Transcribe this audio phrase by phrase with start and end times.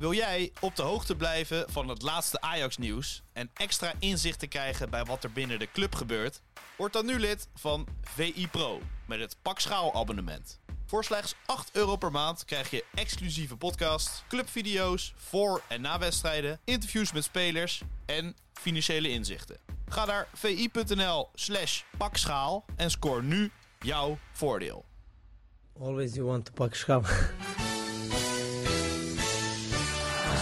[0.00, 4.90] Wil jij op de hoogte blijven van het laatste Ajax-nieuws en extra inzicht te krijgen
[4.90, 6.40] bij wat er binnen de club gebeurt?
[6.76, 10.60] Word dan nu lid van VI Pro met het Pak Schaal abonnement.
[10.86, 16.60] Voor slechts 8 euro per maand krijg je exclusieve podcasts, clubvideo's voor en na wedstrijden,
[16.64, 19.58] interviews met spelers en financiële inzichten.
[19.88, 24.84] Ga naar vi.nl slash pakschaal en scoor nu jouw voordeel.
[25.80, 27.02] Always you want to pak schaal.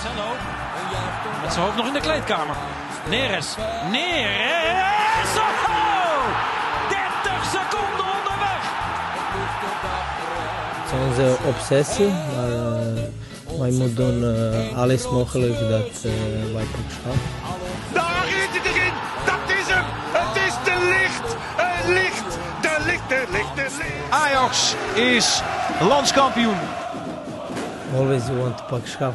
[0.08, 0.36] Marcelo.
[1.42, 2.56] Met zijn hoofd nog in de kleedkamer.
[3.08, 3.56] Neres.
[3.90, 5.36] Neres.
[5.36, 6.24] Oh!
[6.88, 8.62] 30 seconden onderweg.
[10.74, 16.66] Het is onze obsessie, maar eh, wij moeten doen eh, alles mogelijk dat eh, wij
[16.88, 17.14] schaal.
[17.92, 18.92] Daar is het erin!
[19.24, 19.84] Dat is hem!
[20.12, 21.36] Het is de licht!
[21.56, 22.38] Het licht!
[22.60, 24.10] De licht, de licht, de licht!
[24.10, 25.42] Ajax is
[25.80, 26.58] landskampioen.
[27.96, 29.14] Always you want to pak schaal.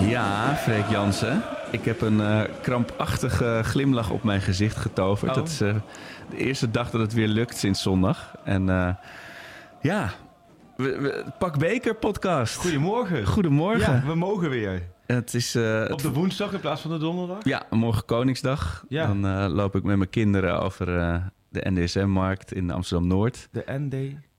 [0.00, 1.42] Ja, Freek Jansen.
[1.70, 5.30] Ik heb een eh, krampachtige glimlach op mijn gezicht getoverd.
[5.30, 5.36] Oh.
[5.36, 5.74] Dat is eh,
[6.30, 8.34] de eerste dag dat het weer lukt sinds zondag.
[8.44, 8.94] En eh,
[9.80, 10.10] ja,
[10.76, 12.56] we, we- Pak Beker podcast.
[12.56, 13.26] Goedemorgen.
[13.26, 13.92] Goedemorgen.
[13.94, 14.82] Ja, we mogen weer.
[15.06, 15.56] Het is
[15.90, 17.38] Op de woensdag in plaats van de donderdag.
[17.44, 18.84] ja, morgen Koningsdag.
[18.88, 19.06] Ja.
[19.06, 20.86] Dan loop ik met mijn kinderen over
[21.48, 23.48] de NDSM-markt in Amsterdam-Noord.
[23.52, 23.94] De ND.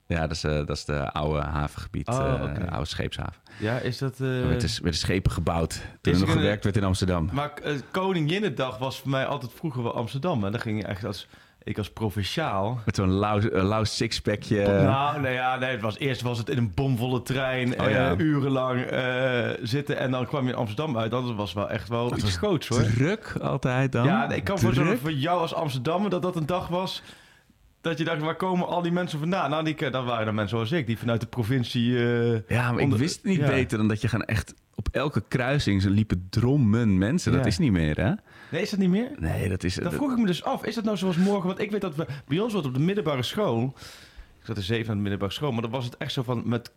[0.08, 2.70] Ja, dat is, eh, dat is de oude havengebied, Oh, eh, oké.
[2.72, 3.34] oude scheepshaven.
[3.59, 4.20] Ja, is dat...
[4.20, 7.30] eh, Er werden, schepen gebouwd toen er nog er een- gewerkt werd in Amsterdam.
[7.31, 10.44] Maar uh, Koninginnedag was voor mij altijd vroeger wel Amsterdam.
[10.45, 11.28] En dan ging je echt als...
[11.64, 12.80] Ik als provinciaal...
[12.86, 13.11] Met zo'n
[13.52, 14.67] lauw, sixpackje.
[14.83, 18.16] nou, nee, ja, nee, het was, eerst was het in een bomvolle trein, Oh, ja.
[18.17, 18.86] urenlang
[19.64, 21.11] zitten en dan kwam je in Amsterdam uit.
[21.11, 22.81] Dat was wel echt wel iets groots hoor.
[22.83, 24.06] Druk altijd dan.
[24.06, 25.02] Ja, nee, ik kan voorstellen Druk.
[25.02, 27.02] voor jou als Amsterdammer dat dat een dag was
[27.89, 29.50] dat je dacht, waar komen al die mensen vandaan?
[29.50, 31.97] Nou, die, dat waren dan mensen zoals ik, die vanuit de provincie...
[31.97, 33.47] eh, Ja, maar onder- ik wist niet ja.
[33.47, 34.53] beter dan dat je gewoon echt...
[34.75, 37.31] Op elke kruising ze liepen drommen mensen.
[37.31, 37.47] Dat Ja.
[37.47, 38.11] is niet meer, hè?
[38.52, 39.11] Nee, is dat niet meer?
[39.19, 39.75] Nee, dat is...
[39.75, 41.47] Dan dat- vroeg ik me dus af, is dat nou zoals morgen?
[41.47, 43.73] Want ik weet dat we, bij ons wordt op de middelbare school...
[44.39, 46.42] Ik zat in zeven aan de middelbare school, maar dan was het echt zo van...
[46.45, 46.71] Met,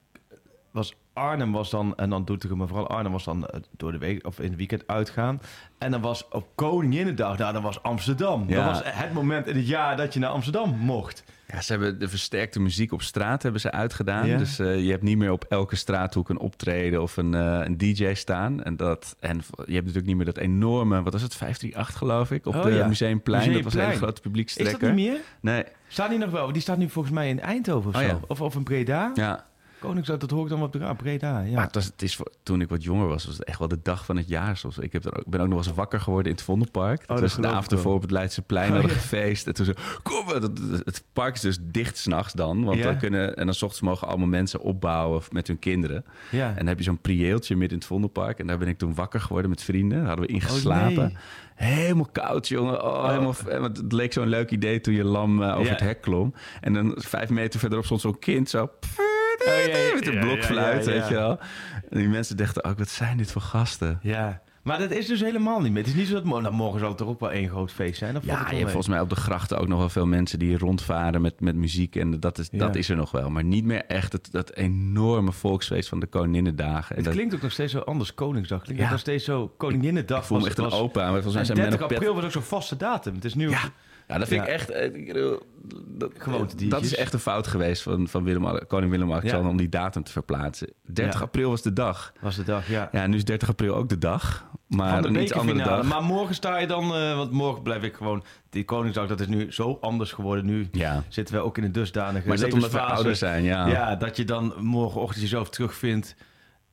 [0.79, 3.99] was Arnhem was dan, en dan Doetinchem, maar vooral Arnhem was dan eh, door de
[3.99, 5.41] week of in het weekend uitgaan.
[5.79, 8.45] En dan was op Koninginnedag, nou, dan was Amsterdam.
[8.49, 8.55] Ja.
[8.55, 11.25] Dat was het moment in het jaar dat je naar Amsterdam mocht.
[11.47, 14.27] Ja, ze hebben de versterkte muziek op straat hebben ze uitgedaan.
[14.27, 14.39] Ja.
[14.39, 17.79] Dus eh, je hebt niet meer op elke straathoek een optreden of een, eh, een
[17.79, 18.63] DJ staan.
[18.63, 22.31] En, dat, en je hebt natuurlijk niet meer dat enorme, wat was het, 538 geloof
[22.31, 22.87] ik, op Oh, de ja.
[22.87, 23.53] Museumplein.
[23.53, 24.79] Dat was een hele grote Is publiekstrekker.
[24.81, 25.21] dat niet meer?
[25.41, 26.53] Nee, Staat die nog wel?
[26.53, 28.07] Die staat nu volgens mij in Eindhoven of Oh, zo.
[28.09, 28.21] ja.
[28.27, 29.11] Of, of in Breda.
[29.15, 29.47] ja.
[29.81, 31.41] Koningsdag, dat hoor ik dan op de ah, Breda.
[31.41, 31.55] Ja.
[31.55, 33.79] Maar het was, het is, toen ik wat jonger was, was het echt wel de
[33.83, 34.57] dag van het jaar.
[34.57, 36.99] Zoals, ik heb ook, ben ook nog wel eens wakker geworden in het Vondelpark.
[36.99, 38.67] Dat dat was de avond ervoor op het Leidseplein.
[38.69, 38.97] Oh, hadden ja.
[38.99, 39.47] gefeest.
[39.47, 39.73] En toen zo,
[40.03, 42.65] kom, dat- het park is dus dicht s'nachts dan.
[42.65, 42.85] Want Ja.
[42.85, 46.05] dan kunnen, en dan s ochtends mogen allemaal mensen opbouwen met hun kinderen.
[46.31, 46.49] ja.
[46.49, 48.39] En dan heb je zo'n prieeltje midden in het Vondelpark.
[48.39, 49.99] En daar ben ik toen wakker geworden met vrienden.
[49.99, 50.99] Daar hadden we ingeslapen.
[50.99, 51.17] Oh, nee.
[51.55, 52.85] Helemaal koud, jongen.
[52.85, 56.01] Oh, helemaal, want het leek zo'n leuk idee toen je lam eh, over het hek
[56.01, 56.35] klom.
[56.61, 58.71] En dan vijf meter verderop stond zo'n kind zo...
[59.95, 61.39] met een ja, blokfluit, weet je wel.
[61.91, 63.99] En die mensen dachten ook, wat zijn dit voor gasten?
[64.03, 64.41] Ja.
[64.63, 65.81] Maar dat is dus helemaal niet meer.
[65.83, 66.25] Het is niet zo dat...
[66.25, 68.17] Nou, morgen zal het toch ook wel één groot feest zijn?
[68.17, 68.63] Of Ja, je hebt mee?
[68.63, 71.97] volgens mij op de grachten ook nog wel veel mensen die rondvaren met, met muziek.
[71.97, 72.59] En dat is, Ja.
[72.59, 73.31] dat is er nog wel.
[73.31, 76.91] Maar niet meer echt het, dat enorme volksfeest van de Koninginnedagen.
[76.91, 78.63] En Het dat, klinkt ook nog steeds zo anders, Koningsdag.
[78.63, 78.91] Klinkt Ja.
[78.91, 80.19] nog steeds zo Koninginnedag.
[80.21, 81.01] ik voel me was- echt een opa.
[81.03, 83.15] Maar volgens mij zijn 30 Menno Pet- april was ook zo'n vaste datum.
[83.15, 83.51] Het is nu...
[83.51, 83.61] Ja.
[84.09, 84.53] Ja, dat vind ik Ja.
[84.53, 84.71] echt...
[84.71, 85.39] eh, ik bedoel,
[85.87, 86.71] Dat, Gewoontediertjes.
[86.81, 89.51] dat is echt een fout geweest van, van Willem, koning Willem-Alexander Ja.
[89.51, 90.73] om die datum te verplaatsen.
[90.87, 91.25] 30 Ja.
[91.25, 92.13] april was de dag.
[92.21, 92.89] Was de dag, ja.
[92.93, 94.47] Ja, nu is 30 april ook de dag.
[94.67, 95.83] Maar de een iets andere dag.
[95.85, 96.95] Maar morgen sta je dan...
[96.95, 98.25] eh, want morgen blijf ik gewoon...
[98.51, 100.45] Die Koningsdag, dat is nu zo anders geworden.
[100.47, 101.03] Nu Ja.
[101.09, 103.43] zitten we ook in een dusdanige Maar is dat omdat we ouder zijn?
[103.43, 103.67] Ja.
[103.67, 106.15] Ja, dat je dan morgenochtend jezelf terugvindt.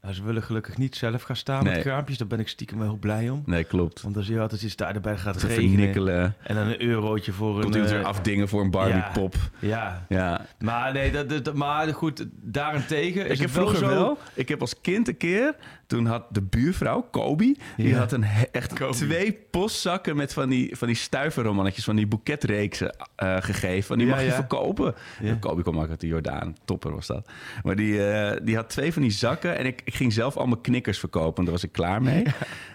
[0.05, 1.73] Nou, ze willen gelukkig niet zelf gaan staan Nee.
[1.73, 2.17] met kraampjes.
[2.17, 3.43] Daar ben ik stiekem wel heel blij om.
[3.45, 4.01] Nee, klopt.
[4.01, 5.69] Want dan zie je altijd, staat erbij, gaat Te regenen.
[5.69, 6.35] vernikkelen.
[6.43, 7.85] En dan een eurotje voor een...
[7.85, 9.35] eh, afdingen voor een Barbie-pop.
[9.59, 10.45] Ja, Ja.
[10.59, 13.93] maar nee, dat, dat, maar goed, daarentegen is Ik heb het wel vroeger zo...
[13.95, 14.17] wel.
[14.33, 15.55] Ik heb als kind een keer.
[15.88, 17.58] Toen had de buurvrouw, Kobi.
[17.78, 17.97] Die Ja.
[17.97, 21.84] had een, echt twee postzakken met van die, van die stuiverromannetjes.
[21.84, 23.84] Van die boeketreeksen eh, gegeven.
[23.84, 24.35] Van die Ja, mag je ja.
[24.35, 24.96] verkopen.
[25.22, 25.37] Ja.
[25.40, 26.55] Kobi kwam ook uit de Jordaan.
[26.66, 27.29] Topper was dat.
[27.64, 29.58] Maar die, eh, die had twee van die zakken.
[29.58, 31.37] En ik, ik ging zelf allemaal knikkers verkopen.
[31.37, 32.23] En daar was ik klaar mee.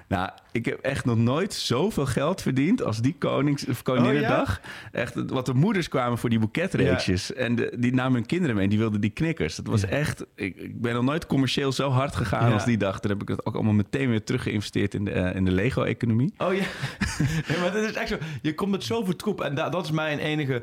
[0.09, 4.61] Nou, ik heb echt nog nooit zoveel geld verdiend als die konings, of Koninginnedag.
[4.93, 7.33] Echt, wat de moeders kwamen voor die boeketreeksjes.
[7.33, 9.57] En de, die namen hun kinderen mee en die wilden die knikkers.
[9.57, 10.25] Dat was echt...
[10.35, 13.00] Ik, ik ben nog nooit commercieel zo hard gegaan als die dag.
[13.01, 16.33] Toen heb ik het ook allemaal meteen weer teruggeïnvesteerd in de, eh, in de Lego-economie.
[16.39, 16.61] Oh ja,
[17.49, 18.17] nee, maar dat is echt zo.
[18.43, 20.63] Je komt met zoveel troep en da- dat is mijn enige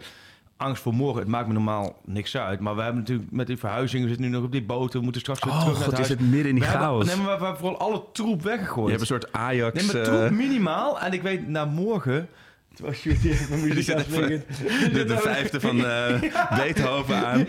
[0.57, 1.19] angst voor morgen.
[1.19, 2.59] Het maakt me normaal niks uit.
[2.59, 4.03] Maar we hebben natuurlijk met die verhuizingen...
[4.03, 4.97] we zitten nu nog op die boten.
[4.97, 6.69] We moeten straks weer Oh, terug naar god, het is het midden in die We
[6.69, 7.05] hebben- chaos.
[7.05, 8.85] Nee, maar we hebben vooral alle troep weggegooid.
[8.85, 9.75] Je hebt een soort Ajax...
[9.75, 10.99] Nee, maar eh, troep minimaal.
[10.99, 12.29] En ik weet, na morgen...
[12.73, 14.47] Terwijl Sjoerd hier met muziek Die zit aan even het
[14.83, 16.21] de, de, de vijfde van eh,
[16.57, 17.37] Beethoven aan.
[17.39, 17.45] Ja,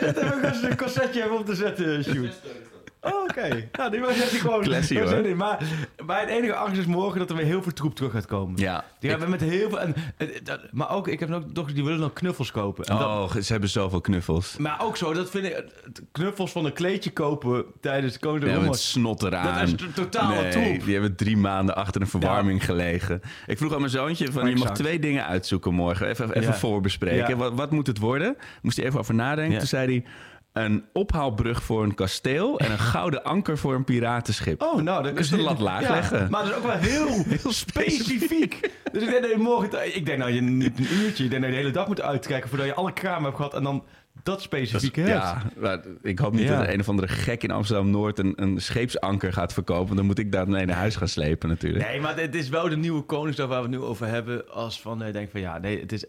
[0.00, 2.34] dat hebben we eens een cassetje hebben om te zetten, Sjoerd.
[3.04, 3.68] Oh, oké.
[3.72, 4.62] Nou, die was echt gewoon...
[4.62, 5.36] Classy, hoor.
[5.36, 5.58] Maar,
[6.06, 8.60] maar het enige angst is morgen dat er weer heel veel troep terug gaat komen.
[8.60, 8.84] Ja.
[8.98, 9.80] Die hebben met heel veel...
[9.80, 12.84] En, en- dat- maar ook, ik heb nog dochters die willen nog knuffels kopen.
[12.84, 14.56] En dat- Oh, ze hebben zoveel knuffels.
[14.56, 15.52] maar ook zo, dat vind ik...
[15.54, 19.58] het- Knuffels van een kleedje kopen tijdens de Koning Ja, de met snot eraan.
[19.70, 20.84] Dat is totaal nee, troep.
[20.84, 23.20] die hebben drie maanden achter een verwarming gelegen.
[23.46, 26.06] Ik vroeg aan mijn zoontje, van, je mag twee dingen uitzoeken morgen.
[26.08, 26.54] Even, even Ja.
[26.54, 27.28] voorbespreken.
[27.28, 27.36] Ja.
[27.36, 28.36] Wat, wat moet het worden?
[28.62, 29.58] Moest hij even over nadenken.
[29.58, 30.04] Toen zei hij,
[30.52, 32.58] een ophaalbrug voor een kasteel...
[32.58, 34.62] en een gouden anker voor een piratenschip.
[34.62, 36.30] Oh, nou, dan Dus de lat laag leggen.
[36.30, 38.70] Maar dat is ook wel heel, specifiek.
[38.92, 39.96] Dus ik denk dat je morgen...
[39.96, 41.24] Ik denk nou, je niet een uurtje.
[41.24, 42.48] Ik denk dat je de hele dag moet uitkijken...
[42.48, 43.54] voordat je alle kramen hebt gehad...
[43.54, 43.84] en dan
[44.22, 45.34] dat specifieke hebt.
[45.60, 46.58] Ja, ik hoop niet Ja.
[46.58, 48.18] dat een of andere gek in Amsterdam-Noord...
[48.18, 49.96] Een, een scheepsanker gaat verkopen.
[49.96, 51.86] Dan moet ik daar mee naar huis gaan slepen natuurlijk.
[51.86, 54.50] Nee, maar het is wel de nieuwe Koningsdag waar we het nu over hebben.
[54.50, 56.04] Als van, ik denk van ja, nee, het is...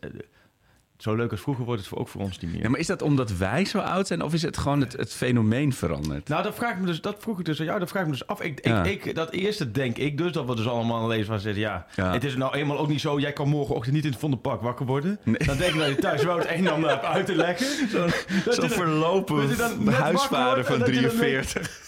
[1.03, 2.61] zo leuk als vroeger wordt het voor, ook voor ons niet meer.
[2.61, 4.21] Ja, maar is dat omdat wij zo oud zijn...
[4.23, 6.27] of is het gewoon het, het fenomeen veranderd?
[6.27, 8.07] Nou, dat vraag ik me dus, dat vroeg ik dus aan jou, dat vraag ik
[8.07, 8.41] me dus af.
[8.41, 8.83] Ik, Ja.
[8.83, 11.85] ik, ik, dat eerste denk ik dus, dat we dus allemaal lezen van zitten, ja,
[11.95, 12.11] Ja.
[12.13, 14.85] het is nou eenmaal ook niet zo, jij kan morgenochtend niet in het Vondelpark wakker
[14.85, 15.19] worden.
[15.23, 17.65] Dan denk ik dat je thuis wel het een en ander hebt uit te leggen.
[17.89, 18.07] Zo,
[18.51, 19.49] Zo'n dan- verlopen
[19.93, 21.81] huisvader van en dat je dan denkt- 43.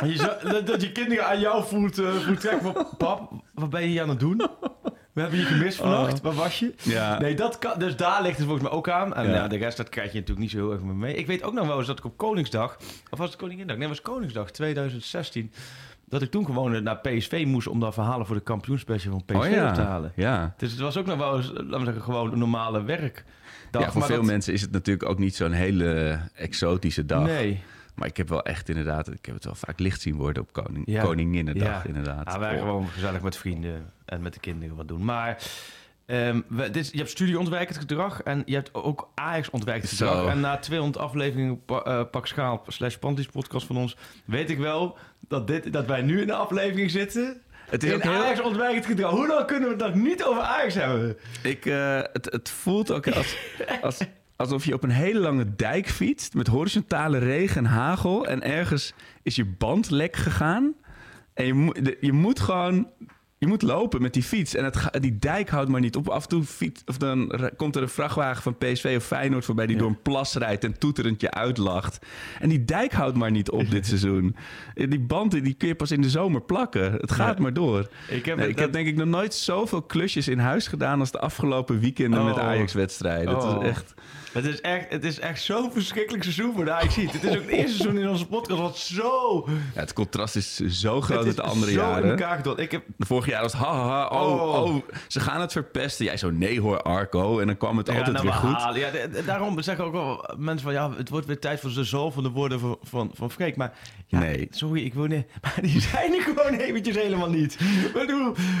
[0.00, 3.70] En je zo- dat, je kinderen aan jou voelt, eh voelt trekken van, pap, wat
[3.70, 4.42] ben je hier aan het doen?
[5.16, 6.74] We hebben je gemist vannacht, waar was je?
[6.82, 7.18] Ja.
[7.18, 9.14] Nee, dat kan, dus daar ligt het volgens mij ook aan.
[9.14, 9.34] En Ja.
[9.34, 9.48] ja.
[9.48, 11.14] de rest, dat krijg je natuurlijk niet zo heel erg mee.
[11.14, 12.76] Ik weet ook nog wel eens dat ik op Koningsdag,
[13.10, 13.76] of was het Koninginnedag?
[13.78, 15.52] Nee, het was Koningsdag 2016.
[16.08, 19.46] Dat ik toen gewoon naar PSV moest om daar verhalen voor de kampioenspecial van PSV
[19.48, 19.68] Oh ja.
[19.68, 20.12] op te halen.
[20.16, 20.54] Ja.
[20.56, 23.22] Dus het was ook nog wel eens, laten we zeggen, gewoon een normale werkdag.
[23.70, 27.22] ja, voor Maar veel dat- mensen is het natuurlijk ook niet zo'n hele exotische dag.
[27.24, 27.62] Nee.
[27.96, 30.52] Maar ik heb wel echt inderdaad, ik heb het wel vaak licht zien worden op
[30.52, 31.02] koning, Ja.
[31.02, 31.84] Koninginnedag Ja.
[31.88, 32.32] inderdaad.
[32.32, 32.58] Ja, wij Oh.
[32.60, 35.04] gewoon gezellig met vrienden en met de kinderen wat doen.
[35.04, 35.42] Maar
[36.06, 40.06] ehm, we, dit, je hebt studie ontwijkend gedrag en je hebt ook Ajax ontwijkend Zo.
[40.08, 40.30] gedrag.
[40.30, 43.96] En na 200 afleveringen pa, eh, Pak Schaal slash Panties podcast van ons...
[44.24, 47.40] weet ik wel dat, dit, dat wij nu in de aflevering zitten...
[47.66, 49.10] Het is in ook heel- Ajax ontwijkend gedrag.
[49.10, 51.16] Hoe lang kunnen we het nog niet over Ajax hebben?
[51.42, 53.36] Ik, eh, het, het voelt ook als,
[53.82, 53.98] als,
[54.36, 58.26] alsof je op een hele lange dijk fietst met horizontale regen en hagel.
[58.26, 60.74] En ergens is je band lek gegaan.
[61.34, 62.88] En je, je moet gewoon.
[63.38, 64.54] Je moet lopen met die fiets.
[64.54, 66.08] En het, die dijk houdt maar niet op.
[66.08, 69.66] Af en toe fiets, of dan komt er een vrachtwagen van PSV of Feyenoord voorbij...
[69.66, 69.80] die Ja.
[69.82, 72.06] door een plas rijdt en toeterend je uitlacht.
[72.40, 74.36] En die dijk houdt maar niet op dit seizoen.
[74.74, 76.92] Die band die kun je pas in de zomer plakken.
[76.92, 77.42] Het gaat Ja.
[77.42, 77.88] maar door.
[78.08, 81.10] Ik heb, Nee, ik heb denk ik nog nooit zoveel klusjes in huis gedaan als
[81.10, 82.42] de afgelopen weekenden met Oh.
[82.42, 83.34] Ajax-wedstrijden.
[83.34, 83.62] Het Oh.
[83.62, 83.94] is echt.
[84.36, 86.94] Het is echt, het is echt zo'n verschrikkelijk seizoen voor de Ajax.
[86.96, 89.44] Het is ook het eerste seizoen in onze podcast wat zo...
[89.74, 92.10] Ja, het contrast is zo groot met de andere zo in jaren.
[92.10, 92.58] elkaar gedaan.
[92.58, 94.62] Ik heb De vorige jaar was ha, ha, ha, oh, Oh.
[94.64, 96.04] oh, ze gaan het verpesten.
[96.04, 97.38] Jij zo, nee hoor, Arco.
[97.40, 98.52] En dan kwam het altijd nou, weer we goed.
[98.56, 98.80] halen.
[98.80, 98.90] Ja,
[99.26, 100.72] daarom zeggen ook wel mensen van...
[100.72, 103.56] ja, het wordt weer tijd voor de zool van de woorden van, van, van Freek.
[103.56, 103.72] Maar
[104.06, 104.46] ja, Nee.
[104.50, 105.26] sorry, ik wil niet...
[105.42, 107.58] Maar die zijn er gewoon eventjes helemaal niet.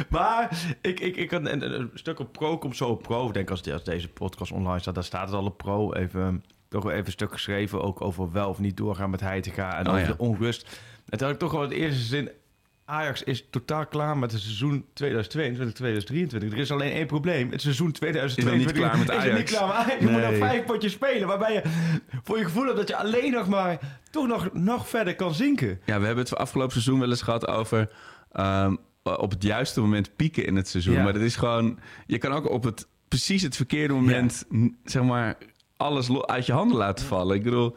[0.08, 0.48] Maar
[0.80, 3.26] ik, ik, ik kan een, een stuk op pro komt zo op pro.
[3.28, 5.65] Ik denk als, als deze podcast online staat, dan staat het al op pro.
[5.96, 9.78] Even, toch wel even een stuk geschreven ook over wel of niet doorgaan met Heitinga.
[9.78, 10.12] En Oh, over ja.
[10.12, 10.80] de onrust.
[11.08, 12.30] En toen had ik toch wel het eerste zin...
[12.88, 16.52] Ajax is totaal klaar met het seizoen 2022, 2023.
[16.52, 17.50] Er is alleen één probleem.
[17.50, 19.38] Het seizoen 2022 niet klaar met is Ajax.
[19.38, 20.00] niet klaar met Ajax.
[20.04, 21.28] Je moet nog vijf potjes spelen.
[21.28, 21.62] Waarbij je
[22.22, 23.78] voor je gevoel hebt dat je alleen nog maar
[24.10, 25.80] toch nog, nog verder kan zinken.
[25.84, 27.90] Ja, we hebben het afgelopen seizoen wel eens gehad over...
[28.32, 30.94] ehm, op het juiste moment pieken in het seizoen.
[30.94, 31.02] Ja.
[31.02, 31.78] Maar het is gewoon...
[32.06, 34.44] Je kan ook op het precies het verkeerde moment...
[34.84, 35.36] zeg maar,
[35.76, 37.36] alles uit je handen laten vallen.
[37.36, 37.76] Ik bedoel,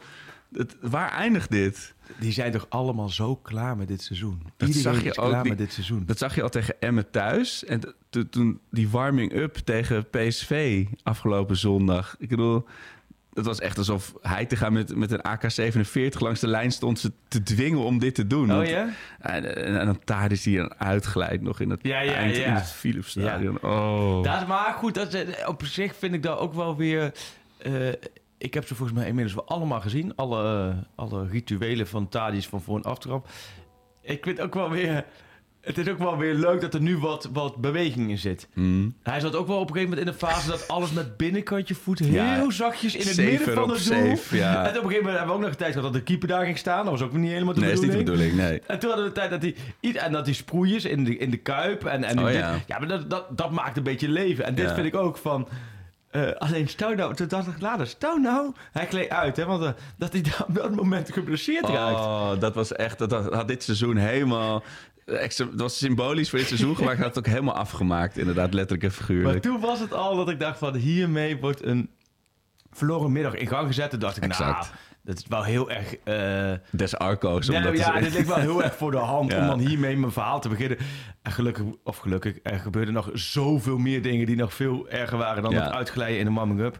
[0.52, 1.94] het, waar eindigt dit?
[2.18, 4.42] Die zijn toch allemaal zo klaar met dit seizoen.
[4.56, 6.02] Dat Iedereen zag je ook, klaar die- met dit seizoen.
[6.06, 7.64] Dat zag je al tegen Emmen thuis.
[7.64, 7.80] En
[8.10, 12.16] to- toen die warming-up tegen PSV afgelopen zondag.
[12.18, 12.64] Ik bedoel,
[13.34, 16.98] het was echt alsof hij te gaan met, met een AK-47 langs de lijn stond
[16.98, 18.54] ze te dwingen om dit te doen.
[18.54, 18.88] Oh ja?
[19.20, 22.36] En, en, en dan daar is hij dan uitgeleid nog in het Ja, ja, eind
[22.36, 22.44] ja.
[22.44, 23.58] in het Philipsstadion.
[23.62, 24.22] Oh.
[24.22, 24.94] Dat is maar goed.
[24.94, 27.12] Dat, is- op zich vind ik dat ook wel weer...
[27.62, 27.88] eh,
[28.38, 30.16] ik heb ze volgens mij inmiddels wel allemaal gezien.
[30.16, 33.28] Alle, alle rituelen van Tadis van voor- en aftrap.
[34.02, 35.04] Ik vind ook wel weer...
[35.60, 38.48] Het is ook wel weer leuk dat er nu wat, wat beweging in zit.
[38.54, 38.94] Mm.
[39.02, 41.74] Hij zat ook wel op een gegeven moment in een fase dat alles met binnenkantje
[41.74, 44.16] voet heel Ja, zachtjes in het midden van het doel.
[44.16, 44.52] safe, ja.
[44.52, 46.28] En op een gegeven moment hebben we ook nog een tijd gehad dat de keeper
[46.28, 46.82] daar ging staan.
[46.84, 48.30] Dat was ook niet helemaal de Nee, is niet de bedoeling.
[48.30, 48.62] bedoeling, nee.
[48.66, 51.16] En toen hadden we de tijd dat die, i- en dat die sproeiers in de,
[51.16, 51.84] in de kuip.
[51.84, 52.58] En, en Oh, dit- ja.
[52.66, 54.44] ja, maar dat, dat, dat maakt een beetje leven.
[54.44, 55.48] En dit vind ik ook van...
[56.10, 59.62] Eh, alleen stel nou, toen dacht ik later, stel nou, hij gleed uit, hè, want
[59.62, 61.94] eh, dat hij op dat moment geblesseerd raakt.
[61.96, 64.62] Oh, dat was echt, dat had, dit seizoen helemaal...
[65.04, 66.98] Extra, dat was symbolisch voor dit seizoen gemaakt.
[66.98, 69.42] Had het ook helemaal afgemaakt, inderdaad, letterlijk en Maar figuurlijk.
[69.42, 71.90] toen was het al dat ik dacht van hiermee wordt een
[72.70, 73.90] verloren middag in gang gezet.
[73.90, 74.64] Toen dacht ik, nou.
[75.02, 75.96] Dat is wel heel erg...
[76.04, 77.46] eh, Des Arco's.
[77.46, 79.40] ja, omdat ja, het- dit ligt wel heel erg voor de hand Ja.
[79.40, 80.78] om dan hiermee mijn verhaal te beginnen.
[81.22, 85.42] En gelukkig, of gelukkig, er gebeurden nog zoveel meer dingen die nog veel erger waren
[85.42, 85.62] dan Ja.
[85.64, 86.78] het uitglijden in de warming up.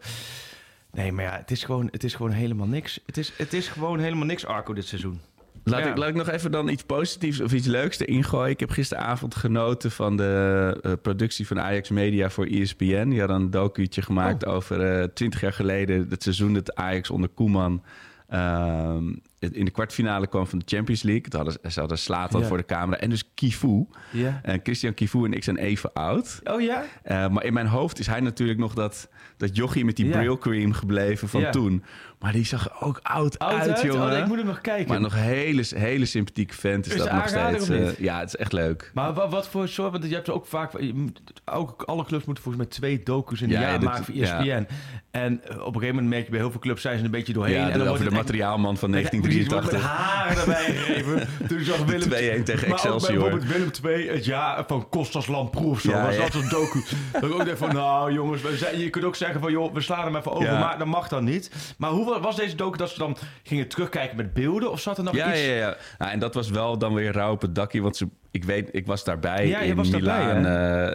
[0.93, 3.01] Nee, maar ja, het is gewoon, het is gewoon helemaal niks.
[3.07, 5.21] Het is, het is gewoon helemaal niks, Arco, dit seizoen.
[5.65, 5.91] Laat, Ja.
[5.91, 8.51] ik, laat ik nog even dan iets positiefs of iets leuks erin gooien.
[8.51, 13.09] Ik heb gisteravond genoten van de eh, productie van Ajax Media voor ESPN.
[13.09, 14.55] Die hadden een docuutje gemaakt Oh.
[14.55, 16.07] over twintig jaar geleden...
[16.11, 17.83] het seizoen dat Ajax onder Koeman
[18.31, 19.05] ehm,
[19.39, 21.23] in de kwartfinale kwam van de Champions League.
[21.29, 22.47] Toen hadden, ze hadden Slatan Ja.
[22.47, 23.87] voor de camera en dus Kifu.
[24.13, 24.41] Ja.
[24.43, 26.41] En Christian Kifu en ik zijn even oud.
[26.45, 26.85] Oh ja?
[27.03, 30.19] Eh, maar in mijn hoofd is hij natuurlijk nog dat, dat jochie met die Ja.
[30.19, 31.85] Brill cream gebleven van toen.
[32.21, 33.83] Maar die zag er ook oud, Oud uit, uit?
[33.83, 34.13] jongen.
[34.13, 34.89] Oh, ik moet hem nog kijken.
[34.89, 37.69] Maar nog een hele, hele sympathieke vent is, Is dat de nog steeds.
[37.69, 38.91] eh, ja, het is echt leuk.
[38.95, 39.93] Maar wat, wat voor soort...
[39.93, 40.81] Want je hebt ook vaak...
[40.95, 44.15] Moet, ook, alle clubs moeten volgens mij twee docus in een Ja, jaar maken voor
[44.15, 44.43] ESPN.
[44.43, 44.65] ja.
[45.11, 47.11] En eh, op een gegeven moment merk je bij heel veel clubs zijn ze een
[47.11, 47.55] beetje doorheen.
[47.55, 49.11] Ja, en de- dan over wordt de materiaalman van Precies,
[49.47, 49.73] wordt 1983.
[49.73, 51.29] Met haren erbij gegeven.
[51.49, 53.13] Toen zag Willem 2-1 tegen maar Excelsior.
[53.21, 55.93] bijvoorbeeld Willem 2, het jaar van Kostas Lamproe of zo.
[55.93, 56.83] Was dat zo'n docu.
[57.13, 59.75] dat ik ook dacht van, nou jongens, we zijn, je kunt ook zeggen van, joh,
[59.75, 61.75] we slaan hem even over, maar dat mag dan niet.
[61.79, 64.71] Maar hoe wa- was deze docu dat ze dan gingen terugkijken met beelden?
[64.71, 65.45] Of zat er nog Ja, iets?
[65.47, 65.77] ja, ja.
[65.99, 67.81] Nou, en dat was wel dan weer rauw op het dakje.
[67.83, 70.47] Want ze, ik weet, ik was daarbij Ja, in was daarbij, Milaan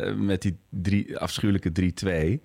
[0.04, 2.42] eh, met die drie, afschuwelijke 3-2.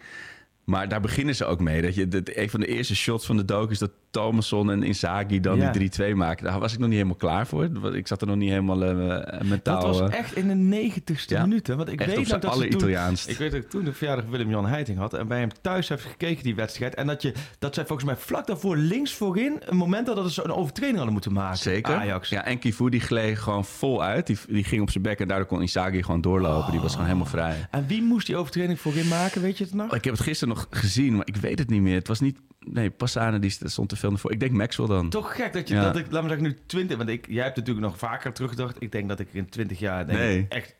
[0.65, 1.83] Maar daar beginnen ze ook mee.
[1.83, 4.83] Dat je, dat, een van de eerste shots van de docu is dat Thomasson en
[4.83, 5.71] Inzaghi dan Ja.
[5.71, 6.45] die 3-2 maken.
[6.45, 7.95] Daar was ik nog niet helemaal klaar voor.
[7.95, 9.81] Ik zat er nog niet helemaal eh, mentaal...
[9.81, 11.43] Dat was eh, echt in de negentigste Ja.
[11.43, 11.67] minuut.
[11.67, 11.77] Hè?
[11.77, 13.27] Want ik echt weet dat ze alle toen, Italiaans.
[13.27, 15.15] Ik weet dat ik toen de verjaardag Willem-Jan Heiting had.
[15.15, 16.95] En bij hem thuis heb gekeken, die wedstrijd.
[16.95, 19.57] En dat, je, dat zij volgens mij vlak daarvoor links voorin...
[19.61, 21.59] een moment dat ze een overtreding hadden moeten maken.
[21.59, 21.95] Zeker.
[21.95, 22.29] Ajax.
[22.29, 24.27] Ja, en Kivu die gleed gewoon vol uit.
[24.27, 26.71] Die, die ging op zijn bek en daardoor kon Inzaghi gewoon doorlopen.
[26.71, 27.69] Die was gewoon helemaal vrij.
[27.71, 29.43] En wie moest die overtreding voorin maken?
[29.43, 29.95] Weet je het nog?
[29.95, 31.95] Ik heb het gisteren nog gezien, maar ik weet het niet meer.
[31.95, 32.39] Het was niet...
[32.67, 34.33] Nee, Passane die stond te veel voor.
[34.33, 35.09] Ik denk Maxwell dan.
[35.09, 35.83] Toch gek dat je, Ja.
[35.83, 36.97] dat ik, laat me zeggen, nu 20...
[36.97, 38.77] Want ik, jij hebt natuurlijk nog vaker teruggedacht.
[38.79, 40.47] Ik denk dat ik in 20 jaar denk Nee.
[40.49, 40.75] echt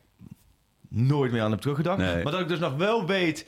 [0.89, 1.97] nooit meer aan heb teruggedacht.
[1.97, 2.23] Nee.
[2.23, 3.45] Maar dat ik dus nog wel weet...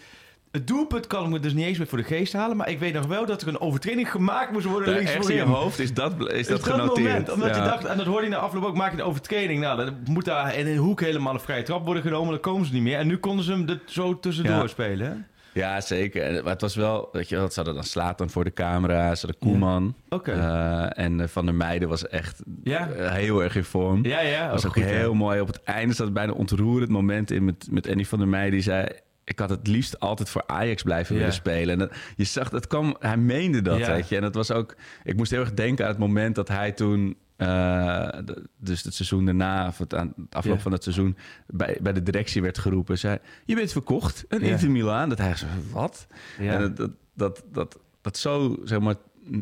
[0.52, 2.58] Het doelpunt kan ik me dus niet eens meer voor de geest halen.
[2.58, 5.42] Maar ik weet nog wel dat er een overtreding gemaakt moest worden links in je
[5.42, 6.98] hoofd is dat, is Is dat dat genoteerd.
[7.08, 9.60] moment, omdat je dacht, en dat hoorde je na afloop ook, maak je een overtreding.
[9.62, 12.66] Nou, dan moet daar in een hoek helemaal een vrije trap worden genomen, dan komen
[12.68, 12.98] ze niet meer.
[12.98, 14.68] En nu konden ze hem er zo tussendoor Ja.
[14.68, 15.28] spelen?
[15.54, 16.24] Ja, zeker.
[16.24, 19.16] En- Maar het was wel, weet je, wel, ze hadden dan Slatan voor de camera,
[19.16, 19.96] ze hadden Koeman.
[20.10, 20.32] Oké.
[20.32, 22.90] Eh, en eh, Van der Meijden was echt Ja.
[22.90, 24.06] eh, heel erg in vorm.
[24.06, 24.50] Ja, ja.
[24.50, 25.18] was ook goed, heel ja.
[25.18, 25.40] mooi.
[25.42, 28.52] Op het einde zat bijna ontroerend moment in met, met Andy van der Meijden.
[28.52, 28.86] Die zei,
[29.24, 31.20] ik had het liefst altijd voor Ajax blijven Ja.
[31.20, 31.70] willen spelen.
[31.74, 33.92] En dat, je zag, dat kwam, hij meende dat, Ja.
[33.94, 34.16] weet je.
[34.16, 37.16] En dat was ook, ik moest heel erg denken aan het moment dat hij toen...
[37.48, 40.62] eh, dus het seizoen daarna, of het, aan het afloop Ja.
[40.62, 43.00] van het seizoen, bij, bij de directie werd geroepen.
[43.00, 44.52] Zei, je bent verkocht, een Ja.
[44.52, 45.10] Inter Milaan.
[45.10, 46.08] Dat hij zo, wat?
[46.40, 46.54] Ja.
[46.54, 48.96] En dat, dat, dat, dat, dat zo, zeg maar,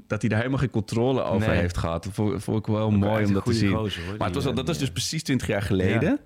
[0.07, 1.57] dat hij daar helemaal geen controle over Nee.
[1.59, 2.03] heeft gehad.
[2.03, 3.71] Dat vond, vond ik wel mooi om dat te zien.
[3.75, 4.81] gozer, hoor, maar het was, al- eh, dat was ja.
[4.81, 6.19] dus precies 20 jaar geleden.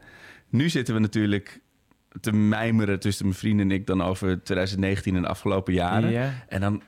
[0.50, 1.60] Nu zitten we natuurlijk
[2.20, 6.10] te mijmeren tussen mijn vrienden en ik dan over 2019 en de afgelopen jaren.
[6.12, 6.34] Ja.
[6.48, 6.82] En dan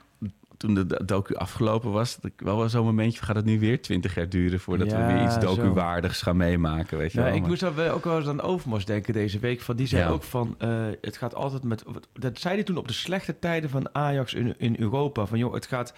[0.58, 3.58] toen de do- docu afgelopen was, dat ik wel wel zo'n momentje, gaat het nu
[3.60, 7.24] weer 20 jaar duren voordat Ja, we weer iets docu-waardigs gaan meemaken, weet je Ja,
[7.24, 7.34] wel.
[7.34, 9.60] ik Maar- moest daar wel ook wel eens aan Overmars denken deze week.
[9.60, 10.08] Van, die zei Ja.
[10.08, 11.84] ook van, eh, het gaat altijd met...
[12.12, 15.26] Dat zei hij toen op de slechte tijden van Ajax in, in Europa.
[15.26, 15.94] Van joh, het gaat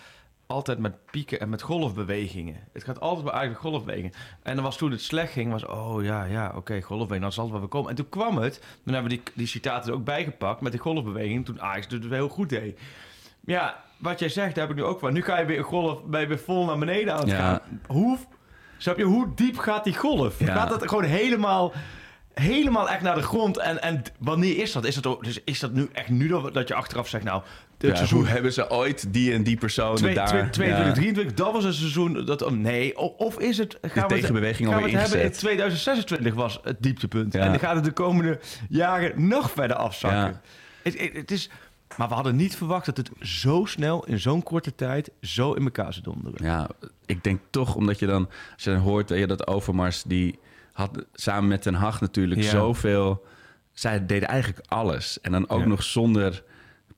[0.46, 2.56] altijd met pieken en met golfbewegingen.
[2.72, 4.12] Het gaat altijd bij met golfbewegingen.
[4.42, 7.42] En dan was toen het slecht ging, was oh ja, ja, oké, golfbeweging, dan zal
[7.42, 7.90] het wel weer komen.
[7.90, 10.80] En toen kwam het, dan hebben we die, die citaten er ook bijgepakt met die
[10.80, 11.44] golfbeweging.
[11.44, 12.78] Toen Ajax het heel goed deed.
[13.44, 15.12] Ja, wat jij zegt, daar heb ik nu ook van.
[15.12, 17.36] Nu ga je weer een golf, je weer vol naar beneden aan het Ja.
[17.36, 17.60] gaan.
[17.86, 18.18] Hoe,
[18.76, 20.38] snap je, hoe diep gaat die golf?
[20.38, 20.54] Ja.
[20.54, 21.72] Gaat dat gewoon helemaal,
[22.34, 23.58] helemaal echt naar de grond?
[23.58, 24.84] En, en wanneer is dat?
[24.84, 27.42] Is dat, ook- dus is dat nu echt nu dat, dat je achteraf zegt, nou,
[27.78, 30.26] dit Ja, seizoen hoe hebben ze ooit die en die personen Twee- daar...
[30.26, 30.92] twee- 22, ja.
[30.92, 32.42] 23, dat was een seizoen dat...
[32.42, 33.78] oh, nee, of, of is het...
[33.82, 35.40] Gaan we tegenbeweging het, gaan we alweer het hebben in ingezet.
[35.42, 37.34] 2026 was het dieptepunt.
[37.34, 40.40] En dan gaat het de komende jaren nog verder afzakken.
[40.82, 41.50] Het, het is...
[41.96, 45.64] Maar we hadden niet verwacht dat het zo snel, in zo'n korte tijd, zo in
[45.64, 46.44] elkaar zou donderen.
[46.46, 46.68] Ja,
[47.06, 50.38] ik denk toch omdat je dan, als je dan hoort dat Overmars, die
[50.72, 52.50] had samen met Ten Hag natuurlijk Ja.
[52.50, 53.24] zoveel.
[53.72, 55.20] Zij deden eigenlijk alles.
[55.20, 55.66] En dan ook Ja.
[55.66, 56.42] nog zonder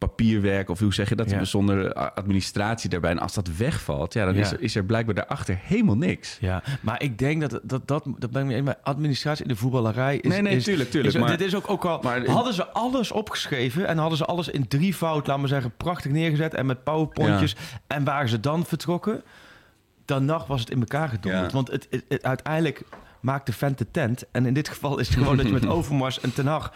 [0.07, 1.45] papierwerk of hoe zeg je dat, Ja.
[1.45, 3.11] zonder administratie daarbij.
[3.11, 4.41] En als dat wegvalt, ja, dan Ja.
[4.41, 6.37] Is, er, is er blijkbaar daarachter helemaal niks.
[6.41, 10.17] Ja, maar ik denk dat dat, dat, dat ben ik maar administratie in de voetballerij
[10.17, 10.31] is...
[10.31, 12.01] Nee, nee, is, tuurlijk, tuurlijk, is- maar- dit is ook, ook al...
[12.03, 16.13] maar- hadden ze alles opgeschreven en hadden ze alles in drievoud, laten we zeggen, prachtig
[16.13, 17.57] neergezet en met powerpointjes
[17.87, 19.23] en waren ze dan vertrokken,
[20.05, 21.53] dan nog was het in elkaar gedonderd.
[21.53, 22.83] Want het, het, het- uiteindelijk
[23.21, 24.25] maakt de vent de tent.
[24.33, 26.73] En in dit geval is het gewoon dat je met Overmars en Ten Hag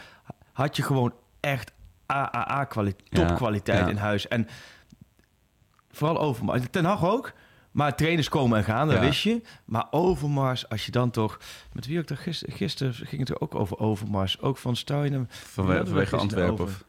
[0.52, 1.72] had je gewoon echt
[2.06, 3.88] AAA-kwaliteit, topkwaliteit ja.
[3.88, 4.28] in huis.
[4.28, 4.48] En
[5.90, 6.62] vooral Overmars.
[6.70, 7.32] Ten Hag ook.
[7.70, 9.02] Maar trainers komen en gaan, dat Ja.
[9.02, 9.40] wist je.
[9.64, 11.38] Maar Overmars, als je dan toch...
[11.72, 14.40] Met wie ook toch gisteren, gisteren ging het er ook over Overmars.
[14.40, 15.26] Ook van Steinem.
[15.28, 16.64] Vanwege gisteren Antwerpen.
[16.64, 16.82] over?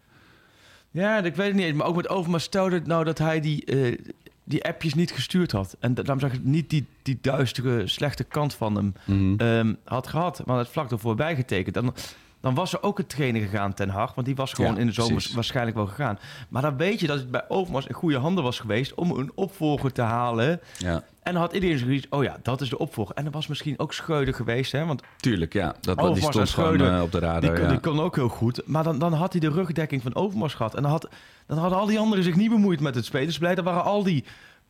[0.92, 1.76] Ja, ik weet het niet.
[1.76, 3.98] Maar ook met Overmars stelde het nou dat hij die, eh,
[4.44, 5.76] die appjes niet gestuurd had.
[5.80, 9.40] En da- daarom zag ik niet die, die duistere, slechte kant van hem Mhm.
[9.40, 10.46] ehm, had gehad.
[10.46, 11.74] Maar het vlak ervoor bijgetekend.
[11.76, 11.94] Dan,
[12.42, 14.14] dan was er ook een trainer gegaan, Ten Hag.
[14.16, 15.34] Want die was gewoon Ja, in de zomer precies.
[15.34, 16.20] waarschijnlijk wel gegaan.
[16.50, 18.94] Maar dan weet je dat het bij Overmars in goede handen was geweest...
[18.94, 20.60] om een opvolger te halen.
[20.78, 22.06] ja, En dan had iedereen zoiets...
[22.10, 23.16] oh ja, dat is de opvolger.
[23.16, 24.86] En dat was misschien ook Schreuder geweest, hè?
[24.86, 25.76] Want tuurlijk, ja.
[25.82, 27.54] Dat, Overmars die stond gewoon Schreuder, eh, op de die, radar.
[27.54, 27.70] kon- ja.
[27.70, 28.62] die kon ook heel goed.
[28.66, 30.76] Maar dan, dan had hij de rugdekking van Overmars gehad.
[30.76, 31.10] En dan, had,
[31.48, 33.56] dan hadden al die anderen zich niet bemoeid met het spelersbeleid.
[33.56, 34.24] Dan waren al die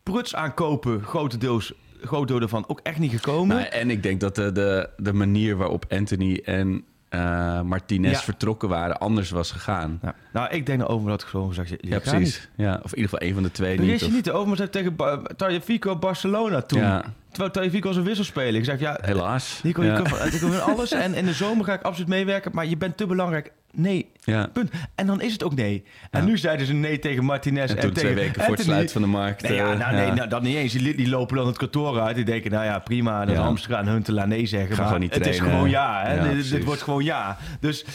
[0.03, 3.55] pruts aankopen, grotendeels, groot deel ervan, ook echt niet gekomen.
[3.57, 8.19] Nou, en ik denk dat de, de, de manier waarop Anthony en eh, Martinez Ja.
[8.19, 9.99] vertrokken waren anders was gegaan.
[10.01, 10.15] Ja.
[10.33, 11.69] Nou, ik denk dat Overmars gewoon gezegd...
[11.69, 12.49] Je, Ja, precies.
[12.55, 13.89] Ja, of in ieder geval een van de twee Niet.
[13.91, 13.99] niet.
[13.99, 14.95] Je of- niet, Overmars heeft tegen
[15.35, 16.79] Tagliafico Barcelona toen.
[16.79, 17.03] Ja,
[17.37, 18.55] Terwijl Tagliafico was een wisselspeler.
[18.55, 19.59] Ik zeg, ja, helaas.
[19.63, 22.65] Nico, je van- ik wil alles en in de zomer ga ik absoluut meewerken, maar
[22.65, 23.51] je bent te belangrijk.
[23.71, 24.47] Nee, ja.
[24.53, 24.71] punt.
[24.95, 25.83] En dan is het ook nee.
[26.11, 26.27] En Ja.
[26.27, 28.89] nu zeiden ze nee tegen Martinez En en, toen tegen twee weken voor het sluiten
[28.89, 29.41] van de markt.
[29.41, 30.73] Nee, ja, eh, nou, nee, nou, dat niet eens.
[30.73, 32.15] Die, die lopen dan het kantoor uit.
[32.15, 33.25] Die denken, nou ja, prima.
[33.25, 33.35] Dan.
[33.35, 34.83] Hamstra en Huntelaar nee zeggen.
[34.85, 36.03] Maar niet het is gewoon ja.
[36.05, 36.35] Hè?
[36.35, 37.37] Dit, wordt gewoon ja.
[37.59, 37.85] Dus,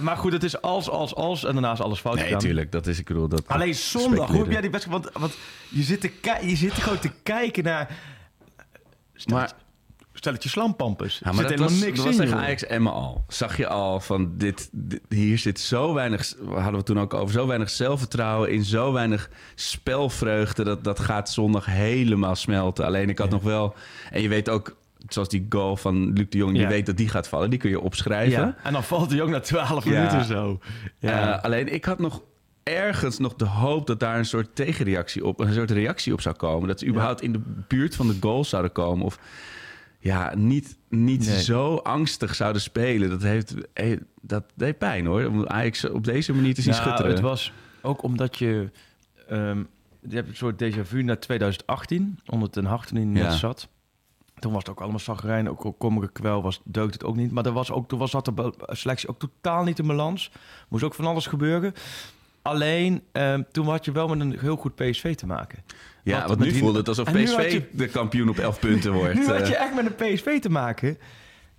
[0.00, 1.44] maar goed, het is als, als, als.
[1.44, 2.38] En daarna is alles fout Nee, gegaan.
[2.38, 2.72] tuurlijk.
[2.72, 3.42] Dat is, ik bedoel, dat...
[3.46, 5.02] Alleen zondag, hoe heb jij die wedstrijd?
[5.02, 5.36] Want, want
[5.68, 6.10] je, zit te
[6.42, 7.88] je zit gewoon te kijken naar...
[9.24, 9.52] Maar-
[10.12, 11.18] stel het je slampampus.
[11.18, 12.36] Ja, er maar zit helemaal was, niks dat was in, tegen.
[12.38, 13.24] Ajax Emmen al.
[13.28, 17.14] Zag je al van dit, dit- hier zit zo weinig, we hadden we toen ook
[17.14, 20.64] over, zo weinig zelfvertrouwen in, zo weinig spelvreugde.
[20.64, 22.84] Dat, dat gaat zondag helemaal smelten.
[22.84, 23.74] Alleen ik had nog wel,
[24.10, 24.76] en je weet ook,
[25.08, 26.68] zoals die goal van Luc de Jong, je Ja.
[26.68, 27.50] weet dat die gaat vallen.
[27.50, 28.40] Die kun je opschrijven.
[28.40, 29.90] Ja, en dan valt hij ook na 12 Ja.
[29.90, 30.58] minuten zo.
[30.98, 31.36] Ja.
[31.36, 32.22] Eh, alleen ik had nog
[32.70, 36.34] ergens nog de hoop dat daar een soort tegenreactie op, een soort reactie op zou
[36.36, 36.68] komen.
[36.68, 39.04] Dat ze überhaupt in de buurt van de goal zouden komen.
[39.04, 39.18] Of
[39.98, 41.42] ja, niet, niet Nee.
[41.42, 43.10] zo angstig zouden spelen.
[43.10, 45.24] Dat heeft, eh, dat deed pijn hoor.
[45.26, 47.10] Om Ajax op deze manier te zien Nou, schutteren.
[47.12, 47.52] Het was
[47.82, 48.70] ook omdat je...
[49.28, 49.62] ehm,
[50.08, 53.30] je hebt een soort déjà vu naar 2018, onder ten Hag toen hij net Ja.
[53.30, 53.68] zat.
[54.38, 57.30] Toen was het ook allemaal zagrijn, ook al komige kwel was, deugd het ook niet.
[57.32, 60.30] Maar er was ook, toen was zat de selectie ook totaal niet in balans.
[60.68, 61.74] Moest ook van alles gebeuren.
[62.46, 65.58] Alleen, ehm, toen had je wel met een heel goed PSV te maken.
[66.02, 68.92] ja, want nu die- voelde het alsof en PSV je- de kampioen op 11 punten
[68.98, 69.14] wordt.
[69.14, 70.88] Nu had Eh, je echt met een PSV te maken,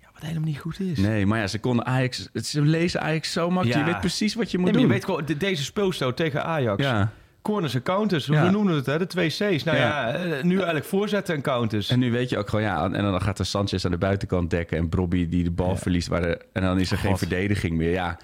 [0.00, 0.98] ja, wat helemaal niet goed is.
[0.98, 2.28] Nee, maar ja, ze konden Ajax...
[2.34, 3.78] Ze lezen Ajax zo makkelijk.
[3.80, 3.86] Ja.
[3.86, 4.86] Je weet precies wat je moet Nee, doen.
[4.86, 6.82] je weet gewoon, de- deze speelstijl tegen Ajax.
[6.84, 7.12] ja.
[7.42, 8.44] Corners en counters, Ja.
[8.44, 8.98] we noemen het, hè?
[8.98, 9.38] de twee C's.
[9.38, 10.12] Nou ja, Ja.
[10.14, 11.88] eh, nu eigenlijk voorzetten en counters.
[11.88, 14.50] En nu weet je ook gewoon, ja, en dan gaat er Sanchez aan de buitenkant
[14.50, 15.76] dekken en Brobby die de bal Ja.
[15.76, 17.90] verliest, waar de, en dan is er geen verdediging meer.
[17.90, 18.18] Ja,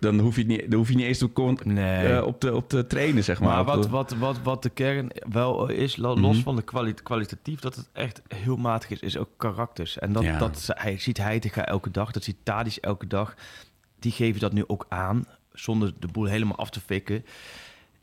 [0.00, 2.06] dan hoef je het niet, dan hoef je niet eens te kon, Nee.
[2.14, 3.48] eh, op, te, op te trainen, zeg maar.
[3.54, 6.42] Maar wat, de- wat, wat, wat de kern wel is, lo- los Mhm.
[6.44, 9.98] van de kwali- kwalitatief, dat het echt heel matig is, is ook karakters.
[9.98, 13.34] En dat, dat hij ziet Heitinga elke dag, dat ziet Tadic elke dag.
[13.98, 17.24] Die geven dat nu ook aan, zonder de boel helemaal af te fikken.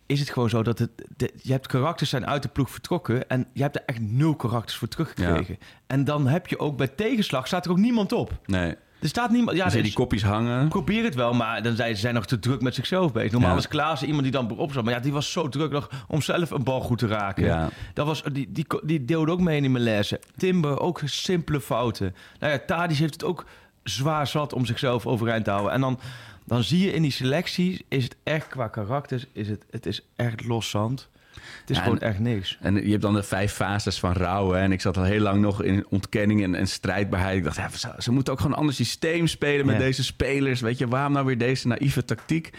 [0.05, 3.29] Is het gewoon zo dat het, de- je hebt karakters zijn uit de ploeg vertrokken
[3.29, 5.57] en je hebt er echt nul karakters voor teruggekregen.
[5.87, 8.31] En dan heb je ook bij tegenslag staat er ook niemand op.
[8.45, 9.57] nee, Er staat niemand.
[9.57, 10.67] Ja, is- die kopjes hangen.
[10.67, 13.31] Probeer het wel, maar dan zijn ze zijn nog te druk met zichzelf bezig.
[13.31, 13.57] Normaal Ja.
[13.57, 14.83] is Klaassen iemand die dan op zat.
[14.83, 17.43] Maar ja, die was zo druk nog om zelf een bal goed te raken.
[17.43, 17.69] Ja.
[17.93, 20.19] Dat was, die, die, die deelde ook mee in die malaise.
[20.37, 22.15] Timber, ook simpele fouten.
[22.39, 23.45] Nou ja, Tadic heeft het ook
[23.83, 25.71] zwaar zat om zichzelf overeind te houden.
[25.73, 25.99] En dan,
[26.45, 30.01] dan zie je in die selecties, is het echt qua karakters, is het, het is
[30.15, 31.09] echt los zand.
[31.33, 32.57] Het is Ja, gewoon en- echt niks.
[32.61, 34.59] En je hebt dan de vijf fases van rouwen.
[34.59, 37.37] En ik zat al heel lang nog in ontkenning en, en strijdbaarheid.
[37.37, 39.81] Ik dacht, ja, ze, ze moeten ook gewoon een ander systeem spelen met Ja.
[39.81, 40.61] deze spelers.
[40.61, 42.49] Weet je, waarom nou weer deze naïeve tactiek?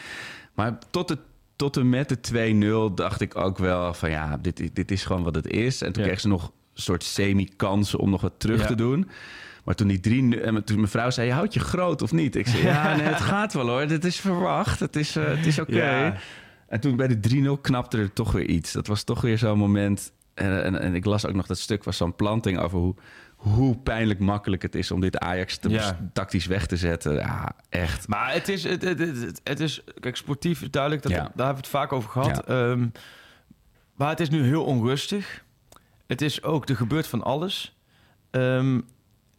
[0.54, 1.18] Maar tot, het,
[1.56, 5.04] tot en met de 2-0 dacht ik ook wel van ja, dit, is- dit is
[5.04, 5.82] gewoon wat het is.
[5.82, 9.08] En toen kreeg ze nog een soort semi-kansen om nog wat terug te doen.
[9.64, 12.36] Maar toen die drie, en toen mijn vrouw zei, houd je groot of niet?
[12.36, 13.86] Ik zei, ja, nee, het gaat wel hoor.
[13.86, 14.80] Dit is verwacht.
[14.80, 15.76] Het is, eh, het is oké.
[15.76, 16.16] Ja.
[16.68, 17.20] En toen bij de
[17.56, 18.72] 3-0 knapte er toch weer iets.
[18.72, 20.12] Dat was toch weer zo'n moment.
[20.34, 22.94] En, en, en ik las ook nog dat stuk van zo'n planting over hoe,
[23.36, 25.98] hoe pijnlijk makkelijk het is om dit Ajax te, Ja.
[26.12, 27.14] tactisch weg te zetten.
[27.14, 28.08] Ja, echt.
[28.08, 31.18] Maar het is, het, het, het, het is kijk, sportief is duidelijk, dat, Ja.
[31.18, 32.42] daar hebben we het vaak over gehad.
[32.46, 32.70] Ja.
[32.70, 32.86] Ehm,
[33.94, 35.44] maar het is nu heel onrustig.
[36.06, 37.78] Het is ook, er gebeurt van alles.
[38.30, 38.80] Ehm,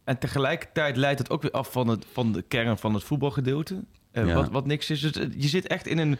[0.06, 3.84] en tegelijkertijd leidt het ook weer af van, het, van de kern van het voetbalgedeelte.
[4.12, 4.34] Eh, Ja.
[4.34, 5.00] wat, wat niks is.
[5.00, 6.18] Dus het- je zit echt in een...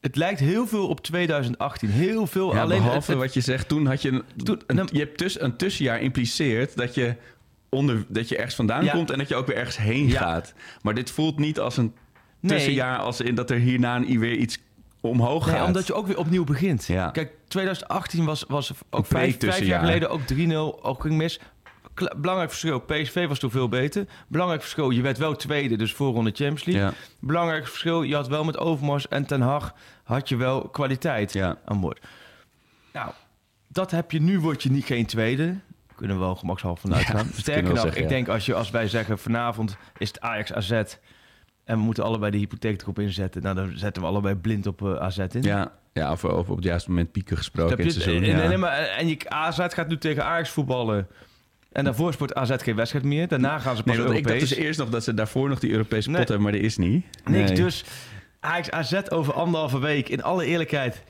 [0.00, 1.88] Het lijkt heel veel op 2018.
[1.88, 2.54] Heel veel.
[2.54, 4.98] Ja, alleen behalve het- wat je zegt, toen had je een, Toen- een- nou- je
[4.98, 7.14] hebt tuss, een tussenjaar impliceert dat je
[7.68, 8.92] onder dat je ergens vandaan Ja.
[8.92, 10.54] komt en dat je ook weer ergens heen gaat.
[10.82, 11.94] Maar dit voelt niet als een
[12.40, 12.52] Nee.
[12.56, 14.58] tussenjaar als in dat er hierna weer iets
[15.00, 15.66] omhoog Nee, gaat.
[15.66, 16.84] omdat je ook weer opnieuw begint.
[16.86, 17.10] Ja.
[17.10, 21.40] Kijk, 2018 was, was ook vijf, vijf jaar geleden ook 3-0, ook ging mis.
[22.16, 24.06] Belangrijk verschil, PSV was toen veel beter.
[24.28, 26.84] Belangrijk verschil, je werd wel tweede, dus voorronde Champions League.
[26.84, 31.32] Ja, Belangrijk verschil, je had wel met Overmars en Ten Hag had je wel kwaliteit
[31.32, 31.56] ja.
[31.64, 32.00] aan boord.
[32.92, 33.10] Nou,
[33.68, 35.54] dat heb je nu, word je niet geen tweede.
[35.94, 37.16] Kunnen we wel gemakshalve vanuit Ja, gaan.
[37.22, 38.14] kunnen Sterker nog, zeggen, ik ja.
[38.14, 40.70] denk als, je, als wij zeggen vanavond is het Ajax AZ...
[40.70, 40.96] en
[41.64, 43.42] we moeten allebei de hypotheek erop inzetten...
[43.42, 45.42] nou, dan zetten we allebei blind op eh, AZ in.
[45.42, 48.22] Ja, ja over op het juiste moment pieken gesproken in het seizoen.
[48.22, 48.56] en, ja.
[48.58, 51.08] maar- en je, AZ gaat nu tegen Ajax voetballen.
[51.72, 53.28] En daarvoor speelt AZ geen wedstrijd meer.
[53.28, 54.56] Daarna gaan ze pas Nee, want ik dacht Europees.
[54.56, 56.26] dus eerst nog dat ze daarvoor nog die Europese pot Nee.
[56.26, 57.04] hebben, maar dat is niet.
[57.24, 57.50] Niks.
[57.50, 57.60] Nee.
[57.62, 57.84] Dus
[58.40, 60.08] Ajax AZ over anderhalve week.
[60.08, 61.02] In alle eerlijkheid.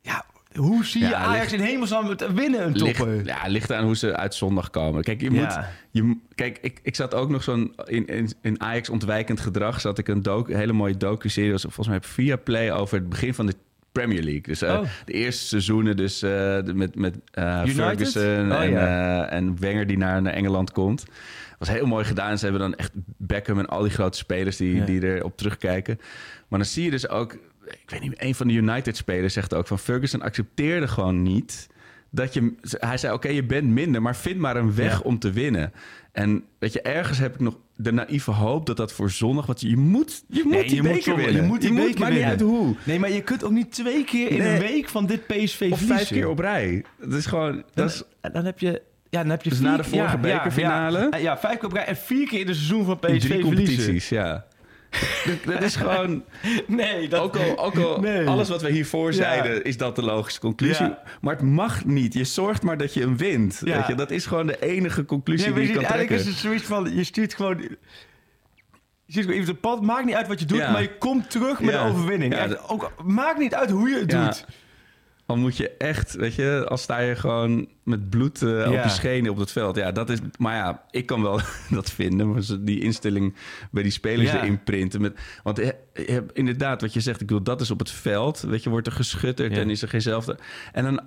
[0.00, 3.24] Ja, hoe zie je Ja, Ajax ligt- in hemelsnaam het winnen een Ligt, topper?
[3.26, 5.02] ja, ligt aan hoe ze uit zondag komen.
[5.02, 5.70] Kijk, je moet, Ja.
[5.90, 7.74] je, kijk ik, ik zat ook nog zo'n...
[7.84, 11.58] In, in, in Ajax ontwijkend gedrag zat ik een docu, hele mooie docu-serie...
[11.58, 13.54] volgens mij op via Play over het begin van de
[13.92, 14.42] Premier League.
[14.42, 14.88] Dus eh, Oh.
[15.04, 17.64] de eerste seizoenen dus, de- met, met eh?
[17.64, 19.26] Ferguson Oh, en, ja.
[19.28, 21.04] en Wenger die naar, naar Engeland komt.
[21.58, 22.38] was heel mooi gedaan.
[22.38, 24.84] Ze hebben dan echt Beckham en al die grote spelers die, Ja.
[24.84, 26.00] die erop terugkijken.
[26.48, 27.32] Maar dan zie je dus ook...
[27.66, 29.78] Ik weet niet, een van de United-spelers zegt ook van...
[29.78, 31.66] Ferguson accepteerde gewoon niet
[32.10, 32.54] dat je...
[32.70, 34.98] Hij zei, oké, je bent minder, maar vind maar een weg Ja.
[34.98, 35.72] om te winnen.
[36.12, 39.46] En weet je, ergens heb ik nog de naïeve hoop dat dat voor zondag...
[39.46, 41.44] Want je moet, je moet Nee, die je moet beker je winnen.
[41.46, 42.28] moet die beker maakt niet winnen.
[42.28, 42.74] uit hoe.
[42.84, 44.52] Nee, maar je kunt ook niet twee keer in Nee.
[44.54, 46.84] een week van dit PSV Of vijf keer op rij.
[47.00, 47.62] Dat is gewoon...
[47.74, 48.82] Dat is, En dan heb je...
[49.10, 51.06] Ja, dan heb je Dus vier- na de vorige ja, bekerfinale?
[51.10, 53.28] Ja, ja, vijf keer op rij en vier keer in het seizoen van in PSV
[53.28, 53.66] drie verliezen.
[53.76, 54.44] competities, ja.
[55.44, 56.24] Dat, is gewoon...
[56.66, 57.20] Nee, dat...
[57.20, 58.26] Ook al, ook al Nee.
[58.26, 59.16] alles wat we hiervoor Ja.
[59.16, 60.86] zeiden, is dat de logische conclusie.
[60.86, 61.02] Ja.
[61.20, 62.14] Maar het mag niet.
[62.14, 63.60] Je zorgt maar dat je hem wint.
[63.64, 63.76] Ja.
[63.76, 63.94] Weet je?
[63.94, 66.28] Dat is gewoon de enige conclusie Nee, die je kan eigenlijk trekken.
[66.28, 67.58] is het zoiets van, je stuurt gewoon...
[69.04, 71.60] Je stuurt gewoon even pad, maakt niet uit wat je doet, maar je komt terug
[71.60, 72.56] met een overwinning.
[72.66, 74.44] Ook, maakt niet uit hoe je het doet.
[75.32, 78.82] Dan moet je echt, weet je, als sta je gewoon met bloed eh, op Ja.
[78.82, 79.76] je schenen op het veld.
[79.76, 81.40] Ja, dat is, maar ja, ik kan wel
[81.70, 82.30] dat vinden.
[82.32, 83.34] Maar die instelling
[83.70, 84.38] bij die spelers Ja.
[84.40, 85.00] erin printen.
[85.00, 87.90] Met, want je, je hebt inderdaad, wat je zegt, ik bedoel, dat is op het
[87.90, 88.40] veld.
[88.40, 89.60] Weet je, wordt er geschutterd Ja.
[89.60, 90.38] en is er geen zelfde.
[90.72, 91.00] En dan,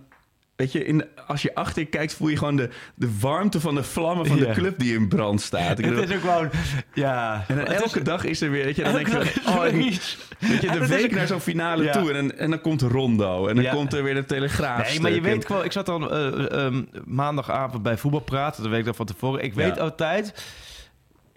[0.55, 3.83] weet je, in, als je achter kijkt, voel je gewoon de, de warmte van de
[3.83, 5.79] vlammen van de club die in brand staat.
[5.79, 6.49] Ik bedoel, Het is ook gewoon...
[6.93, 7.45] Ja.
[7.47, 10.61] en dan is- elke dag is er weer, weet je, dan denk je, oh, weet
[10.61, 11.91] je, de week naar zo'n finale Ja.
[11.91, 13.71] toe en, dan- en dan komt Rondo en dan Ja.
[13.73, 14.89] komt er weer de Telegraaf.
[14.89, 15.63] Nee, maar je weet gewoon...
[15.63, 19.43] Ik zat dan eh, ehm, maandagavond bij voetbal praten, de week van tevoren.
[19.43, 19.81] Ik weet Ja.
[19.81, 20.33] altijd...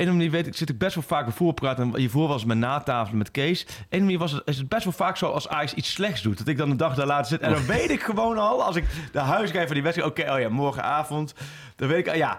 [0.07, 1.85] Een manier weet ik, zit ik best wel vaak bij praten.
[1.85, 3.67] En hiervoor was met natafelen met Kees.
[3.67, 5.93] En op een manier was het, is het best wel vaak zo als Ajax iets
[5.93, 6.39] slechts doet.
[6.39, 7.41] Dat ik dan een dag daar later zit.
[7.41, 10.11] En dan weet ik gewoon al, als ik naar huis van die wedstrijd.
[10.11, 11.35] Oké, oh ja, morgenavond.
[11.77, 12.39] Dan weet ik, al, ja.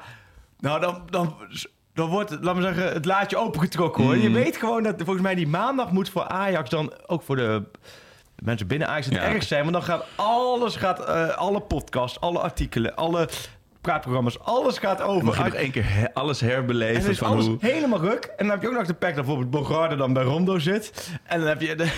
[0.60, 1.36] Nou, dan, dan,
[1.93, 4.15] dan wordt, het, laat me zeggen, het laadje opengetrokken hoor.
[4.15, 4.22] Mm.
[4.22, 7.63] Je weet gewoon dat volgens mij die maandag moet voor Ajax dan ook voor de
[8.36, 9.22] mensen binnen Ajax het Ja.
[9.22, 9.62] erg zijn.
[9.62, 13.30] Want dan gaat alles, gaat, eh, alle podcasts, alle artikelen, alle
[13.82, 15.26] praatprogramma's, alles gaat over.
[15.26, 17.58] Mag je nog één keer he- alles en herbeleven is van alles hoe...
[17.60, 18.24] helemaal ruk.
[18.26, 21.10] En dan heb je ook nog de pack dat bijvoorbeeld Bogarde dan bij Rondo zit.
[21.24, 21.76] En dan heb je...
[21.76, 21.89] De,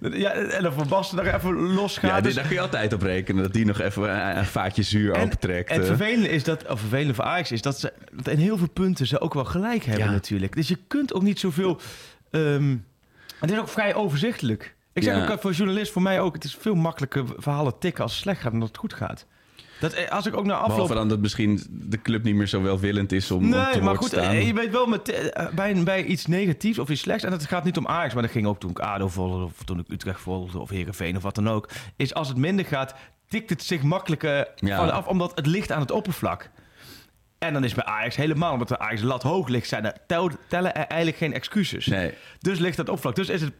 [0.18, 2.10] ja, en dan Van Basten nog even losgaat.
[2.10, 3.42] Ja, dit, Dus- daar kun je altijd op rekenen.
[3.42, 5.68] Dat die nog even een, vaatje zuur en, opentrekt.
[5.70, 5.96] en het eh.
[5.96, 9.06] vervelende is dat, of vervelende voor Ajax is dat ze dat in heel veel punten
[9.06, 10.10] ze ook wel gelijk hebben Ja.
[10.10, 10.54] natuurlijk.
[10.56, 11.80] Dus je kunt ook niet zoveel.
[12.30, 12.76] ehm
[13.40, 14.74] het is ook vrij overzichtelijk.
[14.92, 15.32] Ik zeg Ja.
[15.32, 18.40] ook voor journalist, voor mij ook, het is veel makkelijker verhalen tikken als het slecht
[18.40, 19.26] gaat dan dat het goed gaat.
[19.80, 22.46] Dat, eh, als ik ook naar afloop Behalve dan dat misschien de club niet meer
[22.46, 24.30] zo welwillend is om, om te Nee, maar goed, te staan.
[24.34, 27.46] eh, je weet wel met, eh, bij, bij iets negatiefs of iets slechts, en het
[27.46, 29.84] gaat niet om Ajax, maar dat ging ook toen ik ADO volgde, of toen ik
[29.88, 32.94] Utrecht volgde, of Heerenveen, of wat dan ook, is als het minder gaat,
[33.28, 34.78] tikt het zich makkelijker Ja.
[34.88, 36.50] af, omdat het ligt aan het oppervlak.
[37.38, 40.30] En dan is bij Ajax helemaal, omdat de Ajax lat hoog ligt, zijn er, tel-
[40.48, 41.86] tellen er eigenlijk geen excuses.
[41.86, 42.12] Nee.
[42.38, 43.14] Dus ligt dat oppervlak.
[43.14, 43.52] Dus is het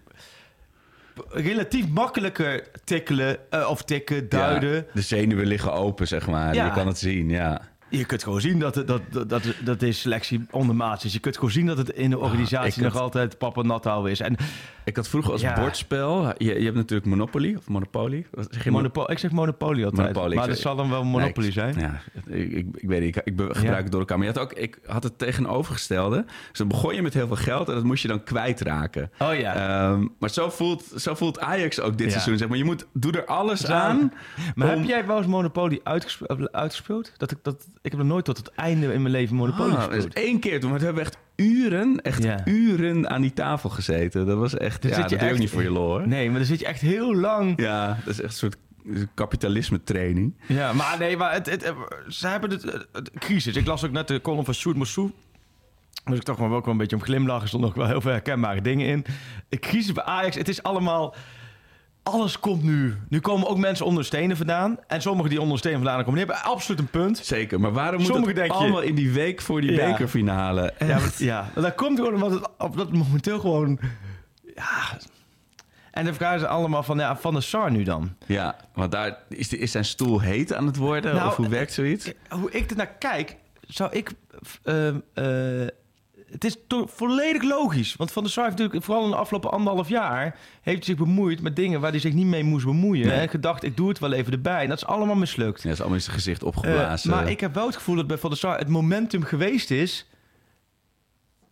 [1.28, 4.74] relatief makkelijker tikkelen, eh, of tikken, duiden.
[4.74, 6.54] Ja, de zenuwen liggen open, zeg maar.
[6.54, 6.64] Ja.
[6.64, 7.60] Je kan het zien, ja.
[7.90, 11.12] Je kunt gewoon zien dat, het- dat, dat, dat, deze selectie ondermaats is.
[11.12, 13.84] Je kunt gewoon zien dat het in de organisatie ik nog had- altijd papa nat
[13.84, 14.20] houden is.
[14.20, 14.36] En
[14.84, 15.54] Ik had vroeger als Ja.
[15.60, 16.32] bordspel...
[16.38, 18.26] Je, je hebt natuurlijk Monopoly of Monopoly.
[18.50, 18.70] Zeg je?
[18.70, 20.06] Monopo ik zeg Monopoly altijd.
[20.08, 21.78] Monopoly, maar dat zal dan wel Monopoly Nee, zijn.
[21.78, 23.16] Ja, ik, ik, ik weet niet.
[23.16, 23.74] Ik, gebruik Ja.
[23.74, 24.18] het door elkaar.
[24.18, 26.24] Maar je had ook, ik had het tegenovergestelde.
[26.48, 29.10] Dus dan begon je met heel veel geld en dat moest je dan kwijtraken.
[29.18, 29.54] Oh ja.
[29.90, 32.38] Ehm, maar zo voelt, zo voelt Ajax ook dit seizoen.
[32.38, 32.56] Zeg maar.
[32.58, 34.12] Je moet, doe er alles aan.
[34.54, 37.12] maar om- heb jij wel eens Monopoly uitgespe- uitgespeeld?
[37.16, 39.76] Dat ik, dat, ik heb nog nooit tot het einde in mijn leven Monopoly Ah,
[39.82, 40.02] gespeeld.
[40.14, 40.70] dus één keer toen.
[40.70, 42.40] Maar toen hebben we echt uren, echt Ja.
[42.46, 44.26] uren aan die tafel gezeten.
[44.26, 46.08] Dat was echt, Dan ja, zit dat je ook echt- niet voor je lol hoor.
[46.08, 47.60] Nee, maar dan zit je echt heel lang.
[47.60, 48.56] Ja, dat is echt een soort
[49.14, 50.34] kapitalisme training.
[50.48, 51.72] Ja, maar nee, maar het, het,
[52.08, 53.56] ze hebben het, crisis.
[53.56, 55.10] Ik las ook net de column van Sjoerd Moussou.
[56.04, 57.42] Dus ik toch maar ook wel een beetje om glimlachen.
[57.42, 59.04] Er stonden ook wel heel veel herkenbare dingen in.
[59.48, 61.14] De crisis bij Ajax, het is allemaal...
[62.02, 62.94] Alles komt nu.
[63.08, 64.78] Nu komen ook mensen onder stenen vandaan.
[64.86, 67.18] En sommigen die onder stenen vandaan komen, die hebben absoluut een punt.
[67.18, 69.90] Zeker, maar waarom moet het denk je- allemaal in die week voor die Ja.
[69.90, 70.72] bekerfinale?
[70.78, 71.50] Ja, maar, ja.
[71.54, 73.78] Maar dat komt gewoon omdat het op dat momenteel gewoon...
[74.54, 74.98] Ja...
[75.90, 78.14] En de vraag is allemaal van, ja, van de Sar nu dan?
[78.26, 81.14] Ja, want daar is, de, is zijn stoel heet aan het worden?
[81.14, 82.04] Nou, of hoe werkt zoiets?
[82.04, 84.10] Kijk, Hoe ik er naar kijk, zou ik...
[84.62, 85.68] eh, eh,
[86.30, 87.94] het is volledig logisch.
[87.96, 90.22] Want Van der Sar heeft natuurlijk vooral in de afgelopen anderhalf jaar...
[90.62, 93.06] heeft hij zich bemoeid met dingen waar hij zich niet mee moest bemoeien.
[93.06, 93.18] Nee.
[93.18, 94.62] En gedacht, ik doe het wel even erbij.
[94.62, 95.56] En dat is allemaal mislukt.
[95.58, 97.10] Ja, dat is allemaal in zijn gezicht Eh, opgeblazen.
[97.10, 100.06] maar ik heb wel het gevoel dat bij Van der Sar het momentum geweest is...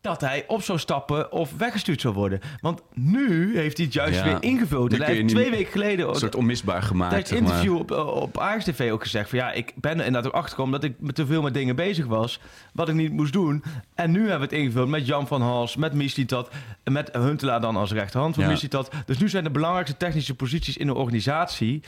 [0.00, 2.40] dat hij op zou stappen of weggestuurd zou worden.
[2.60, 4.24] Want nu heeft hij het juist Ja.
[4.24, 4.92] weer ingevuld.
[4.92, 6.08] En hij heeft twee weken geleden...
[6.08, 7.28] een soort onmisbaar gemaakt.
[7.28, 7.48] Zeg maar.
[7.48, 10.80] interview op, op Ajax TV ook gezegd van ja, ik ben er inderdaad ook achtergekomen
[10.80, 12.40] dat ik te veel met dingen bezig was,
[12.72, 13.64] wat ik niet moest doen.
[13.94, 16.50] En nu hebben we het ingevuld met Jan van Hals, met Mislitat,
[16.82, 18.50] en met Huntelaar dan als rechterhand van Ja.
[18.50, 18.90] Mislitat.
[19.06, 21.82] Dus nu zijn de belangrijkste technische posities in de organisatie,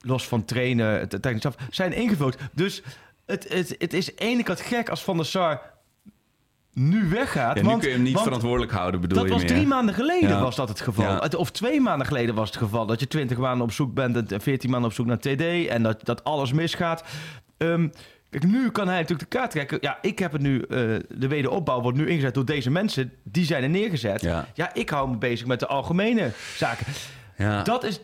[0.00, 2.36] los van trainen, technisch staf, zijn ingevuld.
[2.52, 2.82] Dus
[3.26, 5.60] het, het, het is ene kant gek als Van der Sar
[6.72, 7.56] nu weggaat.
[7.56, 9.50] Ja, nu want, kun je hem niet verantwoordelijk houden, bedoel dat je was meer?
[9.52, 10.40] drie maanden geleden Ja.
[10.42, 11.04] was dat het geval.
[11.04, 11.28] Ja.
[11.36, 12.86] Of twee maanden geleden was het geval.
[12.86, 15.66] Dat je twintig maanden op zoek bent en veertien maanden op zoek naar TD.
[15.68, 17.04] En dat, dat alles misgaat.
[17.58, 17.88] Ehm,
[18.30, 19.78] kijk, nu kan hij natuurlijk de kaart trekken.
[19.80, 20.60] Ja, ik heb het nu...
[20.60, 20.68] eh,
[21.08, 23.12] de wederopbouw wordt nu ingezet door deze mensen.
[23.24, 24.20] Die zijn er neergezet.
[24.54, 24.74] Ja.
[24.74, 26.86] Ik hou me bezig met de algemene zaken.
[27.36, 27.62] Ja.
[27.62, 28.00] Dat is...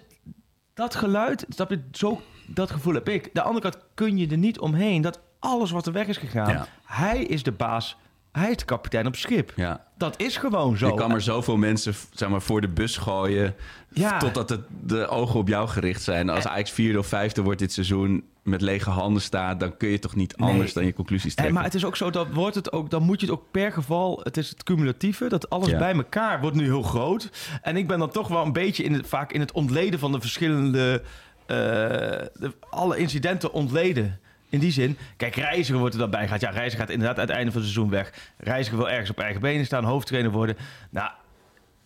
[0.74, 1.46] Dat geluid,
[1.92, 3.30] zo, dat gevoel heb ik.
[3.32, 6.66] De andere kant kun je er niet omheen dat alles wat er weg is gegaan...
[6.84, 7.96] Hij is de baas.
[8.32, 9.52] Hij is de kapitein op schip.
[9.56, 9.86] ja.
[9.98, 10.86] Dat is gewoon zo.
[10.86, 13.54] Je kan maar zoveel mensen zeg maar, voor de bus gooien...
[13.92, 14.18] Ja.
[14.18, 16.28] totdat het, de ogen op jou gericht zijn.
[16.30, 18.24] Als Ajax vierde of vijfde wordt dit seizoen...
[18.42, 19.60] met lege handen staat...
[19.60, 20.50] dan kun je toch niet Nee.
[20.50, 21.54] anders dan je conclusies En, trekken.
[21.54, 23.72] maar het is ook zo, dat wordt het ook, dan moet je het ook per
[23.72, 25.78] geval, het is het cumulatieve, dat alles Ja.
[25.78, 27.30] bij elkaar wordt nu heel groot.
[27.62, 30.12] En ik ben dan toch wel een beetje in het, vaak in het ontleden van
[30.12, 31.02] de verschillende,
[31.46, 34.20] eh, de, alle incidenten ontleden.
[34.50, 36.40] In die zin, kijk, Reiziger wordt er dan bij gehad.
[36.40, 38.12] Ja, Reiziger gaat inderdaad aan het einde van het seizoen weg.
[38.36, 40.56] Reiziger wil ergens op eigen benen staan, hoofdtrainer worden.
[40.90, 41.10] Nou,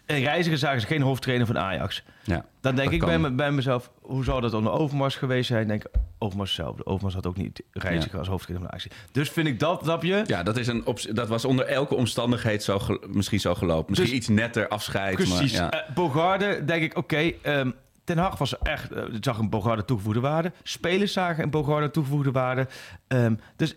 [0.07, 2.03] in Reiziger zagen ze geen hoofdtrainer van Ajax.
[2.25, 2.45] ja.
[2.61, 5.69] Dan denk ik bij, me, bij mezelf, hoe zou dat onder Overmars geweest zijn?
[5.69, 6.87] Denk ik, Overmars hetzelfde.
[6.87, 8.95] Overmars had ook niet Reiziger als hoofdtrainer van Ajax.
[9.13, 10.23] Dus vind ik dat, snap je?
[10.27, 13.85] Ja, dat, is een dat was onder elke omstandigheid zo misschien zo gelopen.
[13.89, 15.15] Misschien Dus- iets netter afscheid.
[15.15, 15.53] Precies.
[15.59, 15.71] Maar, ja.
[15.87, 17.33] Eh, Bogarde, denk ik, oké.
[17.43, 17.71] ehm,
[18.05, 20.53] Ten Hag was echt, eh, zag een Bogarde toegevoegde waarde.
[20.63, 22.67] Spelers zagen een Bogarde toegevoegde waarde.
[23.09, 23.77] Ehm, dus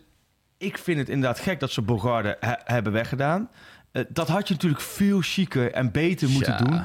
[0.57, 3.49] ik vind het inderdaad gek dat ze Bogarde he- hebben weggedaan.
[3.91, 6.57] Eh, dat had je natuurlijk veel chiquer en beter moeten Ja.
[6.57, 6.81] doen.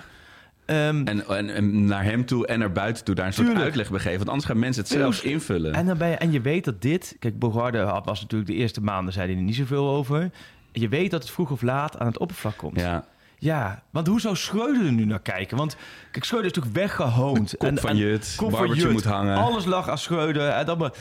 [0.66, 3.90] Ehm, En, en, en naar hem toe en naar buiten toe daar een soort uitleg
[3.90, 4.16] begeven.
[4.18, 5.72] Want anders gaan mensen het zelf invullen.
[5.74, 7.16] En, dan ben je, en je weet dat dit...
[7.18, 9.12] Kijk, Bogarde was natuurlijk de eerste maanden...
[9.12, 10.30] zei hij er niet zoveel over.
[10.72, 12.80] Je weet dat het vroeg of laat aan het oppervlak komt.
[12.80, 13.04] ja,
[13.40, 15.56] Ja, want hoe zou Schreuder er nu naar kijken?
[15.56, 15.76] Want
[16.10, 17.54] kijk, Schreuder is natuurlijk weggehoond.
[17.58, 18.92] kop van Jut, kop van barbertje Jut.
[18.92, 19.36] moet hangen.
[19.36, 20.48] Alles lag aan Schreuder.
[20.48, 20.92] En, dat maar,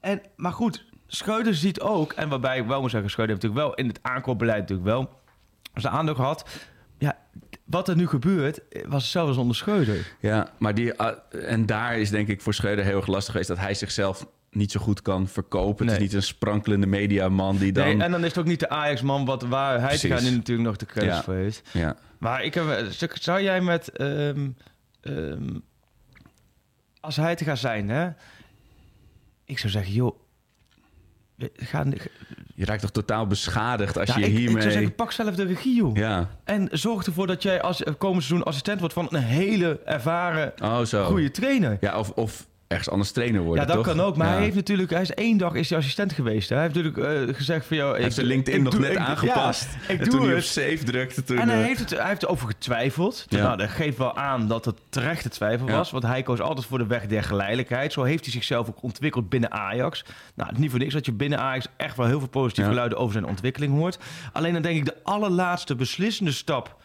[0.00, 2.12] en, maar goed, Schreuder ziet ook...
[2.12, 3.10] En waarbij ik wel moet zeggen...
[3.10, 5.10] Schreuder heeft natuurlijk wel in het aankoopbeleid natuurlijk wel...
[5.74, 6.48] zijn aandeel gehad.
[6.98, 7.18] Ja,
[7.64, 8.60] wat er nu gebeurt...
[8.88, 10.14] was hetzelfde als onder Schreuder.
[10.20, 13.48] ja, maar die, ah, en daar is denk ik voor Schreuder heel erg lastig geweest...
[13.48, 15.86] dat hij zichzelf niet zo goed kan verkopen.
[15.86, 15.94] Nee.
[15.94, 17.84] Het is niet een sprankelende mediaman die dan...
[17.84, 19.24] Nee, en dan is het ook niet de Ajax-man...
[19.24, 21.22] Wat, waar hij nu natuurlijk nog de Ja.
[21.22, 21.62] voor heeft.
[21.72, 21.96] ja.
[22.18, 23.88] Maar ik heb, zou jij met.
[23.90, 24.50] ehm,
[25.00, 25.48] ehm,
[27.00, 28.10] als hij te gaan zijn, hè?
[29.44, 30.16] Ik zou zeggen, joh.
[31.56, 31.92] gaan,
[32.54, 34.54] Je raakt toch totaal beschadigd als ja, je ik, hiermee...
[34.56, 35.96] ik zou zeggen, pak zelf de regie, joh.
[35.96, 40.52] Ja, En zorg ervoor dat jij als komend seizoen assistent wordt van een hele ervaren,
[40.62, 41.04] oh zo.
[41.04, 41.76] goede trainer.
[41.80, 43.60] Ja, of, of ergens anders trainer worden.
[43.66, 43.94] Ja, dat toch?
[43.94, 44.16] kan ook.
[44.16, 44.32] Maar Ja.
[44.32, 46.48] hij heeft natuurlijk, hij is één dag is hij assistent geweest.
[46.48, 46.54] Hè?
[46.56, 47.92] Hij heeft natuurlijk eh, gezegd van jou.
[47.92, 49.68] Hij heeft zijn LinkedIn nog net aangepast.
[49.88, 50.44] ik en doe toen hij op het.
[50.46, 51.38] save drukte, toen...
[51.38, 53.26] En hij eh, heeft, het, hij heeft erover getwijfeld.
[53.28, 53.42] Ja.
[53.42, 55.90] Nou, dat geeft wel aan dat het terechte twijfel was.
[55.90, 57.92] Want hij koos altijd voor de weg der geleidelijkheid.
[57.92, 60.04] Zo heeft hij zichzelf ook ontwikkeld binnen Ajax.
[60.34, 62.68] Nou, het is niet voor niks dat je binnen Ajax echt wel heel veel positieve
[62.70, 63.98] geluiden over zijn ontwikkeling hoort.
[64.32, 66.76] Alleen dan denk ik de allerlaatste beslissende stap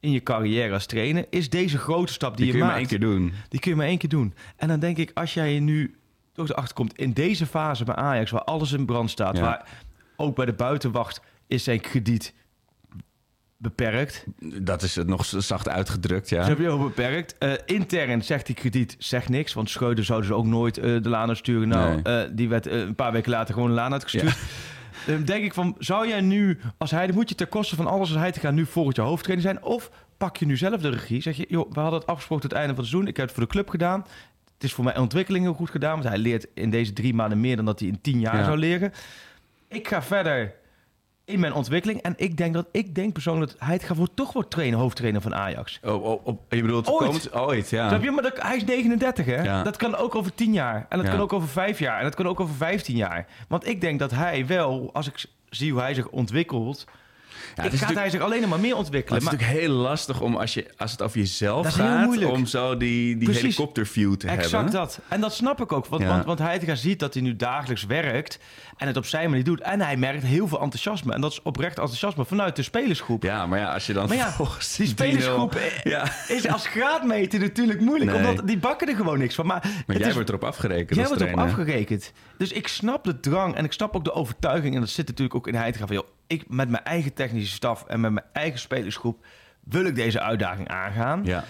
[0.00, 1.26] in je carrière als trainer...
[1.30, 2.92] is deze grote stap die, die kun je je maar maakt.
[2.92, 3.32] één keer doen.
[3.48, 4.34] Die kun je maar één keer doen.
[4.56, 5.94] En dan denk ik, als jij nu
[6.32, 9.42] toch erachter komt in deze fase bij Ajax, waar alles in brand staat, Ja.
[9.42, 9.68] waar
[10.16, 12.34] ook bij de buitenwacht is zijn krediet
[13.56, 14.24] beperkt.
[14.62, 16.40] Dat is het nog zacht uitgedrukt, ja.
[16.42, 17.38] Ze hebben heel beperkt.
[17.38, 21.08] Eh, intern zegt die krediet zegt niks, want Schreuder zouden ze ook nooit eh, de
[21.08, 21.68] laan uitsturen.
[21.68, 22.22] Nou, Nee.
[22.22, 24.36] eh, die werd een paar weken later gewoon de laan uitgestuurd.
[25.06, 28.08] Denk ik van, zou jij nu, als hij, dan moet je ten koste van alles
[28.10, 29.62] als hij te gaan nu volgend jaar hoofdtrainer zijn?
[29.64, 31.22] Of pak je nu zelf de regie?
[31.22, 33.10] Zeg je, joh, we hadden het afgesproken tot het einde van het seizoen.
[33.10, 34.00] Ik heb het voor de club gedaan.
[34.54, 37.40] Het is voor mijn ontwikkeling heel goed gedaan, want hij leert in deze drie maanden
[37.40, 38.44] meer dan dat hij in tien jaar Ja.
[38.44, 38.92] zou leren.
[39.68, 40.54] Ik ga verder
[41.30, 44.14] in mijn ontwikkeling en ik denk dat ik denk persoonlijk dat hij het gaat voor
[44.14, 45.78] toch wordt trainen, hoofdtrainer van Ajax.
[45.82, 47.32] Oh, oh, oh, je bedoelt Ooit.
[47.32, 47.88] ooit, ja.
[47.88, 48.10] Snap je?
[48.10, 49.42] Maar dat, hij is 39, hè?
[49.42, 49.62] Ja.
[49.62, 50.86] Dat kan ook over 10 jaar.
[50.88, 51.12] En dat Ja.
[51.12, 51.98] kan ook over 5 jaar.
[51.98, 53.26] En dat kan ook over 15 jaar.
[53.48, 56.84] Want ik denk dat hij wel, als ik zie hoe hij zich ontwikkelt...
[57.54, 59.14] Ja, ik gaat hij zich alleen maar meer Maar ontwikkelen.
[59.22, 62.46] het is Maar, natuurlijk heel lastig om als, je, als het over jezelf gaat, om
[62.46, 63.42] zo die, die Precies.
[63.42, 64.72] helikopterview te exact hebben.
[64.72, 65.00] dat.
[65.08, 65.86] En dat snap ik ook.
[65.86, 66.08] Want, Ja.
[66.08, 68.38] want, want hij ziet dat hij nu dagelijks werkt...
[68.80, 69.60] en het op zijn manier doet.
[69.60, 71.12] En hij merkt heel veel enthousiasme.
[71.12, 73.22] En dat is oprecht enthousiasme vanuit de spelersgroep.
[73.22, 74.34] Ja, maar ja, als je dan Maar ja,
[74.76, 78.10] die 3-0 spelersgroep eh, Ja, is als graadmeter natuurlijk moeilijk.
[78.10, 78.28] Nee.
[78.28, 79.46] Omdat die bakken er gewoon niks van.
[79.46, 81.44] Maar, maar jij is- wordt erop afgerekend Jij wordt op trainer.
[81.54, 82.12] afgerekend.
[82.38, 84.74] Dus ik snap de drang en ik snap ook de overtuiging.
[84.74, 85.96] En dat zit natuurlijk ook in hij te gaan van...
[85.96, 89.24] Joh, ik met mijn eigen technische staf en met mijn eigen spelersgroep...
[89.64, 91.20] wil ik deze uitdaging aangaan.
[91.24, 91.44] Ja.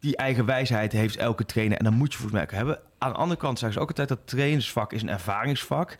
[0.00, 1.78] Die eigen wijsheid heeft elke trainer.
[1.78, 2.80] En dan moet je volgens mij hebben.
[2.98, 4.08] Aan de andere kant zeggen ze ook altijd...
[4.08, 5.98] dat trainersvak is een ervaringsvak.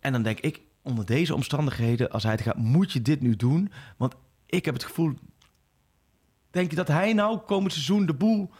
[0.00, 2.10] En dan denk ik, onder deze omstandigheden...
[2.10, 3.72] als hij te gaat, moet je dit nu doen?
[3.96, 4.14] Want
[4.46, 5.14] ik heb het gevoel...
[6.56, 8.50] Denk je dat hij nou komend seizoen de boel...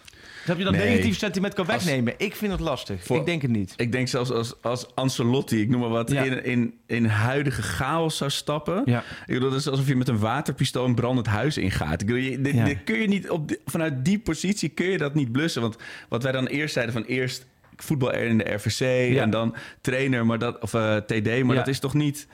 [0.46, 0.88] Dat je dat Nee.
[0.88, 2.14] negatief sentiment kan Als- wegnemen?
[2.16, 3.04] Ik vind het lastig.
[3.04, 3.72] Voor- Ik denk het niet.
[3.76, 6.22] Ik denk zelfs als, als Ancelotti, ik noem maar wat, Ja.
[6.22, 8.82] in, in, in huidige chaos zou stappen.
[8.84, 8.98] Ja.
[9.00, 12.00] Ik bedoel, dat is alsof je met een waterpistool een brandend huis ingaat.
[12.00, 12.64] Ik bedoel, je, dit, Ja.
[12.64, 15.62] dit kun je niet op vanuit die positie kun je dat niet blussen.
[15.62, 15.76] Want
[16.08, 19.22] wat wij dan eerst zeiden van eerst voetbal in de RVC Ja.
[19.22, 22.26] en dan trainer, maar dat, of eh, TD, maar dat is toch niet.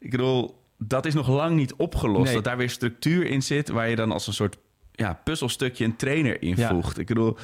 [0.00, 2.24] Ik bedoel, dat is nog lang niet opgelost.
[2.24, 2.34] Nee.
[2.34, 4.56] Dat daar weer structuur in zit waar je dan als een soort
[4.98, 6.68] ja, puzzelstukje een trainer in Ja.
[6.68, 6.98] voegt.
[6.98, 7.36] Ik bedoel.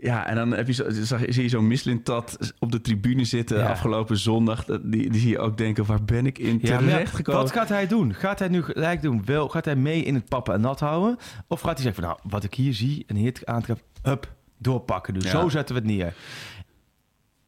[0.00, 3.58] Ja, en dan heb je zo, zag, zie je zo'n Mislintat op de tribune zitten
[3.58, 3.70] Ja.
[3.70, 4.64] afgelopen zondag.
[4.64, 7.40] Die, die zie je ook denken, waar ben ik in ja, terecht gekomen?
[7.40, 8.14] wat gaat hij doen?
[8.14, 9.22] Gaat hij nu gelijk doen?
[9.24, 11.16] Wel, gaat hij mee in het pappen en nat houden?
[11.48, 15.14] Of gaat hij zeggen van, nou, wat ik hier zie en hier aantref, hup, doorpakken.
[15.14, 15.30] Dus Ja.
[15.30, 16.14] zo zetten we het neer.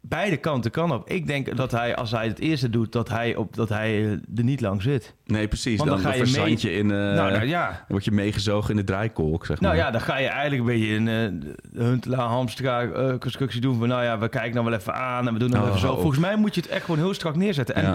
[0.04, 1.08] Beide kanten kan op.
[1.10, 4.10] Ik denk dat hij, als hij het eerste doet, dat hij, op, dat hij eh,
[4.10, 5.14] er niet lang zit.
[5.26, 5.76] Nee, precies.
[5.78, 6.90] Want Dan, dan ga dan je verzand mee- in...
[6.90, 7.66] eh, nou, nou ja.
[7.68, 9.84] Dan word je meegezogen in de draaikolk, zeg Nou maar.
[9.84, 11.42] ja, dan ga je eigenlijk een beetje een
[11.76, 15.26] uh, Huntelaar Hamstra eh, constructie doen van, nou ja, we kijken nou wel even aan
[15.26, 15.92] en we doen nou Oh, even zo.
[15.92, 15.98] oh.
[16.00, 17.74] Volgens mij moet je het echt gewoon heel strak neerzetten.
[17.74, 17.94] En Ja.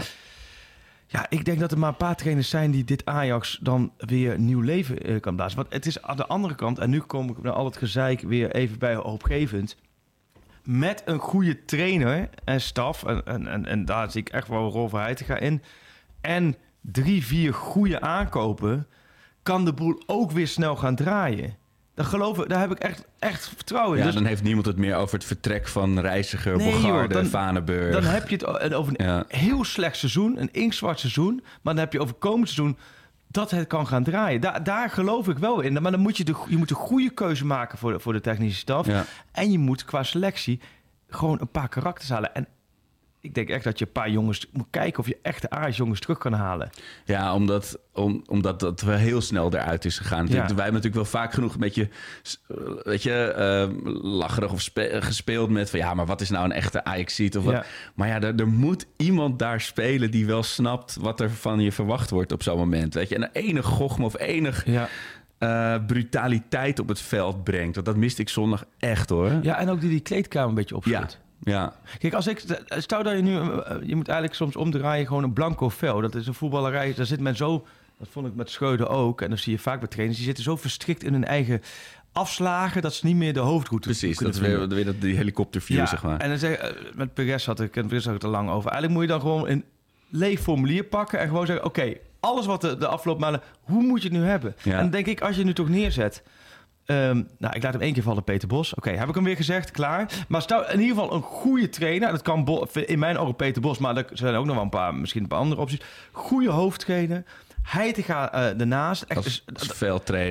[1.09, 4.39] Ja, ik denk dat er maar een paar trainers zijn die dit Ajax dan weer
[4.39, 5.57] nieuw leven kan blazen.
[5.57, 8.21] Want het is aan de andere kant, en nu kom ik naar al het gezeik
[8.21, 9.75] weer even bij hoopgevend.
[10.67, 14.63] Met een goede trainer en staf, en, en, en, en daar zie ik echt wel
[14.63, 15.61] een rol voor gaan in.
[16.21, 18.87] En drie, vier goede aankopen,
[19.43, 21.55] kan de boel ook weer snel gaan draaien.
[21.93, 23.99] Daar, geloof ik, daar heb ik echt, echt vertrouwen in.
[23.99, 27.13] Ja, Dus dan heeft niemand het meer over het vertrek van Reiziger, Nee, joh, Bogarde,
[27.13, 27.93] dan- Vanenburg.
[27.93, 29.25] Dan heb je het over een Ja.
[29.27, 31.35] heel slecht seizoen, een inktzwart seizoen.
[31.61, 32.77] Maar dan heb je over komend seizoen
[33.27, 34.41] dat het kan gaan draaien.
[34.41, 35.81] Daar, daar geloof ik wel in.
[35.81, 38.21] Maar dan moet je, de, je moet een goede keuze maken voor de, voor de
[38.21, 38.85] technische staf.
[38.85, 39.05] Ja.
[39.31, 40.61] En je moet qua selectie
[41.09, 42.35] gewoon een paar karakters halen.
[42.35, 42.47] En
[43.21, 46.17] ik denk echt dat je een paar jongens moet kijken of je echte Ajax-jongens terug
[46.17, 46.69] kan halen.
[47.05, 50.25] Ja, omdat, om, omdat dat wel heel snel eruit is gegaan.
[50.27, 50.33] Ja.
[50.33, 51.89] Wij hebben natuurlijk wel vaak genoeg een beetje
[52.83, 56.51] weet je, eh, lacherig of spe- gespeeld met van ja, maar wat is nou een
[56.51, 57.53] echte ajax of wat.
[57.53, 57.65] Ja.
[57.95, 61.71] Maar ja, er, er moet iemand daar spelen die wel snapt wat er van je
[61.71, 62.93] verwacht wordt op zo'n moment.
[62.93, 64.87] Weet je, en enig gochme of enig Ja.
[65.37, 67.73] eh, brutaliteit op het veld brengt.
[67.75, 69.31] Want dat miste ik zondag echt hoor.
[69.41, 71.11] ja, en ook die die kleedkamer een beetje opschudt.
[71.11, 71.25] ja.
[71.99, 75.33] Kijk, als ik stel dat je nu, eh, je moet eigenlijk soms omdraaien gewoon een
[75.33, 76.01] blanco vel.
[76.01, 76.93] Dat is een voetballerij.
[76.93, 77.65] Daar zit men zo,
[77.99, 79.21] dat vond ik met Scheuden ook.
[79.21, 80.17] En dat zie je vaak bij trainers.
[80.17, 81.61] Die zitten zo verstrikt in hun eigen
[82.11, 85.77] afslagen dat ze niet meer de hoofdroute Precies, dat is weer, weer dat, die helikopterview,
[85.77, 86.19] Ja, zeg maar.
[86.19, 88.71] En dan zeg, eh, met Perez had ik, en Perez had ik er lang over.
[88.71, 89.63] Eigenlijk moet je dan gewoon een
[90.09, 94.01] leeg formulier pakken en gewoon zeggen: oké, alles wat de, de afgelopen maanden, hoe moet
[94.01, 94.55] je het nu hebben?
[94.63, 94.71] Ja.
[94.71, 96.23] En dan denk ik, als je nu toch neerzet.
[96.87, 98.73] Ehm, nou, ik laat hem één keer vallen, Peter Bos.
[98.73, 100.11] Oké, heb ik hem weer gezegd, klaar.
[100.27, 102.11] Maar stel in ieder geval een goede trainer.
[102.11, 104.69] Dat kan Bo- in mijn ogen Peter Bos, maar er zijn ook nog wel een
[104.69, 105.81] paar, misschien een paar andere opties.
[106.11, 107.23] Goede hoofdtrainer.
[107.61, 109.01] Hij te gaan eh ernaast.
[109.01, 109.43] Echt, Als,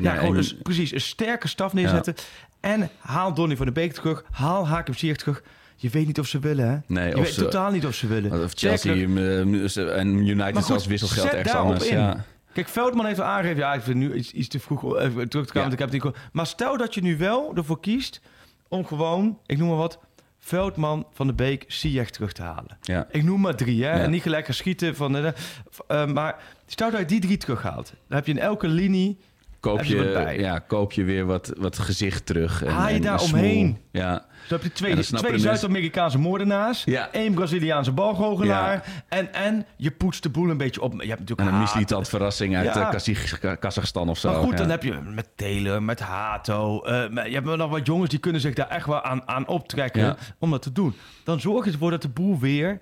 [0.02, 0.92] ja, gewoon en- dus, precies.
[0.92, 2.14] Een sterke staf neerzetten.
[2.60, 4.24] En haal Donny van de Beek terug.
[4.30, 5.42] Haal Hakim Ziyech terug.
[5.76, 6.76] Je weet niet of ze willen, hè?
[6.86, 8.42] Nee, je of weet ze- totaal niet of ze willen.
[8.44, 11.86] Of Chelsea eh, en United zelfs wisselgeld ergens anders.
[11.86, 11.98] in.
[11.98, 12.24] Ja.
[12.56, 13.56] Kijk, Veldman heeft al aangegeven...
[13.56, 15.68] Ja, ik vind nu iets, iets te vroeg even terug te komen.
[15.68, 15.74] Ja.
[15.74, 16.18] Ik heb gehoord.
[16.32, 18.20] maar stel dat je nu wel ervoor kiest...
[18.68, 19.98] om gewoon, ik noem maar wat...
[20.38, 22.78] Veldman, Van de Beek, Ziyech terug te halen.
[22.80, 23.06] Ja.
[23.10, 23.90] Ik noem maar drie, hè.
[23.90, 24.02] Ja.
[24.02, 25.12] En niet gelijk gaan schieten van...
[25.12, 25.34] de
[25.86, 27.92] eh, maar stel dat je die drie terughaalt.
[28.08, 29.18] Dan heb je in elke linie...
[29.66, 32.64] Koop, je, ja, koop je weer wat, wat gezicht terug.
[32.64, 33.78] En, je en daar omheen?
[33.92, 34.24] Ja.
[34.46, 36.84] Zo heb je twee, Ja, twee Zuid-Amerikaanse moordenaars.
[36.84, 37.08] Ja.
[37.12, 38.72] één Braziliaanse balgoochelaar.
[38.74, 38.82] Ja.
[39.08, 40.92] En, en je poetst de boel een beetje op.
[40.92, 41.62] Je hebt natuurlijk En een haat.
[41.62, 42.80] mislietand verrassing uit Ja.
[42.80, 44.30] eh, Kazach- Kazachstan of zo.
[44.32, 46.82] Maar goed, dan heb je met Taylor, met Hato.
[46.82, 49.46] eh, maar je hebt nog wat jongens die kunnen zich daar echt wel aan, aan
[49.48, 50.94] optrekken om dat te doen.
[51.24, 52.80] Dan zorg je ervoor dat de boel weer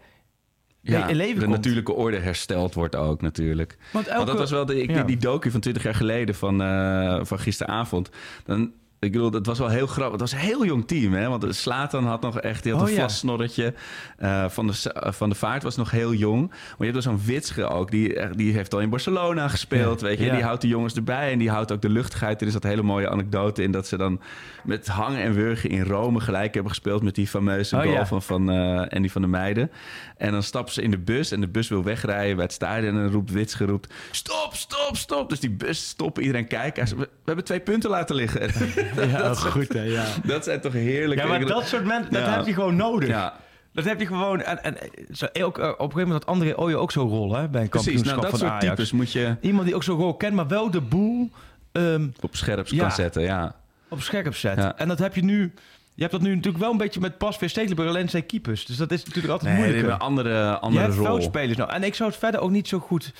[0.93, 1.57] ja, in leven de komt.
[1.57, 3.77] natuurlijke orde hersteld wordt ook natuurlijk.
[3.93, 5.03] Want elke, Want dat was wel de, ik, ja.
[5.03, 8.11] die docu van 20 jaar geleden van, eh, van gisteravond.
[8.45, 8.73] Dan,
[9.05, 10.13] ik bedoel, dat was wel heel grappig.
[10.13, 11.29] Het was een heel jong team, hè?
[11.29, 13.01] Want Slatan had nog echt die had Oh, een ja.
[13.01, 13.75] vlassnorretje.
[14.19, 16.49] Eh, van, de, eh, van de Vaart was nog heel jong.
[16.49, 17.91] Maar je hebt dus zo'n Witsche ook.
[17.91, 20.07] Die, eh, die heeft al in Barcelona gespeeld, Ja.
[20.07, 20.25] weet je.
[20.25, 20.35] Ja.
[20.35, 22.41] Die houdt de jongens erbij en die houdt ook de luchtigheid.
[22.41, 24.21] Er is dat hele mooie anekdote in dat ze dan
[24.65, 28.23] met hangen en wurgen in Rome gelijk hebben gespeeld met die fameuze Oh, goal van,
[28.23, 29.71] van eh, Andy van der Meijden.
[30.17, 32.95] En dan stappen ze in de bus en de bus wil wegrijden bij het stadion.
[32.97, 35.29] En dan roept Wits geroept, stop, stop, stop.
[35.29, 36.95] Dus die bus stoppen, iedereen kijkt.
[36.97, 38.41] We hebben twee punten laten liggen.
[39.11, 40.05] Ja, goed hè, ja.
[40.25, 41.21] dat zijn toch heerlijk.
[41.21, 42.37] Ja, maar dat soort mensen, dat Ja.
[42.37, 43.09] heb je gewoon nodig.
[43.09, 43.35] Ja,
[43.73, 44.43] Dat heb je gewoon.
[44.43, 44.77] En, en
[45.13, 47.63] zo, ook, eh, op een gegeven moment had André Ooyen ook zo'n rol hè, bij
[47.63, 47.87] een precies.
[47.87, 48.77] kampioenschap Nou, dat van soort Ajax.
[48.77, 51.31] types moet je Iemand die ook zo'n rol kent, maar wel de boel
[51.73, 52.79] ehm, op scherp Ja.
[52.81, 53.23] kan zetten.
[53.23, 53.55] Ja.
[53.89, 54.57] op scherp zet.
[54.57, 54.77] Ja.
[54.79, 55.53] En dat heb je nu.
[55.95, 58.67] Je hebt dat nu natuurlijk wel een beetje met Pasveer Stekelenburg, alleen zijn keepers.
[58.67, 61.05] Dus dat is natuurlijk altijd Nee, hebben een andere, Je andere hebt rol.
[61.05, 61.71] veldspelers nou.
[61.71, 63.13] En ik zou het verder ook niet zo goed...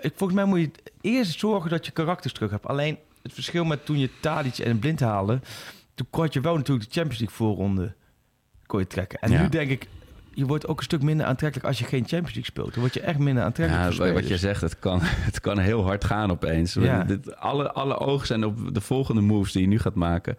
[0.00, 2.66] Ik, volgens mij moet je eerst zorgen dat je karakters terug hebt.
[2.66, 5.40] Alleen het verschil met toen je Tadic en Blind haalde...
[5.94, 7.94] Toen kon je wel natuurlijk de Champions League voorronde
[8.66, 9.18] kon je trekken.
[9.18, 9.42] En Ja.
[9.42, 9.88] nu denk ik,
[10.34, 12.70] je wordt ook een stuk minder aantrekkelijk als je geen Champions League speelt.
[12.72, 14.98] Dan word je echt minder aantrekkelijk Ja, wat je zegt, het kan,
[15.30, 16.74] het kan heel hard gaan opeens.
[16.74, 17.02] Ja.
[17.04, 20.36] Dit, alle, alle ogen zijn op de volgende moves die je nu gaat maken.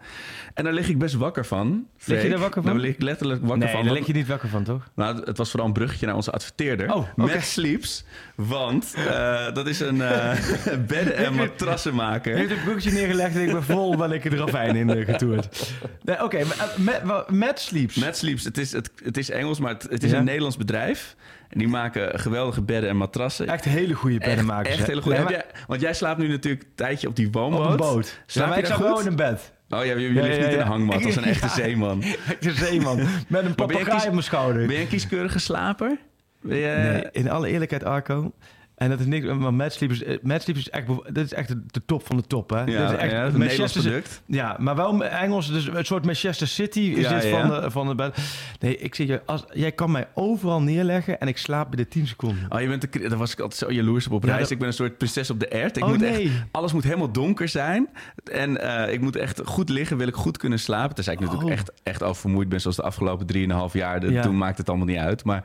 [0.54, 1.86] En daar lig ik best wakker van.
[2.04, 2.70] Lig je er wakker van?
[2.72, 3.76] Daar lig ik letterlijk wakker Nee, van.
[3.76, 4.90] daar want- lig je niet wakker van, toch?
[4.94, 6.92] Nou, het was vooral een bruggetje naar onze adverteerder.
[6.94, 7.06] Oh.
[7.16, 8.04] Met Sleeps.
[8.34, 10.32] Want eh, dat is een eh
[10.86, 12.32] bedden- en matrassenmaker.
[12.32, 15.04] Je hebt een bruggetje neergelegd en ik ben vol ben ik er ravijn in uh,
[15.04, 15.72] getoerd.
[16.02, 16.38] Nee, Oké,
[16.76, 17.94] met, met Sleeps.
[17.96, 20.18] Met Sleeps, het is, het, het is Engels, maar het, het is Ja.
[20.18, 21.16] een Nederlands bedrijf.
[21.48, 23.48] En die maken geweldige bedden en matrassen.
[23.48, 24.68] Echt hele goede Echt- beddenmakers.
[24.68, 24.84] Echt hè?
[24.86, 25.24] hele goede.
[25.28, 27.64] Jij, want jij slaapt nu natuurlijk een tijdje op die woonboot.
[27.64, 28.20] Op een boot.
[28.26, 29.00] Slaap ja, ik wel goed?
[29.00, 29.52] in een bed.
[29.68, 30.60] Oh ja, je, je Ja, ligt ja, niet in ja.
[30.60, 31.52] een hangmat als een echte Ja.
[31.52, 32.00] zeeman.
[32.40, 33.00] De zeeman.
[33.28, 34.66] Met een papegaai op mijn schouder.
[34.66, 35.98] Ben je een kieskeurige slaper?
[36.40, 38.32] Je, Nee, in alle eerlijkheid, Arco.
[38.76, 41.48] En dat is niks, maar Mad Sleep is, Mad Sleep is echt, dat is echt
[41.48, 42.62] de, top van de top, hè?
[42.64, 44.22] Ja, dat is echt ja, een Manchester- product.
[44.26, 47.86] Ja, maar wel Engels, dus een soort Manchester City is Ja, dit van de, van
[47.88, 48.18] de bed.
[48.60, 52.06] Nee, ik zeg je, als, jij kan mij overal neerleggen en ik slaap binnen 10
[52.06, 52.46] seconden.
[52.48, 54.40] Oh, je bent de, daar was ik altijd zo jaloers op op reis.
[54.40, 55.76] dat- Ik ben een soort prinses op de ert.
[55.76, 56.22] Ik Oh, moet nee.
[56.24, 57.88] echt, alles moet helemaal donker zijn.
[58.32, 60.94] En eh, ik moet echt goed liggen, wil ik goed kunnen slapen.
[60.94, 61.52] Tenzij ik natuurlijk Oh.
[61.52, 64.00] echt, echt oververmoeid ben, zoals de afgelopen 3,5 jaar.
[64.22, 65.24] Toen maakt het allemaal niet uit.
[65.24, 65.44] Maar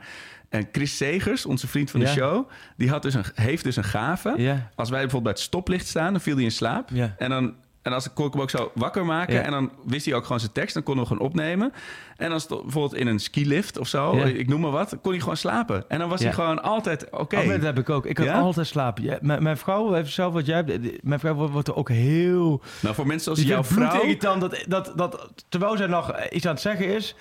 [0.52, 2.12] en Chris Segers, onze vriend van de Ja.
[2.12, 4.34] show, die had dus een, heeft dus een gave.
[4.36, 4.70] Ja.
[4.74, 6.88] Als wij bijvoorbeeld bij het stoplicht staan, dan viel hij in slaap.
[6.92, 7.14] Ja.
[7.18, 7.54] En dan...
[7.82, 9.44] En als ik kon ik hem ook zo wakker maken.
[9.44, 10.74] En dan wist hij ook gewoon zijn tekst.
[10.74, 11.72] Dan konden we gewoon opnemen.
[12.16, 14.24] En als het bijvoorbeeld in een skilift of zo, Ja.
[14.24, 15.84] ik noem maar wat, kon hij gewoon slapen.
[15.88, 16.24] En dan was Ja.
[16.26, 17.36] hij gewoon altijd oké.
[17.38, 18.06] Oh, dat heb ik ook.
[18.06, 18.38] Ik kan Ja?
[18.38, 19.18] altijd slapen.
[19.20, 21.04] Mijn, mijn vrouw heeft zelf wat jij hebt.
[21.04, 22.62] Mijn vrouw wordt, er ook heel...
[22.80, 24.16] Nou, voor mensen Die jouw vrouw...
[24.38, 27.14] dat, dat, dat terwijl zij nog iets aan het zeggen is,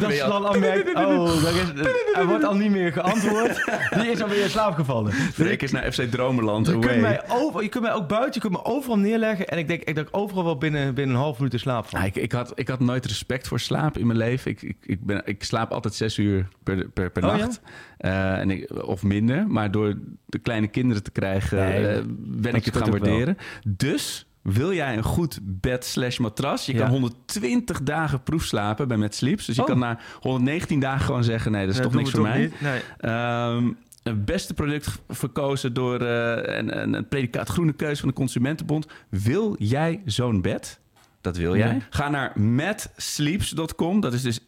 [0.00, 1.82] dat ze dan al merkt, oh, daar is,
[2.20, 3.64] er wordt al niet meer geantwoord.
[3.90, 5.12] Die is alweer in slaap gevallen.
[5.12, 8.40] Freek is naar FC Dromenland Je kunt, mij over, je kunt mij ook buiten, je
[8.40, 9.46] kunt me overal neerleggen.
[9.48, 11.86] En ik denk ik dat ik overal wel binnen, binnen een half minuut in slaap
[11.88, 11.98] val.
[12.00, 14.35] Nou, ik, ik, had, ik had nooit respect voor slaap in mijn leven.
[14.44, 17.60] Ik, ik, ik, ben, ik slaap altijd zes uur per, per, per Oh, nacht.
[17.98, 19.46] Eh, en ik, of minder.
[19.48, 23.00] Maar door de kleine kinderen te krijgen, Nee, eh, ben ik het gaan wel.
[23.00, 23.36] waarderen.
[23.68, 26.66] Dus wil jij een goed bed slash matras?
[26.66, 26.78] Je Ja.
[26.78, 29.46] kan 120 dagen proef slapen bij Met Sleeps.
[29.46, 29.66] Dus je Oh.
[29.68, 31.52] kan na 119 dagen gewoon zeggen...
[31.52, 32.52] nee, dat is Ja, toch niks voor mij.
[32.60, 32.80] Nee.
[32.98, 33.70] Ehm,
[34.02, 38.86] het beste product verkozen door eh, een, een, een predicaat groene keuze van de Consumentenbond.
[39.08, 40.80] Wil jij zo'n bed?
[41.20, 41.70] Dat wil jij.
[41.70, 41.82] Nee.
[41.90, 44.00] Ga naar matsleeps.com.
[44.00, 44.40] Dat is dus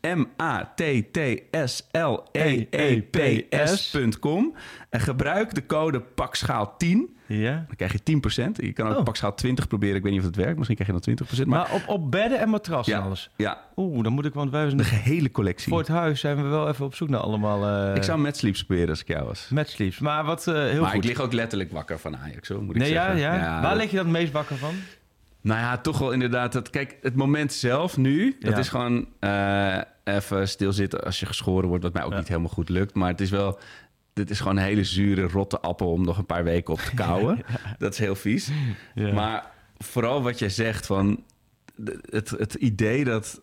[3.28, 4.54] M-A-T-T-S-L-E-E-P-S.com.
[4.90, 7.16] En gebruik de code PAKSCHAAL10.
[7.26, 7.52] Ja.
[7.66, 8.56] Dan krijg je 10%.
[8.56, 9.02] Je kan ook Oh.
[9.04, 9.96] pak schaal 20 proberen.
[9.96, 10.56] Ik weet niet of het werkt.
[10.56, 11.46] Misschien krijg je dan 20%.
[11.46, 13.30] Maar, Maar op, op bedden en matrassen en alles.
[13.36, 15.68] ja, Oeh, dan moet ik, want wij zijn de gehele collectie.
[15.68, 18.36] voor het huis zijn we wel even op zoek naar allemaal uh, ik zou met
[18.36, 19.48] sleeps proberen als ik jou was.
[19.50, 19.98] matchsleeps.
[19.98, 21.04] Maar wat eh, heel maar goed.
[21.04, 23.20] ik lig ook letterlijk wakker van Ajax, hoor, moet ik nee, ja, zeggen.
[23.40, 24.74] ja, Waar lig je dan het meest wakker van?
[25.48, 26.52] Nou ja, toch wel inderdaad.
[26.52, 28.58] Dat, kijk, het moment zelf nu, dat Ja.
[28.58, 32.18] is gewoon eh, even stilzitten als je geschoren wordt, wat mij ook Ja.
[32.18, 32.94] niet helemaal goed lukt.
[32.94, 33.58] Maar het is wel,
[34.12, 36.94] dit is gewoon een hele zure, rotte appel om nog een paar weken op te
[37.04, 37.44] kauwen.
[37.78, 38.50] Dat is heel vies.
[38.94, 41.22] Maar vooral wat jij zegt van
[42.10, 43.40] het, het idee dat,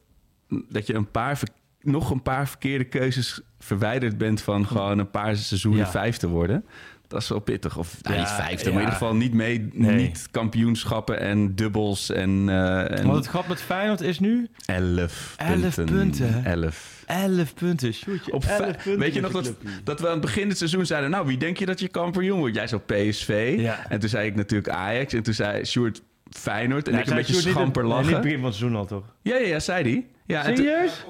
[0.69, 1.39] dat je een paar,
[1.81, 6.65] nog een paar verkeerde keuzes verwijderd bent van gewoon een paar seizoenen vijf te worden.
[7.07, 7.77] Dat is wel pittig.
[7.77, 9.95] Of nou, Ja, niet vijfde, maar in ieder geval niet mee, Nee.
[9.95, 15.33] niet kampioenschappen en dubbels en, eh en Want het gat met Feyenoord is nu elf,
[15.37, 15.85] Elf punten.
[15.85, 16.45] punten.
[16.45, 17.03] Elf.
[17.05, 17.93] 11 punten.
[17.93, 19.53] Sjoerdje, Op 11 vijf- punten weet je nog dat,
[19.83, 21.09] dat we aan het begin het seizoen zeiden...
[21.09, 22.55] nou, wie denk je dat je kampioen wordt?
[22.55, 23.55] Jij zo PSV.
[23.57, 23.85] Ja.
[23.89, 25.13] En toen zei ik natuurlijk Ajax.
[25.13, 26.87] En toen zei Sjoerd Feyenoord.
[26.87, 28.21] En Nee, ik een beetje Sjoerd niet schamper in- nee, Niet lachen.
[28.23, 29.03] begin van het seizoen al, toch?
[29.21, 30.07] Ja, ja, ja, zei die.
[30.25, 31.05] Ja, en toen- Serieus?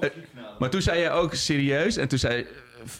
[0.58, 1.96] maar toen zei je ook serieus.
[1.96, 2.46] En toen zei...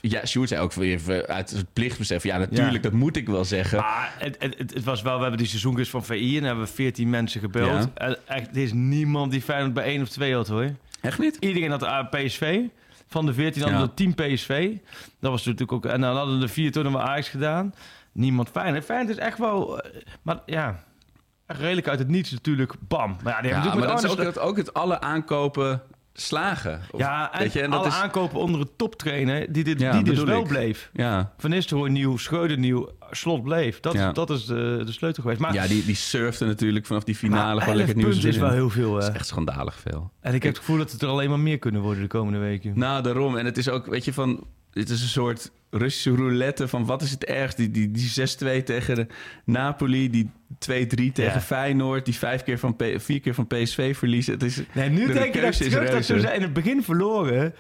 [0.01, 2.23] Ja, Sjoerd zei ook weer uit het plichtbesef.
[2.23, 2.79] Ja, natuurlijk, Ja.
[2.81, 3.79] dat moet ik wel zeggen.
[3.79, 6.71] Maar het, het, het, was wel, we hebben die seizoenquiz van VI en hebben we
[6.71, 7.83] 14 mensen gebeld.
[7.83, 7.91] Ja.
[7.95, 10.71] En echt, er is niemand die Feyenoord bij één of twee had hoor.
[11.01, 11.37] Echt niet?
[11.41, 12.61] Iedereen had PSV.
[13.09, 13.87] Van de 14 hadden Ja.
[13.87, 14.73] er 10 PSV.
[15.21, 15.87] Dat was natuurlijk ook.
[15.87, 17.75] En dan hadden de vier toen we Ajax gedaan.
[18.13, 18.85] Niemand Feyenoord.
[18.85, 19.81] Feyenoord is echt wel.
[19.81, 19.91] eh,
[20.23, 20.83] Maar ja,
[21.47, 22.73] redelijk uit het niets natuurlijk.
[22.89, 23.17] Bam.
[23.23, 25.83] Maar ja, die Ja, hebben maar natuurlijk dat is ook het, ook het alle aankopen
[26.21, 26.81] slagen.
[26.91, 29.81] Of- Ja, en, weet je, en dat alle is, aankopen onder een toptrainer die, dit,
[29.81, 30.47] Ja, die dus wel ik.
[30.49, 30.91] bleef.
[30.93, 33.81] Ja, Van Nistelrooy nieuw, Schreuder nieuw, Slot bleef.
[33.81, 34.13] Dat, Ja.
[34.13, 35.41] dat is de, de sleutel geweest.
[35.41, 37.61] Maar, ja die, die surfde natuurlijk vanaf die finale.
[37.61, 38.93] gewoon 11 lekker punten is wel heel veel.
[38.93, 40.11] Dat is echt schandalig veel.
[40.21, 42.39] En ik heb het gevoel dat het er alleen maar meer kunnen worden de komende
[42.39, 42.73] weken.
[42.79, 43.37] Nou, daarom.
[43.37, 44.47] En het is ook, weet je, van...
[44.81, 47.57] Het is een soort Russische roulette van wat is het ergst?
[47.57, 48.11] Die, die, die
[48.61, 49.07] 6-2 tegen de
[49.45, 51.41] Napoli, die 2-3 tegen Ja.
[51.41, 54.33] Feyenoord, die vijf keer van P, vier keer van PSV verliezen.
[54.33, 57.55] Het is, Nee, nu de denk je dat terug dat ze in het begin verloren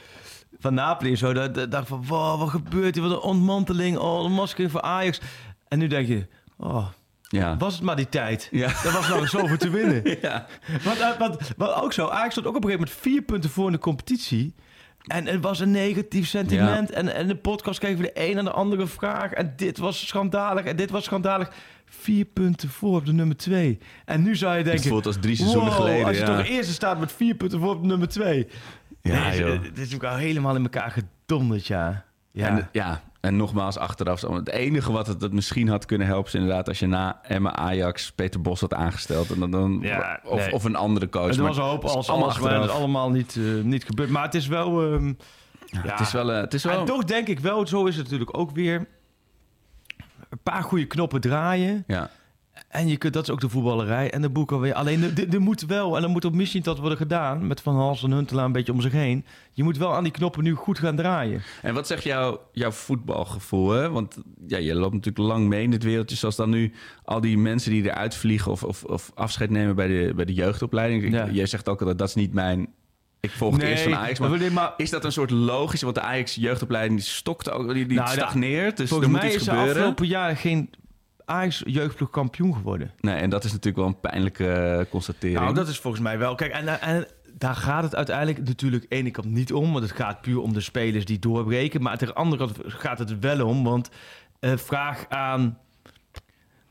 [0.59, 1.33] van Napoli en zo.
[1.33, 3.05] Dat, dat dacht van, wow, wat gebeurt hier?
[3.05, 5.21] Wat een ontmanteling, oh, een masker voor Ajax.
[5.69, 6.87] En nu denk je, oh,
[7.29, 7.57] Ja.
[7.57, 8.49] was het maar die tijd.
[8.51, 8.69] Ja.
[8.69, 10.03] Er was nog zoveel te winnen.
[10.23, 10.47] ja.
[10.85, 13.51] Want, eh, want, want ook zo, Ajax stond ook op een gegeven moment vier punten
[13.51, 14.55] voor in de competitie.
[15.07, 16.91] En het was een negatief sentiment.
[16.91, 19.33] En, en de podcast kregen we de een en de andere vraag.
[19.33, 21.51] En dit was schandalig en dit was schandalig.
[21.85, 23.79] Vier punten voor op de nummer twee.
[24.05, 24.89] En nu zou je Het denken...
[24.89, 26.07] voelt als drie seizoenen wow, geleden.
[26.07, 26.37] als je ja.
[26.37, 28.47] toch eerste staat met vier punten voor op de nummer twee.
[29.03, 29.49] Ja, Nee, joh.
[29.53, 32.05] het- Het is natuurlijk al helemaal in elkaar gedonderd, ja.
[32.33, 34.21] Ja, En, ja, en nogmaals, achteraf.
[34.21, 36.27] Het enige wat het, het misschien had kunnen helpen...
[36.27, 39.31] is inderdaad als je na Emma Ajax Peter Bos had aangesteld.
[39.31, 40.53] En dan, dan, Ja, of, nee.
[40.53, 41.31] of een andere coach.
[41.31, 43.85] er Maar was een hoop het als allemaal alles, maar het allemaal niet, eh, niet
[43.85, 44.11] gebeurd.
[44.11, 44.83] Maar het is wel...
[44.93, 45.91] ehm, Ja, ja.
[45.91, 46.33] Het is wel...
[46.33, 48.87] eh, Het is wel En toch denk ik wel, zo is het natuurlijk ook weer...
[50.29, 51.85] Een paar goede knoppen draaien.
[51.87, 52.11] ja.
[52.69, 54.75] En je kunt, dat is ook de voetballerij en de boeken weer.
[54.75, 55.03] Alleen,
[55.33, 57.47] er- moet wel, en er moet op misschien dat worden gedaan...
[57.47, 59.25] met Van Hals en Huntelaar een beetje om zich heen.
[59.53, 61.43] Je moet wel aan die knoppen nu goed gaan draaien.
[61.63, 63.71] En wat zegt jouw, jouw voetbalgevoel?
[63.71, 63.91] Hè?
[63.91, 66.17] Want ja, je loopt natuurlijk lang mee in dit wereldje.
[66.17, 66.73] Zoals dan nu
[67.05, 70.35] al die mensen die eruit vliegen of, of, of afscheid nemen bij de, bij de
[70.35, 71.03] jeugdopleiding.
[71.03, 71.29] Ik- Ja.
[71.31, 72.69] Jij zegt ook al dat dat is niet mijn...
[73.21, 74.19] Ik volg het eerst van Ajax.
[74.51, 75.83] Maar is dat een soort logisch?
[75.83, 78.77] Want de Ajax jeugdopleiding die stokt ook, die, die Nou, stagneert.
[78.77, 79.69] Dus er moet mij iets is gebeuren.
[79.71, 80.71] afgelopen jaar geen
[81.27, 82.91] Ajax jeugdploeg kampioen geworden.
[83.01, 85.41] Nee, en dat is natuurlijk wel een pijnlijke eh, constatering.
[85.41, 86.35] Nou, dat is volgens mij wel.
[86.35, 89.73] Kijk, en, en daar gaat het uiteindelijk natuurlijk ene kant niet om.
[89.73, 91.83] Want het gaat puur om de spelers die doorbreken.
[91.83, 93.65] Maar aan de andere kant gaat het wel om.
[93.65, 93.91] Want
[94.41, 95.59] eh, vraag aan...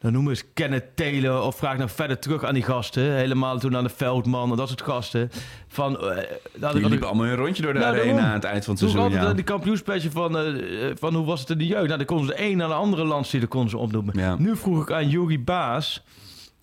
[0.05, 3.03] Dan noemen we eens Kenneth Taylor of vraag nou verder terug aan die gasten.
[3.15, 5.29] Helemaal toen aan de Veldman en dat soort gasten.
[5.67, 6.23] Van, eh,
[6.57, 8.81] dat die liepen allemaal een rondje door de Nou, arena aan het eind van het
[8.83, 9.01] toen seizoen.
[9.11, 9.33] altijd Ja.
[9.35, 10.53] die kampioenspetje van, eh,
[10.99, 11.85] van hoe was het in de jeugd.
[11.85, 14.19] Nou, dan konden ze de een naar de andere landsteden konden ze opnoemen.
[14.19, 14.35] Ja.
[14.39, 16.03] Nu vroeg ik aan Jurie Baas,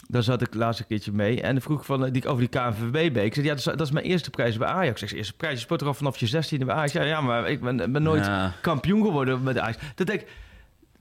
[0.08, 1.40] daar zat ik laatst een keertje mee.
[1.40, 3.16] En dan vroeg ik van, eh, die, over die KNVB.
[3.16, 5.02] Ik zei, ja, dat is, dat is mijn eerste prijs bij Ajax.
[5.02, 6.92] Ik zei, eerste prijs, je speelt er al vanaf je 16e bij Ajax.
[6.92, 8.52] Ja, ja maar ik ben, ben nooit Ja.
[8.60, 9.78] kampioen geworden met Ajax.
[9.94, 10.28] Dat denk ik,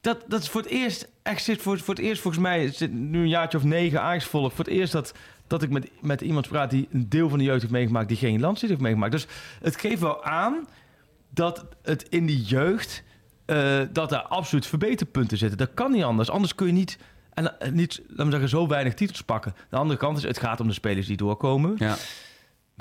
[0.01, 3.19] dat, dat is voor het eerst, echt voor, voor het eerst volgens mij, zit nu
[3.19, 4.25] een jaartje of negen Ajax.
[4.25, 5.13] Voor het eerst dat,
[5.47, 8.17] dat ik met, met iemand praat die een deel van de jeugd heeft meegemaakt, die
[8.17, 9.11] geen landstitel heeft meegemaakt.
[9.11, 9.27] Dus
[9.61, 10.67] het geeft wel aan
[11.29, 13.03] dat het in die jeugd,
[13.45, 15.57] eh, dat daar absoluut verbeterpunten zitten.
[15.57, 16.29] Dat kan niet anders.
[16.29, 16.97] Anders kun je niet,
[17.33, 19.55] en, eh, niet laten we zeggen, zo weinig titels pakken.
[19.69, 21.75] De andere kant is, het gaat om de spelers die doorkomen.
[21.77, 21.95] Ja.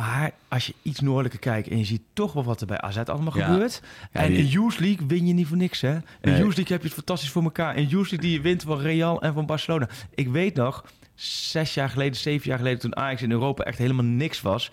[0.00, 2.96] Maar als je iets noordelijker kijkt en je ziet toch wel wat er bij AZ
[2.96, 3.46] allemaal Ja.
[3.46, 3.80] gebeurt.
[4.12, 5.92] Ja, en die- in Youth League win je niet voor niks, hè?
[5.94, 6.32] In Nee.
[6.38, 7.76] Youth League heb je het fantastisch voor elkaar.
[7.76, 9.88] In Youth League die je wint van Real en van Barcelona.
[10.14, 10.84] Ik weet nog,
[11.14, 12.78] zes jaar geleden, zeven jaar geleden...
[12.80, 14.70] toen Ajax in Europa echt helemaal niks was...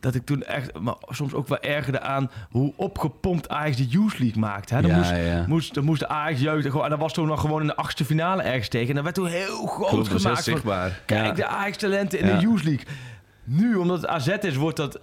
[0.00, 4.18] dat ik toen echt, maar soms ook wel ergerde aan hoe opgepompt Ajax de Youth
[4.18, 4.74] League maakte.
[4.74, 4.80] Hè?
[4.82, 5.46] Dan, Ja, moest.
[5.46, 8.04] Moest, dan moest de Ajax jeugd, en dat was toen nog gewoon in de achtste
[8.04, 8.88] finale ergens tegen.
[8.88, 10.48] En dat werd toen heel groot Klopt, gemaakt.
[10.50, 10.90] van.
[11.06, 12.84] Kijk, de Ajax talenten in de Youth League.
[13.52, 15.00] Nu, omdat het AZ is, wordt dat...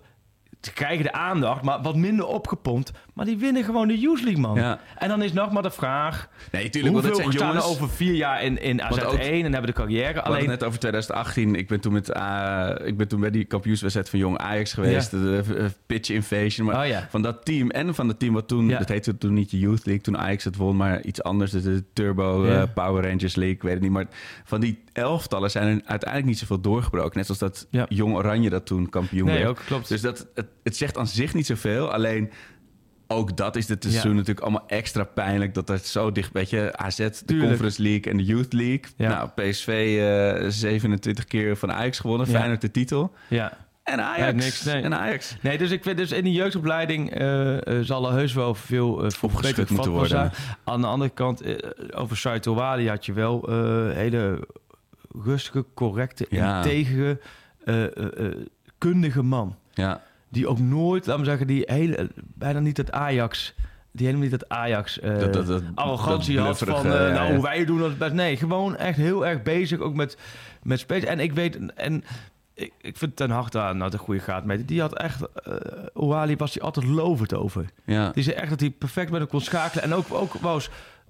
[0.61, 2.91] Ze krijgen de aandacht, maar wat minder opgepompt.
[3.17, 4.55] Maar die winnen gewoon de Youth League, man.
[4.55, 4.79] Ja.
[4.97, 6.29] En dan is nog maar de vraag...
[6.51, 7.65] Nee, tuurlijk, want hoeveel het zijn jongens...
[7.65, 10.21] over vier jaar in, in AZ1 Want ook- en hebben de carrière?
[10.21, 11.55] Alleen, net over 2018.
[11.55, 15.11] Ik ben toen, met, eh, ik ben toen bij die kampioenswedstrijd van Jong Ajax geweest.
[15.11, 15.17] Ja.
[15.17, 16.67] De, pitch invasion.
[16.67, 17.07] Maar Oh ja.
[17.09, 18.67] van dat team en van het team wat toen...
[18.67, 20.03] Dat heette toen niet de Youth League.
[20.03, 21.51] Toen Ajax het won, maar iets anders.
[21.51, 23.55] De, Turbo eh, Power Rangers League.
[23.55, 23.91] Ik weet het niet.
[23.91, 24.05] Maar
[24.43, 27.17] van die elftallen zijn er uiteindelijk niet zoveel doorgebroken.
[27.17, 27.85] Net zoals dat Ja.
[27.89, 29.49] Jong Oranje dat toen kampioen nee, werd.
[29.49, 29.87] ook klopt.
[29.87, 31.91] Dus dat, het, het zegt aan zich niet zoveel.
[31.91, 32.31] Alleen
[33.07, 34.15] ook dat is dit seizoen Ja.
[34.17, 35.53] natuurlijk allemaal extra pijnlijk.
[35.53, 36.31] Dat het zo dicht...
[36.33, 37.47] Weet je, AZ, de Tuurlijk.
[37.49, 38.83] Conference League en de Youth League.
[38.97, 39.09] Ja.
[39.09, 39.97] Nou, PSV
[40.41, 42.27] eh 27 keer van Ajax gewonnen.
[42.27, 42.33] Ja.
[42.37, 43.13] Feyenoord de titel.
[43.27, 43.65] ja.
[43.83, 44.43] En Ajax.
[44.43, 44.81] Niks, nee.
[44.81, 45.35] En Ajax.
[45.41, 49.03] Nee, dus ik vind dus in die jeugdopleiding eh, eh, zal er heus wel veel
[49.05, 49.31] uh, voor
[49.69, 50.07] moeten worden.
[50.09, 50.31] zijn.
[50.63, 51.55] Aan de andere kant, eh,
[51.95, 53.55] over Saito Wali had je wel eh,
[53.95, 54.47] hele
[55.23, 56.57] rustige, correcte, Ja.
[56.57, 57.19] integere,
[57.65, 58.35] eh, eh, eh,
[58.77, 59.55] kundige man.
[59.73, 60.01] Ja.
[60.29, 63.53] Die ook nooit, laten we zeggen, die hele, bijna niet het Ajax,
[63.91, 67.13] die helemaal niet het Ajax eh, Dat- dat- dat- arrogantie dat had van, eh, ja,
[67.13, 68.13] nou, hoe wij doen dat best.
[68.13, 70.17] Nee, gewoon echt heel erg bezig, ook met,
[70.63, 71.07] met spelen.
[71.07, 72.03] En ik weet, en
[72.53, 74.65] ik, ik vind Ten Hag daar nou de goede gaat mee.
[74.65, 75.53] Die had echt, eh
[75.93, 77.65] Oali was hij altijd lovend over.
[77.85, 78.09] Ja.
[78.11, 79.83] Die zei echt dat hij perfect met hem kon schakelen.
[79.83, 80.35] En ook, ook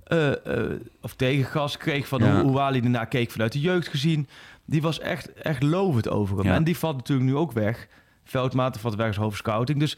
[0.03, 2.41] eh, eh, of tegengas kreeg van Ja.
[2.41, 4.28] hoe Oali ernaar keek vanuit de jeugd gezien.
[4.65, 6.45] Die was echt, echt lovend over hem.
[6.45, 6.53] Ja.
[6.55, 7.88] En die valt natuurlijk nu ook weg.
[8.28, 9.80] Veldmaten valt weg als hoofdscouting.
[9.80, 9.97] Dus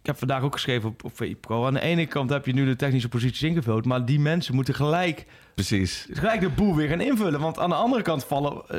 [0.00, 1.66] ik heb vandaag ook geschreven op, op VI Pro.
[1.66, 3.84] Aan de ene kant heb je nu de technische posities ingevuld.
[3.84, 6.06] Maar die mensen moeten gelijk, Precies.
[6.10, 7.40] gelijk de boel weer gaan invullen.
[7.40, 8.78] Want aan de andere kant vallen eh,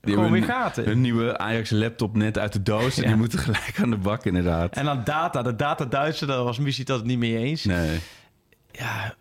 [0.00, 0.88] gewoon weer gaten.
[0.90, 2.98] Een nieuwe Ajax laptop net uit de doos.
[2.98, 4.76] En die moeten gelijk aan de bak inderdaad.
[4.76, 7.64] En dan data, de data Duitser, daar was Missie dat het niet mee eens.
[7.64, 7.98] Nee.
[8.72, 9.14] Ja,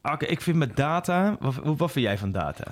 [0.00, 1.36] Akke, ik vind met data...
[1.40, 2.64] Wat, wat vind jij van data?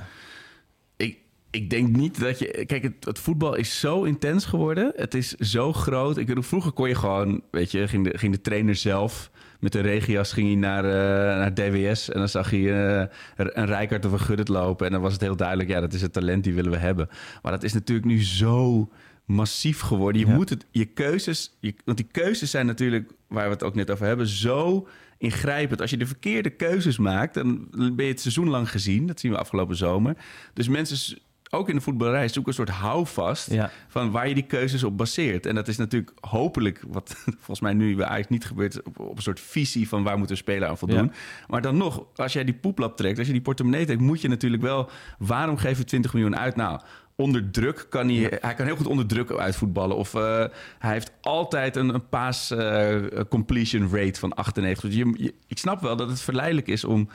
[1.51, 2.65] Ik, denk niet dat je...
[2.67, 4.93] Kijk, het, het voetbal is zo intens geworden.
[4.97, 6.17] Het is zo groot.
[6.17, 7.43] Ik bedoel, vroeger kon je gewoon...
[7.51, 9.31] Weet je, ging de, ging de trainer zelf...
[9.61, 12.11] Met de regias ging hij naar, eh, naar DWS.
[12.11, 14.87] En dan zag hij eh, een Rijkaard of een Guddet lopen.
[14.87, 15.69] En dan was het heel duidelijk...
[15.69, 17.09] Ja, dat is het talent, die willen we hebben.
[17.43, 18.89] Maar dat is natuurlijk nu zo
[19.25, 20.21] massief geworden.
[20.21, 20.35] Je Ja.
[20.35, 20.67] moet het...
[20.71, 21.57] Je keuzes...
[21.61, 23.11] Je, want die keuzes zijn natuurlijk...
[23.29, 24.27] Waar we het ook net over hebben...
[24.27, 24.89] Zo
[25.19, 25.81] ingrijpend.
[25.81, 27.35] Als je de verkeerde keuzes maakt...
[27.35, 29.07] dan ben je het seizoen lang gezien.
[29.07, 30.17] Dat zien we afgelopen zomer.
[30.53, 31.19] Dus mensen...
[31.51, 33.71] Ook in de voetballerij zoeken een soort houvast Ja.
[33.89, 35.47] van waar je die keuzes op baseert.
[35.47, 39.23] En dat is natuurlijk hopelijk, wat volgens mij nu Ajax niet gebeurt, op, op een
[39.23, 41.05] soort visie van waar moet een speler aan voldoen.
[41.05, 41.11] Ja.
[41.49, 44.29] Maar dan nog, als jij die poeplap trekt, als je die portemonnee trekt, moet je
[44.29, 46.57] natuurlijk wel, waarom geef je 20 miljoen uit?
[46.57, 46.81] Nou,
[47.17, 49.97] onder druk kan hij, hij kan heel goed onder druk uitvoetballen.
[49.97, 50.45] Of eh,
[50.79, 52.97] hij heeft altijd een, een pass eh,
[53.29, 54.91] completion rate van 98.
[54.91, 57.09] Dus je, je- ik snap wel dat het verleidelijk is om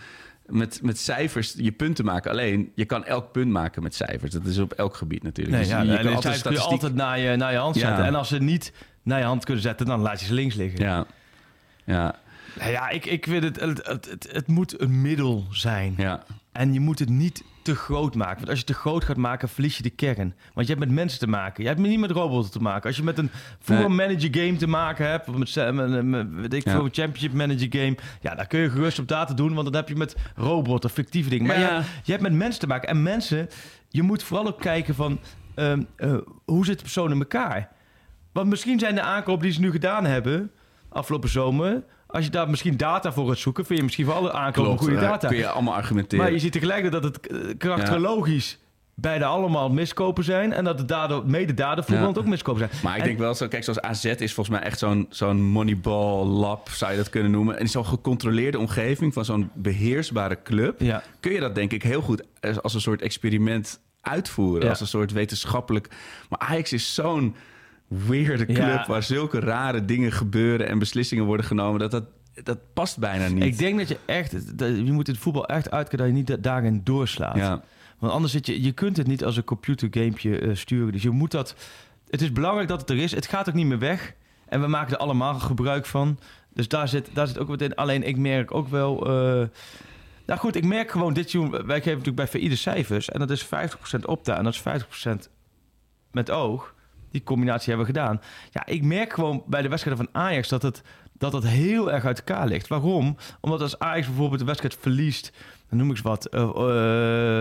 [0.45, 2.31] met, met cijfers je punt te maken.
[2.31, 4.31] Alleen, je kan elk punt maken met cijfers.
[4.31, 5.55] Dat is op elk gebied natuurlijk.
[5.55, 7.87] Nee, Dus ja, je kan altijd kun je altijd naar je, naar je hand Ja.
[7.87, 8.05] zetten.
[8.05, 8.73] En als ze niet
[9.03, 10.79] naar je hand kunnen zetten, dan laat je ze links liggen.
[10.79, 11.05] Ja,
[11.85, 12.15] ja,
[12.59, 15.93] ja, ik, ik vind het, het, het, het, het moet een middel zijn.
[15.97, 16.23] ja.
[16.51, 18.37] En je moet het niet te groot maken.
[18.37, 20.33] Want als je te groot gaat maken, verlies je de kern.
[20.53, 21.63] Want je hebt met mensen te maken.
[21.63, 22.87] Je hebt niet met robots te maken.
[22.87, 25.29] Als je met een voetbal manager game te maken hebt...
[25.29, 26.71] of met, met, met, met weet ik Ja.
[26.71, 27.95] veel, een championship manager game...
[28.21, 29.53] ja, daar kun je gerust op data doen...
[29.53, 31.47] want dan heb je met robots of fictieve dingen.
[31.47, 31.67] Maar Ja.
[31.67, 32.89] je, hebt, je hebt met mensen te maken.
[32.89, 33.49] En mensen,
[33.89, 35.19] je moet vooral ook kijken van...
[35.55, 37.69] ehm, eh, hoe zit de persoon in elkaar?
[38.31, 40.51] Want misschien zijn de aankopen die ze nu gedaan hebben...
[40.89, 41.83] afgelopen zomer...
[42.13, 43.65] als je daar misschien data voor gaat zoeken...
[43.65, 45.27] vind je misschien voor alle aankopen goede data.
[45.27, 46.23] kun je allemaal argumenteren.
[46.23, 48.57] Maar je ziet tegelijkertijd dat het eh, karakterologisch
[48.95, 50.53] beide allemaal miskopen zijn.
[50.53, 52.05] En dat de daardoor, mede daardoor Ja.
[52.05, 52.83] ook miskopen zijn.
[52.83, 55.41] Maar ik En- denk wel zo, kijk, zoals AZ is volgens mij echt zo'n zo'n
[55.43, 57.59] moneyball lab, zou je dat kunnen noemen.
[57.59, 61.03] En zo'n gecontroleerde omgeving van zo'n beheersbare club, Ja.
[61.19, 64.63] kun je dat denk ik heel goed als als een soort experiment uitvoeren.
[64.63, 64.69] Ja.
[64.69, 65.89] Als een soort wetenschappelijk.
[66.29, 67.35] Maar Ajax is zo'n
[68.07, 68.85] weirde club Ja.
[68.87, 72.03] waar zulke rare dingen gebeuren en beslissingen worden genomen, dat dat,
[72.43, 73.43] dat past bijna niet.
[73.43, 76.27] Ik denk dat je echt, dat, je moet het voetbal echt uitkijken dat je niet
[76.27, 77.35] da- daarin doorslaat.
[77.35, 77.63] ja.
[77.99, 80.91] Want anders zit je, je kunt het niet als een computergamepje eh, sturen.
[80.91, 81.55] Dus je moet dat,
[82.09, 83.11] het is belangrijk dat het er is.
[83.11, 84.13] Het gaat ook niet meer weg.
[84.47, 86.19] En we maken er allemaal gebruik van.
[86.53, 87.75] Dus daar zit, daar zit ook wat in.
[87.75, 89.05] Alleen ik merk ook wel...
[89.07, 89.47] eh,
[90.25, 91.31] nou goed, ik merk gewoon dit.
[91.33, 93.09] Wij geven natuurlijk bij de cijfers.
[93.09, 93.49] En dat is 50%
[94.05, 95.29] opta en dat is 50%
[96.11, 96.72] met oog.
[97.13, 98.21] Die combinatie hebben we gedaan.
[98.51, 100.81] Ja, ik merk gewoon bij de wedstrijden van Ajax dat het,
[101.17, 102.67] dat het heel erg uit elkaar ligt.
[102.67, 103.17] Waarom?
[103.41, 105.31] Omdat als Ajax bijvoorbeeld de wedstrijd verliest...
[105.69, 106.25] Dan noem ik eens wat.
[106.25, 106.41] eh,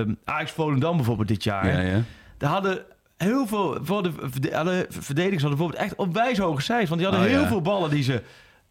[0.01, 1.67] eh, Ajax Volendam bijvoorbeeld dit jaar.
[1.73, 2.03] Ja, ja.
[2.39, 2.79] Daar hadden
[3.17, 3.79] heel veel...
[3.83, 6.89] Voor de, de, alle verdedigers hadden bijvoorbeeld echt op wijs hoge cijfers.
[6.89, 7.49] Want die hadden Oh, heel ja.
[7.49, 8.23] veel ballen die ze...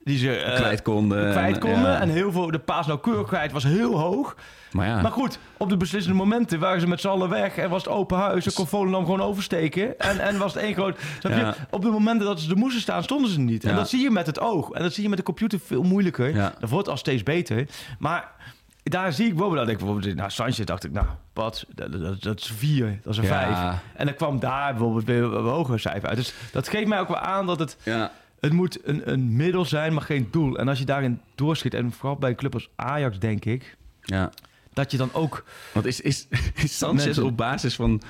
[0.03, 1.31] Die ze eh, kwijt konden.
[1.31, 1.91] kwijt konden.
[1.91, 1.99] Ja.
[1.99, 4.35] En heel veel, de paasnauwkeurigheid was heel hoog.
[4.71, 7.57] Maar ja, Maar goed, op de beslissende momenten waren ze met z'n allen weg.
[7.57, 8.45] En was het open huis.
[8.45, 9.99] En kon Volendam gewoon oversteken.
[9.99, 10.99] En, en was het één groot...
[11.21, 11.53] Je?
[11.69, 13.63] Op de momenten dat ze er moesten staan, stonden ze niet.
[13.63, 14.71] En dat zie je met het oog.
[14.71, 16.33] En dat zie je met de computer veel moeilijker.
[16.59, 17.67] Dat wordt al steeds beter.
[17.99, 18.31] Maar
[18.83, 19.61] daar zie ik bijvoorbeeld...
[19.65, 22.99] Dat ik bijvoorbeeld nou, Sanchez dacht ik, nou, Pat, dat, dat, dat is vier.
[23.03, 23.29] Dat is een Ja.
[23.29, 23.79] vijf.
[23.95, 26.17] En dan kwam daar bijvoorbeeld weer een hoger cijfer uit.
[26.17, 27.77] Dus dat geeft mij ook wel aan dat het...
[27.83, 28.11] ja.
[28.41, 30.57] Het moet een, een middel zijn, maar geen doel.
[30.57, 33.77] En als je daarin doorschiet, en vooral bij een club als Ajax, denk ik...
[34.01, 34.29] ja.
[34.73, 36.27] Dat je dan ook Want is, is,
[36.63, 38.01] is Sanchez Mensen- op basis van,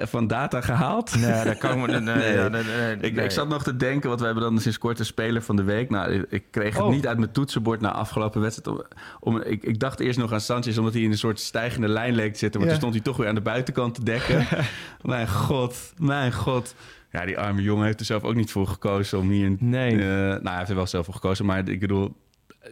[0.00, 1.16] van data gehaald?
[1.16, 1.86] Nee, dat kan me...
[1.86, 2.48] Nee, nee, Nee.
[2.50, 3.24] nee, nee, nee, Ik, nee.
[3.24, 5.62] ik zat nog te denken, want we hebben dan sinds kort een speler van de
[5.62, 5.90] week.
[5.90, 6.90] Nou, ik- ik kreeg het Oh.
[6.90, 8.78] niet uit mijn toetsenbord na afgelopen wedstrijd.
[8.78, 8.84] Om,
[9.20, 12.14] om, ik, ik dacht eerst nog aan Sanchez, omdat hij in een soort stijgende lijn
[12.14, 12.60] leek te zitten.
[12.60, 12.74] Maar Ja.
[12.78, 14.46] toen stond hij toch weer aan de buitenkant te dekken.
[15.02, 16.74] mijn god, mijn god.
[17.14, 19.56] Ja, die arme jongen heeft er zelf ook niet voor gekozen om hier...
[19.58, 19.90] Nee.
[19.92, 22.16] eh, nou, hij heeft er wel zelf voor gekozen, maar ik bedoel...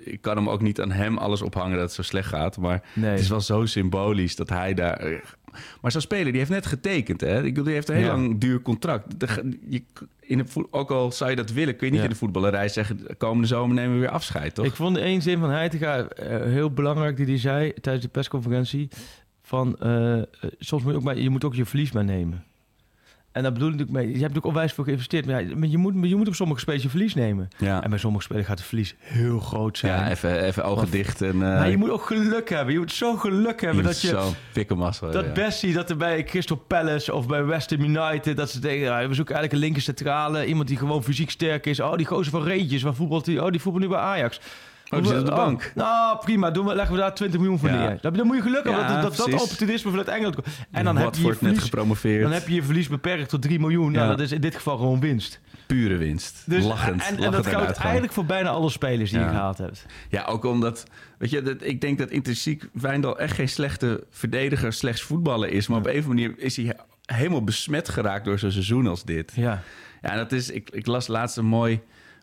[0.05, 2.57] Ik kan hem ook niet aan hem alles ophangen dat het zo slecht gaat.
[2.59, 3.11] Maar Nee.
[3.11, 5.22] het is wel zo symbolisch dat hij daar...
[5.80, 7.36] Maar zo'n speler, die heeft net getekend, hè?
[7.36, 8.12] Ik bedoel, die heeft een heel Ja.
[8.12, 9.20] lang duur contract.
[9.20, 9.82] De- je,
[10.20, 12.07] in de voet- ook al zou je dat willen, kun je niet Ja.
[12.09, 12.99] in de voetballerij zeggen...
[13.18, 14.64] komende zomer nemen we weer afscheid, toch?
[14.66, 18.88] Ik vond één zin van Heitinga eh, heel belangrijk die hij zei tijdens de persconferentie.
[19.43, 20.22] Van, eh,
[20.59, 22.45] soms moet je ook maar, je moet ook je verlies maar nemen.
[23.32, 25.26] En daar bedoel ik natuurlijk mee, je hebt natuurlijk onwijs veel geïnvesteerd.
[25.26, 27.48] Maar ja, je moet, je moet op sommige spelers je verlies nemen.
[27.58, 29.92] ja, En bij sommige spelers gaat het verlies heel groot zijn.
[29.92, 31.32] ja even, even ogen Want- dicht en...
[31.32, 32.72] eh, maar je moet ook geluk hebben.
[32.72, 34.08] Je moet zo geluk hebben dat je...
[34.08, 35.10] Zo pikkenmassa.
[35.10, 35.32] Dat ja.
[35.32, 38.36] Bessie, dat er bij Crystal Palace of bij West Ham United...
[38.36, 40.46] dat ze denken, ja, we zoeken eigenlijk een linker centrale.
[40.46, 41.80] Iemand die gewoon fysiek sterk is.
[41.80, 43.44] Oh, die gozer van Reentjes, waar voetbalt die?
[43.44, 44.40] Oh, die voetbalt nu bij Ajax.
[44.93, 45.72] Oh, die zit op de bank.
[45.74, 46.51] nou, prima.
[46.51, 47.74] Doen we, leggen we daar 20 miljoen voor Ja.
[47.78, 47.99] neer.
[48.01, 50.47] Dan, dan moet je geluk hebben Ja, dat, dat, dat opportunisme vanuit Engeland komt.
[50.70, 52.22] En dan heb, je je Watford net verlies, gepromoveerd.
[52.22, 53.93] dan heb je je verlies beperkt tot 3 miljoen.
[53.93, 54.11] Nou, Ja.
[54.11, 55.40] dat is in dit geval gewoon winst.
[55.66, 56.43] Pure winst.
[56.47, 57.01] Dus, lachend.
[57.03, 59.86] En, en lachend dat geldt eigenlijk voor bijna alle spelers die je gehaald hebt.
[60.09, 60.84] Ja, ook omdat...
[61.18, 65.66] Weet je, dat, ik denk dat intrinsiek Wijndal echt geen slechte verdediger, slechts voetballer is.
[65.66, 66.76] Maar op een of andere manier is hij
[67.07, 69.32] helemaal besmet geraakt door zo'n seizoen als dit.
[69.34, 69.62] Ja.
[70.03, 70.51] Ja, dat is...
[70.51, 71.80] Ik, ik las laatst een mooi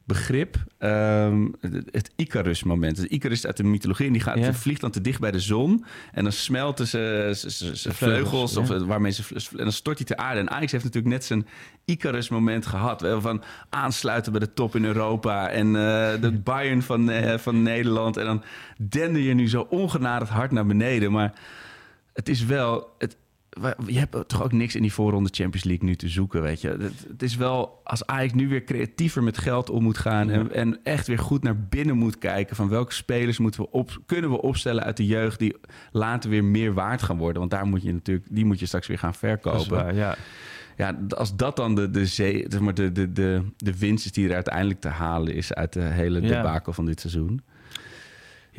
[0.10, 0.57] begrip.
[0.78, 1.47] ehm,
[1.91, 2.97] het, Icarus-moment.
[2.97, 4.05] Het Icarus uit de mythologie.
[4.07, 4.53] En die gaat, Ja.
[4.53, 5.86] vliegt dan te dicht bij de zon.
[6.12, 8.60] En dan smelten ze ze- ze- ze vleugels, ja.
[8.60, 10.39] Of waarmee ze, en dan stort hij ter aarde.
[10.39, 11.47] En Ajax heeft natuurlijk net zijn
[11.86, 13.07] Icarus-moment gehad.
[13.20, 15.49] Van aansluiten bij de top in Europa.
[15.49, 18.18] En eh, de Bayern van, eh, van Nederland.
[18.18, 18.43] En dan
[18.89, 21.12] dender je nu zo ongenadig hard naar beneden.
[21.12, 21.34] Maar
[22.14, 22.95] het is wel...
[22.97, 23.18] Het,
[23.86, 26.68] je hebt toch ook niks in die voorronde Champions League nu te zoeken, weet je.
[26.68, 30.30] Het, het is wel, als Ajax nu weer creatiever met geld om moet gaan...
[30.30, 32.55] En, en echt weer goed naar binnen moet kijken...
[32.55, 35.39] van welke spelers moeten we op, kunnen we opstellen uit de jeugd...
[35.39, 35.55] die
[35.91, 37.39] later weer meer waard gaan worden.
[37.39, 39.70] Want daar moet je natuurlijk, die moet je straks weer gaan verkopen.
[39.70, 40.16] waar, ja.
[40.78, 44.12] Ja, als dat dan de, de, zee, zeg maar de, de, de, de winst is
[44.12, 45.53] die er uiteindelijk te halen is...
[45.53, 46.28] uit de hele Ja.
[46.28, 47.41] debakel van dit seizoen.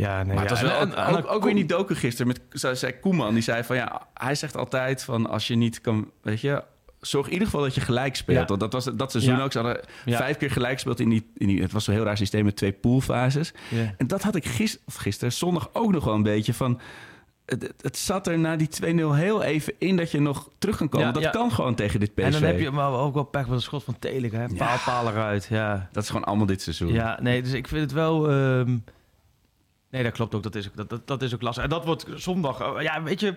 [0.01, 0.67] Ja, nee, Maar het ja.
[0.67, 2.27] was wel En- ook, en- ook, ook weer niet doken gisteren.
[2.27, 5.81] Met, zo- zei Koeman, die zei van ja, hij zegt altijd van als je niet
[5.81, 6.63] kan, weet je,
[7.01, 8.39] zorg in ieder geval dat je gelijk speelt.
[8.39, 8.45] Ja.
[8.45, 9.43] Want dat was dat seizoen Ja.
[9.43, 9.53] ook.
[9.53, 10.17] Ze hadden Ja.
[10.17, 12.57] vijf keer gelijk gespeeld in die, in die, het was een heel raar systeem met
[12.57, 13.53] twee poolfases.
[13.97, 16.81] En dat had ik gisteren, of gisteren, zondag ook nog wel een beetje van.
[17.47, 20.89] Het, het- zat er na die 2-0 heel even in dat je nog terug kan
[20.89, 21.13] komen.
[21.13, 22.25] Dat kan gewoon tegen dit PSV.
[22.25, 24.47] En dan heb je maar ook wel pech met een schot van Telig, hè?
[24.49, 25.89] Paal, paal eruit, ja.
[25.93, 26.93] Dat is gewoon allemaal dit seizoen.
[26.93, 28.31] Ja, nee, dus ik vind het wel...
[28.31, 28.77] ehm,
[29.91, 30.43] Nee, dat klopt ook.
[30.43, 31.65] Dat is, ook- dat, dat, dat is ook lastig.
[31.65, 32.69] En dat wordt zondag...
[32.69, 33.27] oh, Ja, weet je...
[33.27, 33.37] Is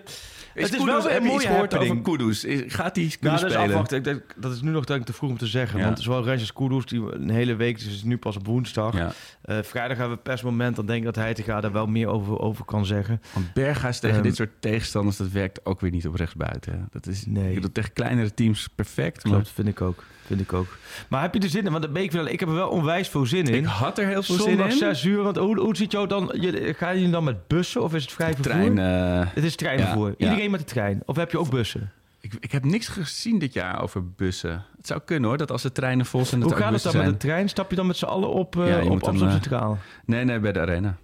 [0.62, 2.02] het is Kudus- wel een mooie gehoord over happening.
[2.18, 2.44] Kudus?
[2.44, 3.84] Is- Gaat hij Nou, kunnen dat is spelen?
[3.98, 5.78] Ik denk, dat is nu nog denk ik te vroeg om te zeggen.
[5.78, 5.84] Ja.
[5.84, 8.96] Want zowel Rangers Kudus, die een hele week, dus het is nu pas op woensdag.
[8.96, 9.12] Ja.
[9.42, 10.76] Eh, vrijdag hebben we persmoment.
[10.76, 13.20] Dan denk ik dat hij te gaan daar wel meer over, over kan zeggen.
[13.32, 16.88] Want Berghuis tegen Ehm, dit soort tegenstanders, dat werkt ook weer niet op rechtsbuiten.
[16.92, 17.48] Dat is Nee.
[17.48, 19.24] ik bedoel, tegen kleinere teams perfect.
[19.24, 20.04] Maar Klopt, vind ik ook.
[20.26, 20.78] Vind ik ook.
[21.08, 21.70] Maar heb je er zin in?
[21.70, 23.54] Want de beek, ik heb er wel onwijs veel zin in.
[23.54, 24.76] ik had er heel veel zin Zondag in.
[24.76, 25.22] 6 uur.
[25.22, 26.34] Want hoe, hoe ziet jou dan...
[26.40, 28.52] Je, ga je dan met bussen of is het vrij vervoer?
[28.52, 30.08] Trein, eh, Het is treinvervoer.
[30.08, 30.26] Ja, ja.
[30.26, 31.02] Iedereen met de trein.
[31.04, 31.92] Of heb je ook bussen?
[32.24, 34.64] ik, ik heb niks gezien dit jaar over bussen.
[34.76, 36.96] Het zou kunnen hoor, dat als de treinen vol zijn, dat Hoe gaat het dan
[36.96, 37.48] met de trein?
[37.48, 39.78] Stap je dan met z'n allen op, Ja, je op Amsterdam eh, Centraal?
[40.04, 40.96] Nee, nee, bij de arena.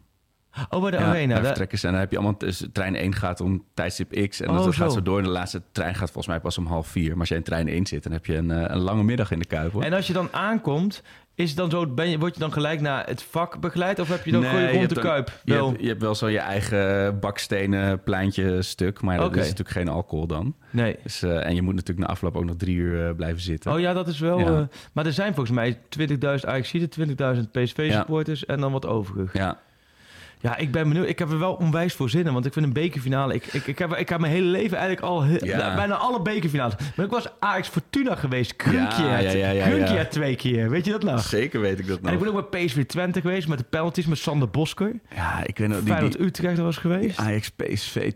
[0.70, 1.40] Oh, bij de ja, arena.
[1.40, 1.86] daar ze.
[1.86, 2.38] En dan heb je allemaal...
[2.38, 4.40] Dus trein 1 gaat om tijdstip X.
[4.40, 5.03] En Oh, dat gaat zo.
[5.03, 5.18] door.
[5.18, 7.11] En de laatste trein gaat volgens mij pas om half vier.
[7.11, 9.30] Maar als je in trein 1 zit, dan heb je een, eh, een lange middag
[9.30, 9.82] in de Kuip hoor.
[9.82, 11.03] En als je dan aankomt,
[11.34, 13.98] is het dan zo, ben je, word je dan gelijk naar het vak begeleid?
[13.98, 15.40] Of heb je dan Nee, je rond de dan- kuip?
[15.44, 19.01] Je hebt, je hebt wel zo je eigen bakstenen pleintje stuk.
[19.03, 20.55] Maar dat is natuurlijk geen alcohol dan.
[20.70, 20.96] Nee.
[21.03, 23.72] Dus, eh, en je moet natuurlijk na afloop ook nog drie uur eh, blijven zitten.
[23.72, 24.38] Oh ja, dat is wel...
[24.38, 24.68] Ja.
[24.92, 29.32] maar er zijn volgens mij 20.000 Ajaxiden, 20.000 PSV-supporters en dan wat overig.
[29.32, 29.59] Ja,
[30.43, 31.09] Ja, ik ben benieuwd.
[31.09, 33.34] Ik heb er wel onwijs voor zin in, want ik vind een bekerfinale...
[33.34, 35.22] Ik, ik, ik, heb, ik heb mijn hele leven eigenlijk al...
[35.22, 35.74] he- Ja.
[35.74, 36.74] Bijna alle bekerfinales.
[36.97, 38.57] Maar ik was Ajax Fortuna geweest.
[38.57, 39.07] Krunkier.
[39.07, 40.70] Ja, ja, ja, twee keer.
[40.70, 41.20] Weet je dat nog?
[41.22, 42.12] Zeker weet ik dat En nog.
[42.12, 44.93] ik ben ook bij PSV Twente geweest met de penalties met Sander Bosker.
[45.14, 47.18] Ja, ik weet nog, Feyenoord die Utrecht was geweest.
[47.18, 48.11] Ajax PSV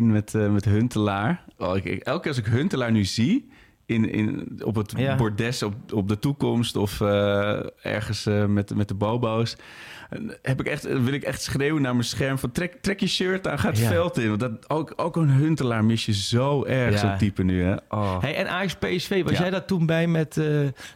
[0.00, 1.44] 2-1 met, eh, met Huntelaar.
[1.58, 3.52] Oh, ik, ik- elke keer als ik Huntelaar nu zie...
[3.86, 8.88] In, in, op het bordes op, op de toekomst of eh, ergens eh, met, met
[8.88, 9.56] de bobo's...
[10.42, 13.48] Heb ik echt, wil ik echt schreeuwen naar mijn scherm van trek, trek je shirt
[13.48, 13.88] aan, ga het Ja.
[13.88, 14.28] veld in.
[14.28, 17.62] Want dat, ook, ook een Huntelaar mis je zo erg, zo'n type nu.
[17.62, 17.74] Hè?
[17.88, 18.20] Oh.
[18.20, 20.46] Hey, en Ajax PSV, was jij daar toen bij met, eh,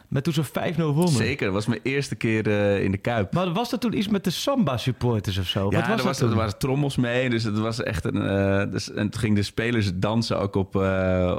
[0.07, 1.07] met toen ze 5-0 wonnen?
[1.13, 3.33] Zeker, dat was mijn eerste keer eh, in de Kuip.
[3.33, 5.67] Maar was dat toen iets met de Samba-supporters of zo?
[5.71, 7.29] Ja, Wat was er, was, er waren trommels mee.
[7.29, 8.21] Dus het was echt een.
[8.21, 10.75] eh, dus, en toen gingen de spelers dansen ook op,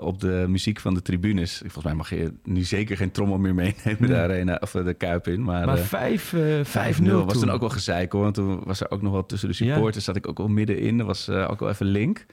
[0.00, 1.58] op de muziek van de tribunes.
[1.58, 4.08] Volgens mij mag je nu zeker geen trommel meer meenemen Nee.
[4.08, 5.42] de arena of de Kuip in.
[5.42, 7.40] Maar, Maar eh, 5, eh 5-0 5-0 was toen.
[7.40, 8.22] toen ook wel gezeik hoor.
[8.22, 9.72] Want toen was er ook nog wel tussen de Ja.
[9.74, 10.04] supporters.
[10.04, 10.98] Zat ik ook wel middenin.
[10.98, 12.26] Dat was eh, ook wel even link.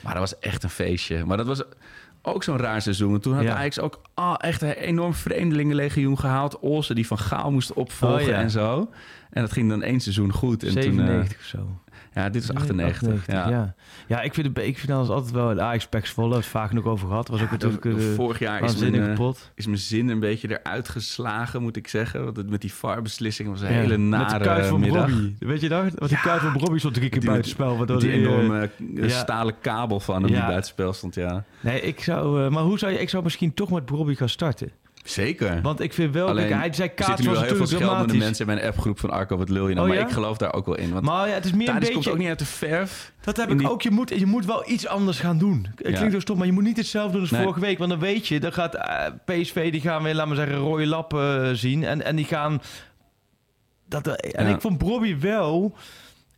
[0.00, 1.24] Maar dat was echt een feestje.
[1.24, 1.62] Maar dat was
[2.22, 3.10] ook zo'n raar seizoen.
[3.10, 3.54] Want toen had Ja.
[3.56, 6.58] Ajax ook ah, echt een enorm vreemdelingenlegioen gehaald.
[6.58, 8.40] Olsen die van Gaal moest opvolgen Oh, ja.
[8.40, 8.90] en zo.
[9.30, 10.62] En dat ging dan één seizoen goed.
[10.62, 11.58] En toen, eh, 97 of zo.
[12.18, 12.96] Ja, dit was 98.
[13.08, 13.48] 98, ja.
[13.48, 13.74] ja.
[14.06, 16.30] ja, ik vind de bekerfinales altijd wel een Ajax Pax Volle.
[16.30, 17.28] Dat is vaak nog over gehad.
[17.28, 19.50] Was ook Ja, natuurlijk dat- een vorig jaar is mijn, eh, pot.
[19.54, 22.24] is mijn zin een beetje eruit geslagen, moet ik zeggen.
[22.24, 25.10] Want het met die VAR-beslissing was een hele Met nare de kuit van middag.
[25.10, 25.36] Robbie.
[25.38, 25.92] Weet je dat?
[25.94, 27.76] Want die kuit van Robbie stond drie keer Die- buitenspel.
[27.76, 31.44] Met die die, eh, enorme eh, stalen kabel van hem die buitenspel stond, ja.
[31.60, 32.44] Nee, ik zou...
[32.44, 32.98] eh, maar hoe zou je...
[32.98, 34.70] Ik zou misschien toch met Robbie gaan starten.
[35.10, 35.60] Zeker.
[35.62, 36.28] Want ik vind wel...
[36.28, 39.10] Alleen, kijk, hij zei kaats was wel heel veel scheldende mensen in mijn appgroep van
[39.10, 39.88] Arco, wat lul je nou?
[39.88, 40.92] Oh, maar ik geloof daar ook wel in.
[40.92, 41.94] Want Maar ja, het is meer een beetje...
[41.94, 43.12] komt ook niet uit de verf.
[43.20, 43.82] Dat heb ik die- ook.
[43.82, 45.66] Je moet, je moet wel iets anders gaan doen.
[45.76, 45.92] Het Ja.
[45.94, 47.42] klinkt zo stom, maar je moet niet hetzelfde doen als Nee.
[47.42, 47.78] vorige week.
[47.78, 50.86] Want dan weet je, dan gaat eh, PSV, die gaan weer, laten we zeggen, rode
[50.86, 51.84] lappen eh, zien.
[51.84, 52.62] En, en die gaan...
[53.88, 55.74] Dat, eh, en ik vond Bobby wel...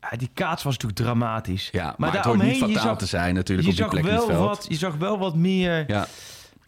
[0.01, 1.69] ja, die kaats was natuurlijk dramatisch.
[1.73, 4.29] Ja, maar, niet daaromheen, je fataal zag- te zijn natuurlijk Je op die zag, plek
[4.29, 5.85] wel wat, je zag wel wat meer...
[5.87, 6.07] Ja,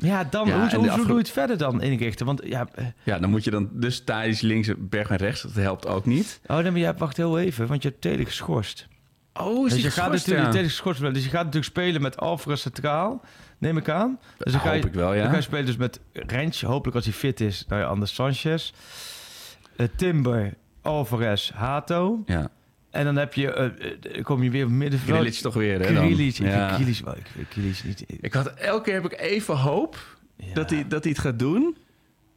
[0.02, 2.26] Ja, dan, Ja, hoe, hoe, doe je het verder dan inrichten?
[2.26, 2.68] Want ja...
[2.74, 5.42] eh, ja, dan moet je dan dus Thadis links, Berg en rechts.
[5.42, 6.40] Dat helpt ook niet.
[6.46, 8.88] Oh, nee, maar ja, wacht heel even, want je hebt Tele geschorst.
[9.34, 11.16] Oh, Dus je gaat natuurlijk Tele geschorst worden.
[11.16, 13.22] Dus je gaat natuurlijk spelen met Alvarez centraal,
[13.58, 14.18] neem ik aan.
[14.38, 15.28] Dus dan ga je, Hoop ik wel, Dan ja.
[15.28, 18.72] ga je spelen dus met Rens, hopelijk als hij fit is, nou ja, Anders Sanchez.
[19.76, 22.22] Eh, Timber, Alvarez, Hato.
[22.26, 22.50] Ja.
[22.92, 25.16] En dan heb je, eh, kom je weer op middenveld.
[25.18, 25.80] Grilic toch weer, hè?
[25.86, 26.00] ik Ja.
[27.04, 28.04] wel, ik vind niet...
[28.20, 29.96] Ik had, elke keer heb ik even hoop
[30.36, 30.54] Ja.
[30.54, 31.76] dat, hij, dat hij het gaat doen.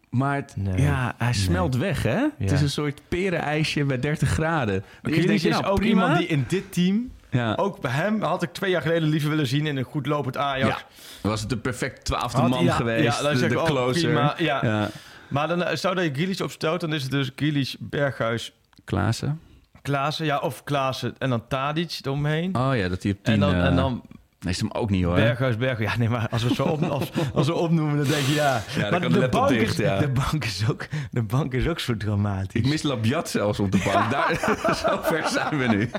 [0.10, 0.82] Maar het- Nee.
[0.82, 2.28] ja, hij smelt weg, hè?
[2.38, 4.84] Het is een soort perenijsje bij 30 graden.
[5.04, 6.02] Je, is nou, ook prima.
[6.02, 7.12] iemand die in dit team...
[7.30, 7.54] Ja.
[7.56, 10.38] Ook bij hem had ik twee jaar geleden liever willen zien in een goed lopend
[10.38, 10.80] Ajax.
[10.80, 10.86] Ja.
[11.30, 13.04] Was het de perfect twaalfde Had- man ja, geweest?
[13.18, 14.02] ja, dan de, zeg de ik ook closer.
[14.02, 14.60] prima, ja.
[14.66, 14.90] ja.
[15.28, 18.52] Maar dan eh, zou dat je Grealish opstelt, dan is het dus Grealish, Berghuis,
[18.84, 19.40] Klaassen.
[19.86, 20.26] Klaassen.
[20.26, 22.56] Ja, of Klaassen en dan Tadic eromheen.
[22.56, 23.34] Oh ja, dat hij op 10...
[23.34, 25.16] en, dan, eh, en dan Nee, is hem ook niet, hoor.
[25.16, 25.92] Berghuis, Berghuis.
[25.92, 28.34] Ja, nee, maar als we het zo op, als, als we opnoemen, dan denk je
[28.34, 28.62] ja.
[28.76, 30.00] Ja, maar kan de laptop bank dicht, is, ja.
[30.00, 32.62] de, bank is ook, de bank is ook zo dramatisch.
[32.62, 34.12] Ik mis Labiat zelfs op de bank.
[34.16, 35.90] Daar, zo ver zijn we nu.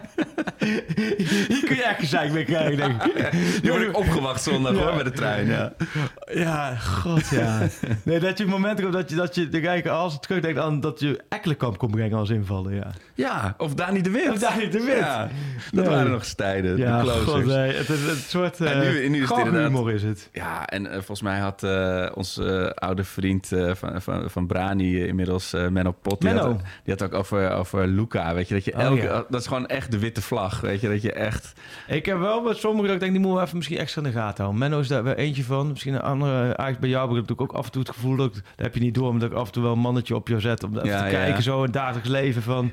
[1.49, 3.30] Hier kun je echt gezeik mee krijgen, denk ik.
[3.62, 5.47] Die word ik opgewacht zondag, hoor, bij de trein.
[5.47, 5.72] Ja.
[6.32, 7.68] Ja, god ja.
[8.03, 10.59] Nee, dat je een moment komt dat je, dat je de kijker als het terugdenkt
[10.59, 12.91] aan dat je Ekkelenkamp kon brengen als invallen, ja.
[13.14, 14.30] ja, of Dani de Wit.
[14.30, 15.07] Of Dani de Wit.
[15.72, 17.30] Dat waren nog eens tijden, Ja, de closers.
[17.30, 17.72] god nee.
[17.72, 20.28] Het is een soort uh, nu- nu is het humor is het.
[20.32, 24.47] Ja, en eh, volgens mij had eh, onze eh, oude vriend eh, van, van, van
[24.47, 26.47] Brani eh, inmiddels, eh, Menno Pot, die Menno.
[26.47, 29.24] had, die had ook over, over Luca, weet je, dat je Oh, elke, ja.
[29.28, 31.53] dat is gewoon echt de witte vlag, weet je, dat je echt,
[31.89, 34.09] Ik heb wel met sommigen dat ik denk, die moeten we even misschien extra in
[34.11, 34.59] de gaten houden.
[34.61, 35.68] Menno is daar weer eentje van.
[35.68, 36.41] Misschien een andere.
[36.43, 38.43] Eigenlijk bij jou heb ik natuurlijk ook af en toe het gevoel dat ik, dat
[38.57, 40.41] heb je niet door, maar dat ik af en toe wel een mannetje op je
[40.41, 41.11] zet om even Ja, te ja.
[41.11, 42.70] kijken zo in het dagelijks leven van.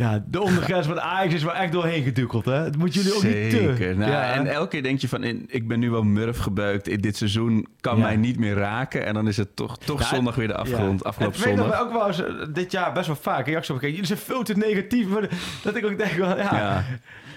[0.00, 2.54] Ja, de ondergrens van Ajax is wel echt doorheen gedukkeld, hè?
[2.54, 3.94] Het moet jullie ook niet te.
[3.96, 6.88] Nou, ja, en elke keer denk je van, in, ik ben nu wel murf gebeukt.
[6.88, 8.02] In dit seizoen kan Ja.
[8.02, 9.06] mij niet meer raken.
[9.06, 11.66] En dan is het toch, toch Ja, zondag weer de afgrond, afgelopen Het zondag.
[11.66, 13.46] nog ook wel eens, eh, dit jaar best wel vaak.
[13.46, 15.06] Reacties op jullie zijn veel te negatief.
[15.08, 15.28] maar
[15.62, 16.84] Dat ik ook denk, wel, ja,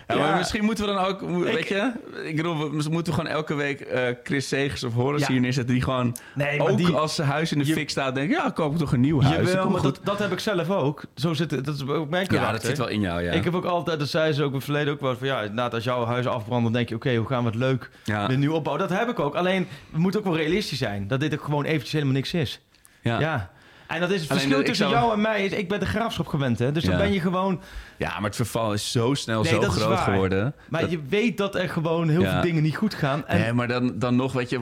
[0.08, 0.14] Ja.
[0.16, 0.38] Ja, maar Ja.
[0.38, 1.92] misschien moeten we dan ook, weet je,
[2.24, 5.32] ik bedoel, we moeten gewoon elke week eh, Chris Segers of Horace Ja.
[5.32, 8.16] hier neerzetten, die gewoon Nee, ook die- als zijn huis in de je- fik staat,
[8.16, 9.48] denken, ja, koop toch een nieuw huis.
[9.52, 11.02] Jawel, maar dat, dat heb ik zelf ook.
[11.16, 12.54] Zo zit het, dat is ook mijn ja, karakter.
[12.60, 13.32] dat zit wel in jou, ja.
[13.32, 15.40] Ik heb ook altijd, dat zei ze ook in het verleden ook wel, van ja,
[15.40, 18.28] inderdaad, als jouw huis afbrandt, dan denk je, oké, hoe gaan we het leuk ja.
[18.28, 18.88] weer nieuw opbouwen?
[18.90, 19.36] Dat heb ik ook.
[19.36, 21.08] Alleen, we moeten ook wel realistisch zijn.
[21.08, 22.62] Dat dit ook gewoon eventjes helemaal niks is.
[23.02, 23.20] Ja.
[23.20, 23.52] Ja.
[23.94, 25.46] En dat is het Alleen, verschil ik tussen zou- jou en mij.
[25.46, 26.72] Is, ik ben de graafschap gewend, hè.
[26.72, 27.00] Dus dan Ja.
[27.00, 27.62] ben je gewoon...
[27.98, 30.04] Ja, maar het verval is zo snel Nee, zo dat is groot waar.
[30.04, 30.54] geworden.
[30.70, 32.32] Maar dat- je weet dat er gewoon heel Ja.
[32.32, 33.28] veel dingen niet goed gaan.
[33.28, 34.60] En Nee, maar dan, dan nog, weet je,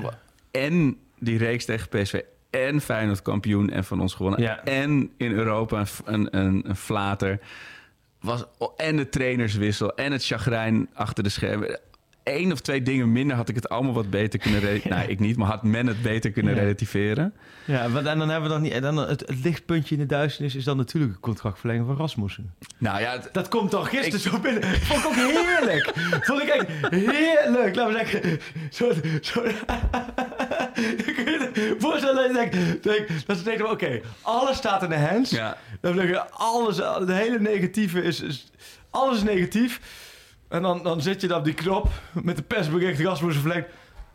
[0.51, 2.19] en die reeks tegen PSV
[2.49, 4.41] en Feyenoord kampioen en van ons gewonnen.
[4.41, 4.63] Ja.
[4.63, 7.39] En in Europa een, een, een, een flater.
[8.21, 8.43] was
[8.77, 11.79] en de trainerswissel en het chagrijn achter de schermen.
[12.23, 14.59] Eén of twee dingen minder had ik het allemaal wat beter kunnen...
[14.59, 16.61] Re- Nou, ik niet, maar had men het beter kunnen Ja.
[16.61, 17.33] relativeren.
[17.65, 18.71] Ja, want- en dan hebben we dan niet.
[18.73, 22.53] En dan het, het lichtpuntje in de duisternis is dan natuurlijk een contractverlenging van Rasmussen.
[22.77, 24.63] Nou ja, het- Dat komt dan gisteren zo binnen.
[24.63, 25.91] Vond ik ook heerlijk.
[26.27, 27.75] Vond ik echt heerlijk.
[27.75, 28.39] Laten we zeggen.
[28.71, 28.91] Zo,
[29.21, 29.43] zo,
[31.77, 35.29] voorstellen dat je denkt, denk, dat ze denken, oké, alles staat in de hands.
[35.29, 35.57] ja.
[35.81, 38.51] Dan zeg je, alles, de hele negatieve is, is
[38.89, 39.79] alles is negatief.
[40.51, 41.87] En dan, dan zit je dan op die knop
[42.23, 43.67] met de persbericht Rasmussen verlengt.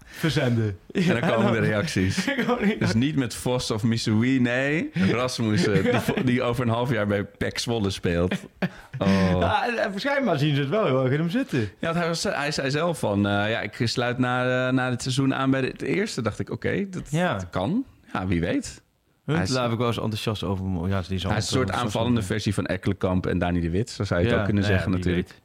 [0.09, 0.79] Verzenden.
[0.93, 2.29] en dan komen de reacties.
[2.79, 4.91] Dus niet met Vos of Missouri, nee.
[5.11, 8.35] Rasmussen, die, vo- die over een half jaar bij PEC Zwolle speelt.
[8.99, 9.37] Oh.
[9.41, 11.69] Ja, en- en waarschijnlijk zien ze het wel heel erg in hem zitten.
[11.79, 15.03] Ja, hij, was, hij zei zelf van, eh, ja, ik sluit na, eh, na het
[15.03, 16.23] seizoen aan bij het eerste.
[16.23, 17.33] Dacht ik, oké, dat, Ja.
[17.35, 17.85] dat kan.
[18.13, 18.83] Ja, wie weet.
[19.25, 20.65] Hunt, Hij is- daar heb ik wel eens enthousiast over.
[20.67, 23.91] Ja, die Hij is een soort aanvallende versie van Ekkelenkamp en Dani de Wit.
[23.91, 25.29] Zo zou je het Ja, ook kunnen nou ja, zeggen natuurlijk.
[25.29, 25.41] weet.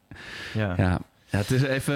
[0.53, 0.73] Ja.
[0.77, 0.99] Ja.
[1.29, 1.93] ja, het is even...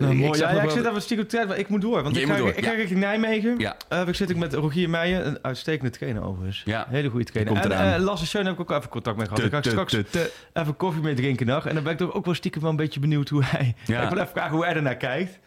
[0.00, 0.30] Nou, mooi.
[0.30, 2.02] Ja, zag ja, nog ik wel- zit even stiekem tijd, maar ik moet door.
[2.02, 2.94] Want ik moet ga, door, ik ga ja.
[2.98, 3.58] Nijmegen.
[3.58, 3.76] Ja.
[3.88, 6.62] Eh, ik zit ik met Rogier Meijer, een uitstekende trainer overigens.
[6.64, 6.86] Ja.
[6.88, 7.56] Hele goede trainer.
[7.70, 9.42] En eh, Lasse Schoen heb ik ook even contact mee gehad.
[9.42, 10.32] Ga ik te, straks te, te.
[10.52, 11.66] even koffie mee drinken nog.
[11.66, 13.74] En dan ben ik toch ook wel stiekem wel een beetje benieuwd hoe hij...
[13.86, 14.02] Ja.
[14.02, 15.38] Ik wil even vragen hoe hij ernaar kijkt.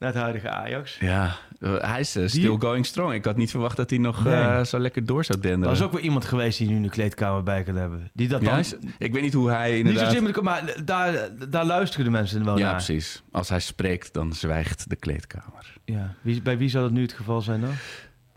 [0.00, 0.96] Naar het huidige Ajax.
[1.00, 3.12] Ja, eh, hij is eh, still going strong.
[3.14, 4.34] Ik had niet verwacht dat hij nog Nee.
[4.34, 5.68] eh, zo lekker door zou denderen.
[5.68, 8.10] Er is ook wel iemand geweest die nu de kleedkamer bij kan hebben.
[8.14, 8.58] Die dat Ja, dan...
[8.58, 10.04] is- ik weet niet hoe hij niet inderdaad...
[10.04, 12.74] zozeer met de, maar daar, daar luisteren de mensen wel ja, naar.
[12.74, 13.22] precies.
[13.32, 15.74] Als hij spreekt, dan zwijgt de kleedkamer.
[15.84, 16.14] Ja.
[16.20, 17.72] Wie, bij wie zou dat nu het geval zijn dan?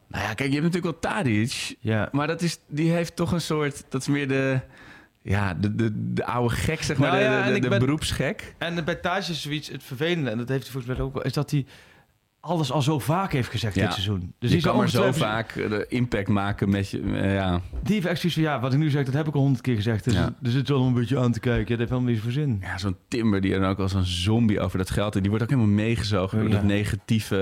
[0.07, 1.75] Nou ja, kijk, je hebt natuurlijk wel Tadic.
[1.79, 2.09] Ja.
[2.11, 3.85] Maar dat is, die heeft toch een soort...
[3.89, 4.59] Dat is meer de...
[5.23, 7.11] Ja, de, de, de oude gek, zeg maar.
[7.11, 8.55] Nou de ja, de, de, ik de ben- beroepsgek.
[8.57, 11.33] En bij is zoiets het vervelende, en dat heeft hij volgens mij ook wel, is
[11.33, 11.65] dat hij
[12.45, 13.81] alles al zo vaak heeft gezegd Ja.
[13.83, 14.33] dit seizoen.
[14.39, 17.01] Dus je die kan maar zo vaak eh, de impact maken met je...
[17.01, 17.61] eh, ja.
[17.83, 19.61] Die heeft echt zoiets van, ja, wat ik nu zeg, dat heb ik al honderd
[19.63, 20.03] keer gezegd.
[20.03, 20.33] Dus Ja.
[20.43, 21.67] er zit wel een beetje aan te kijken.
[21.69, 22.57] Dat heeft helemaal niet voor zin.
[22.61, 25.13] Ja, zo'n Timber die er dan ook als een zombie over dat geld...
[25.13, 26.55] Die wordt ook helemaal meegezogen door Ja.
[26.55, 27.37] dat negatieve...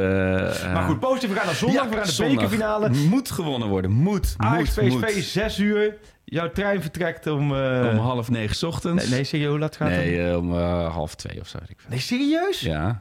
[0.64, 1.78] eh, maar goed, positief, we gaan naar zondag.
[1.78, 2.36] ja, we gaan naar de zondag.
[2.36, 2.90] bekerfinale.
[2.90, 3.92] Moet gewonnen worden.
[3.92, 5.12] Moet, moet, moet.
[5.12, 5.98] 6 uur.
[6.24, 7.52] Jouw trein vertrekt om...
[7.52, 9.04] Om half negen 's ochtends.
[9.04, 9.98] Nee, nee, serieus, hoe laat gaat het?
[9.98, 10.54] Nee, om
[10.86, 11.58] half twee of zo.
[11.68, 11.78] ik.
[11.90, 12.60] Nee, serieus?
[12.60, 13.00] Ja.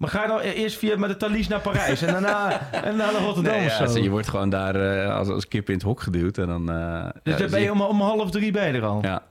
[0.00, 2.82] Maar ga je dan e- eerst via met de Thalys naar Parijs en daarna, en
[2.82, 3.92] daarna naar Rotterdam Nee, of ja, zo?
[3.92, 6.38] zo, je wordt gewoon daar eh, als, als kip in het hok geduwd.
[6.38, 8.72] En dan, eh, Dus ja, dan ben zie je om, om half drie ben je
[8.72, 8.98] er al?
[9.02, 9.22] Ja,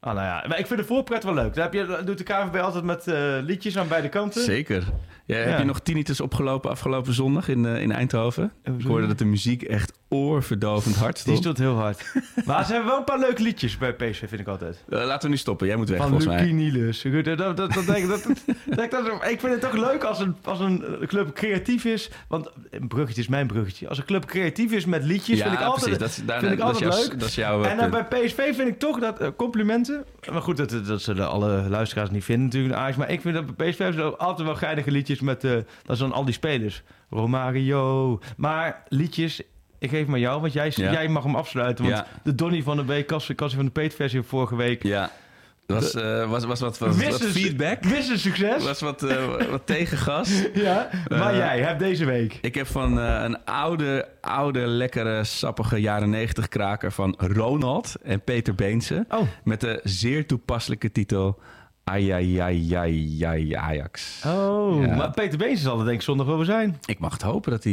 [0.00, 1.54] Ah, nou ja, maar ik vind de voorpret wel leuk.
[1.54, 4.42] Daar heb je, doet de KVB altijd met eh, liedjes aan beide kanten.
[4.42, 4.84] zeker.
[5.26, 5.44] Ja, Ja.
[5.44, 8.52] Heb je nog tinnitus opgelopen afgelopen zondag in, eh, in Eindhoven?
[8.64, 11.38] Ik hoorde dat de muziek echt oorverdovend hard Die stond.
[11.38, 12.12] stond heel hard.
[12.46, 14.84] maar ze hebben wel een paar leuke liedjes bij PSV, vind ik altijd.
[14.88, 15.66] Eh, laten we nu stoppen.
[15.66, 16.52] Jij moet weg, Van volgens Lucky mij.
[16.70, 17.02] Niels.
[17.12, 18.22] Goed, Dat, dat, dat, denk ik, dat,
[18.66, 22.10] dat, ik dat- ik vind het toch leuk als een, als een club creatief is.
[22.28, 23.88] Want een bruggetje is mijn bruggetje.
[23.88, 25.98] Als een club creatief is met liedjes, ja, vind ik altijd, precies.
[25.98, 27.18] Dat, is- daar, vind ik altijd jouw, leuk.
[27.20, 29.28] dat is jouw eh, En dan bij PSV vind ik toch dat eh,
[30.32, 32.74] Maar goed, dat, dat zullen alle luisteraars niet vinden natuurlijk.
[32.74, 32.96] Ajax.
[32.96, 35.44] Maar ik vind dat PSV hebben altijd wel geinige liedjes met.
[35.44, 35.52] eh
[35.84, 36.82] dat dan al die spelers.
[37.10, 38.20] Romario.
[38.36, 39.42] Maar liedjes.
[39.78, 40.92] Ik geef maar jou, want jij, Ja.
[40.92, 41.84] jij mag hem afsluiten.
[41.84, 42.06] Want Ja.
[42.22, 44.82] de Donny van de Beek, Cassie Cassie van de Peet versie van vorige week.
[44.82, 45.10] Ja,
[45.74, 47.84] was, eh, was, was wat, wat, wat feedback.
[47.84, 48.64] Wist een succes.
[48.64, 50.42] Was wat, eh, wat tegengas.
[50.54, 52.38] Ja, maar Eh, jij hebt deze week.
[52.42, 58.54] Ik heb van een oude, oude, lekkere, sappige jaren 90 kraker van Ronald en Peter
[58.54, 59.04] Beense.
[59.08, 61.38] Oh, Met de zeer toepasselijke titel
[61.84, 64.22] Ajajajajaj Ajax.
[64.26, 64.94] oh Ja.
[64.96, 66.78] maar Peter Beens zal er denk ik zondag wel weer zijn.
[66.84, 67.72] Ik mag het hopen dat hij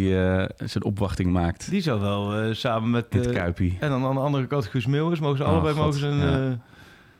[0.65, 3.05] zijn opwachting maakt Die zal wel samen met...
[3.09, 3.77] eh, Kuipie.
[3.79, 5.19] en dan aan de andere kant Guus Meeuwis.
[5.19, 6.57] Mogen ze Oh, allebei God, mogen ze een, ja.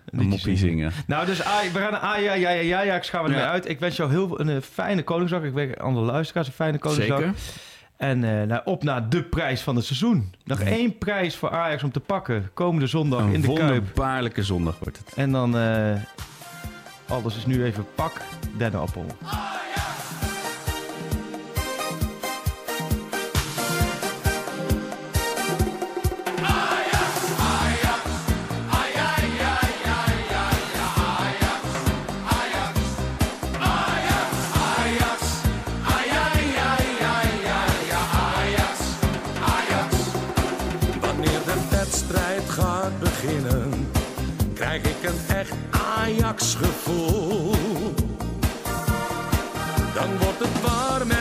[0.06, 0.92] Een Een moppie zingen.
[1.08, 3.44] Nou, dus A- we gaan naar A, ja, ja, ja, ja, ja, gaan we ermee
[3.44, 3.50] Ja.
[3.52, 3.70] uit.
[3.70, 5.42] Ik wens jou heel veel- een eh, fijne Koningsdag.
[5.44, 7.20] Ik weet andere luisteraars een fijne Koningsdag.
[7.20, 7.34] Zeker.
[7.98, 10.34] En eh, nou, op naar de prijs van het seizoen.
[10.44, 12.50] Nog één prijs voor Ajax om te pakken.
[12.54, 13.60] Komende zondag in Een de Kuip.
[13.60, 15.14] wonderbaarlijke zondag wordt het.
[15.16, 15.58] En dan...
[15.58, 15.92] eh
[17.08, 18.22] alles is nu even pak
[18.58, 19.06] dennenappel.
[19.22, 19.75] Wanneer
[45.08, 47.52] een echt Ajax-gevoel.
[49.94, 51.15] Dan wordt het warm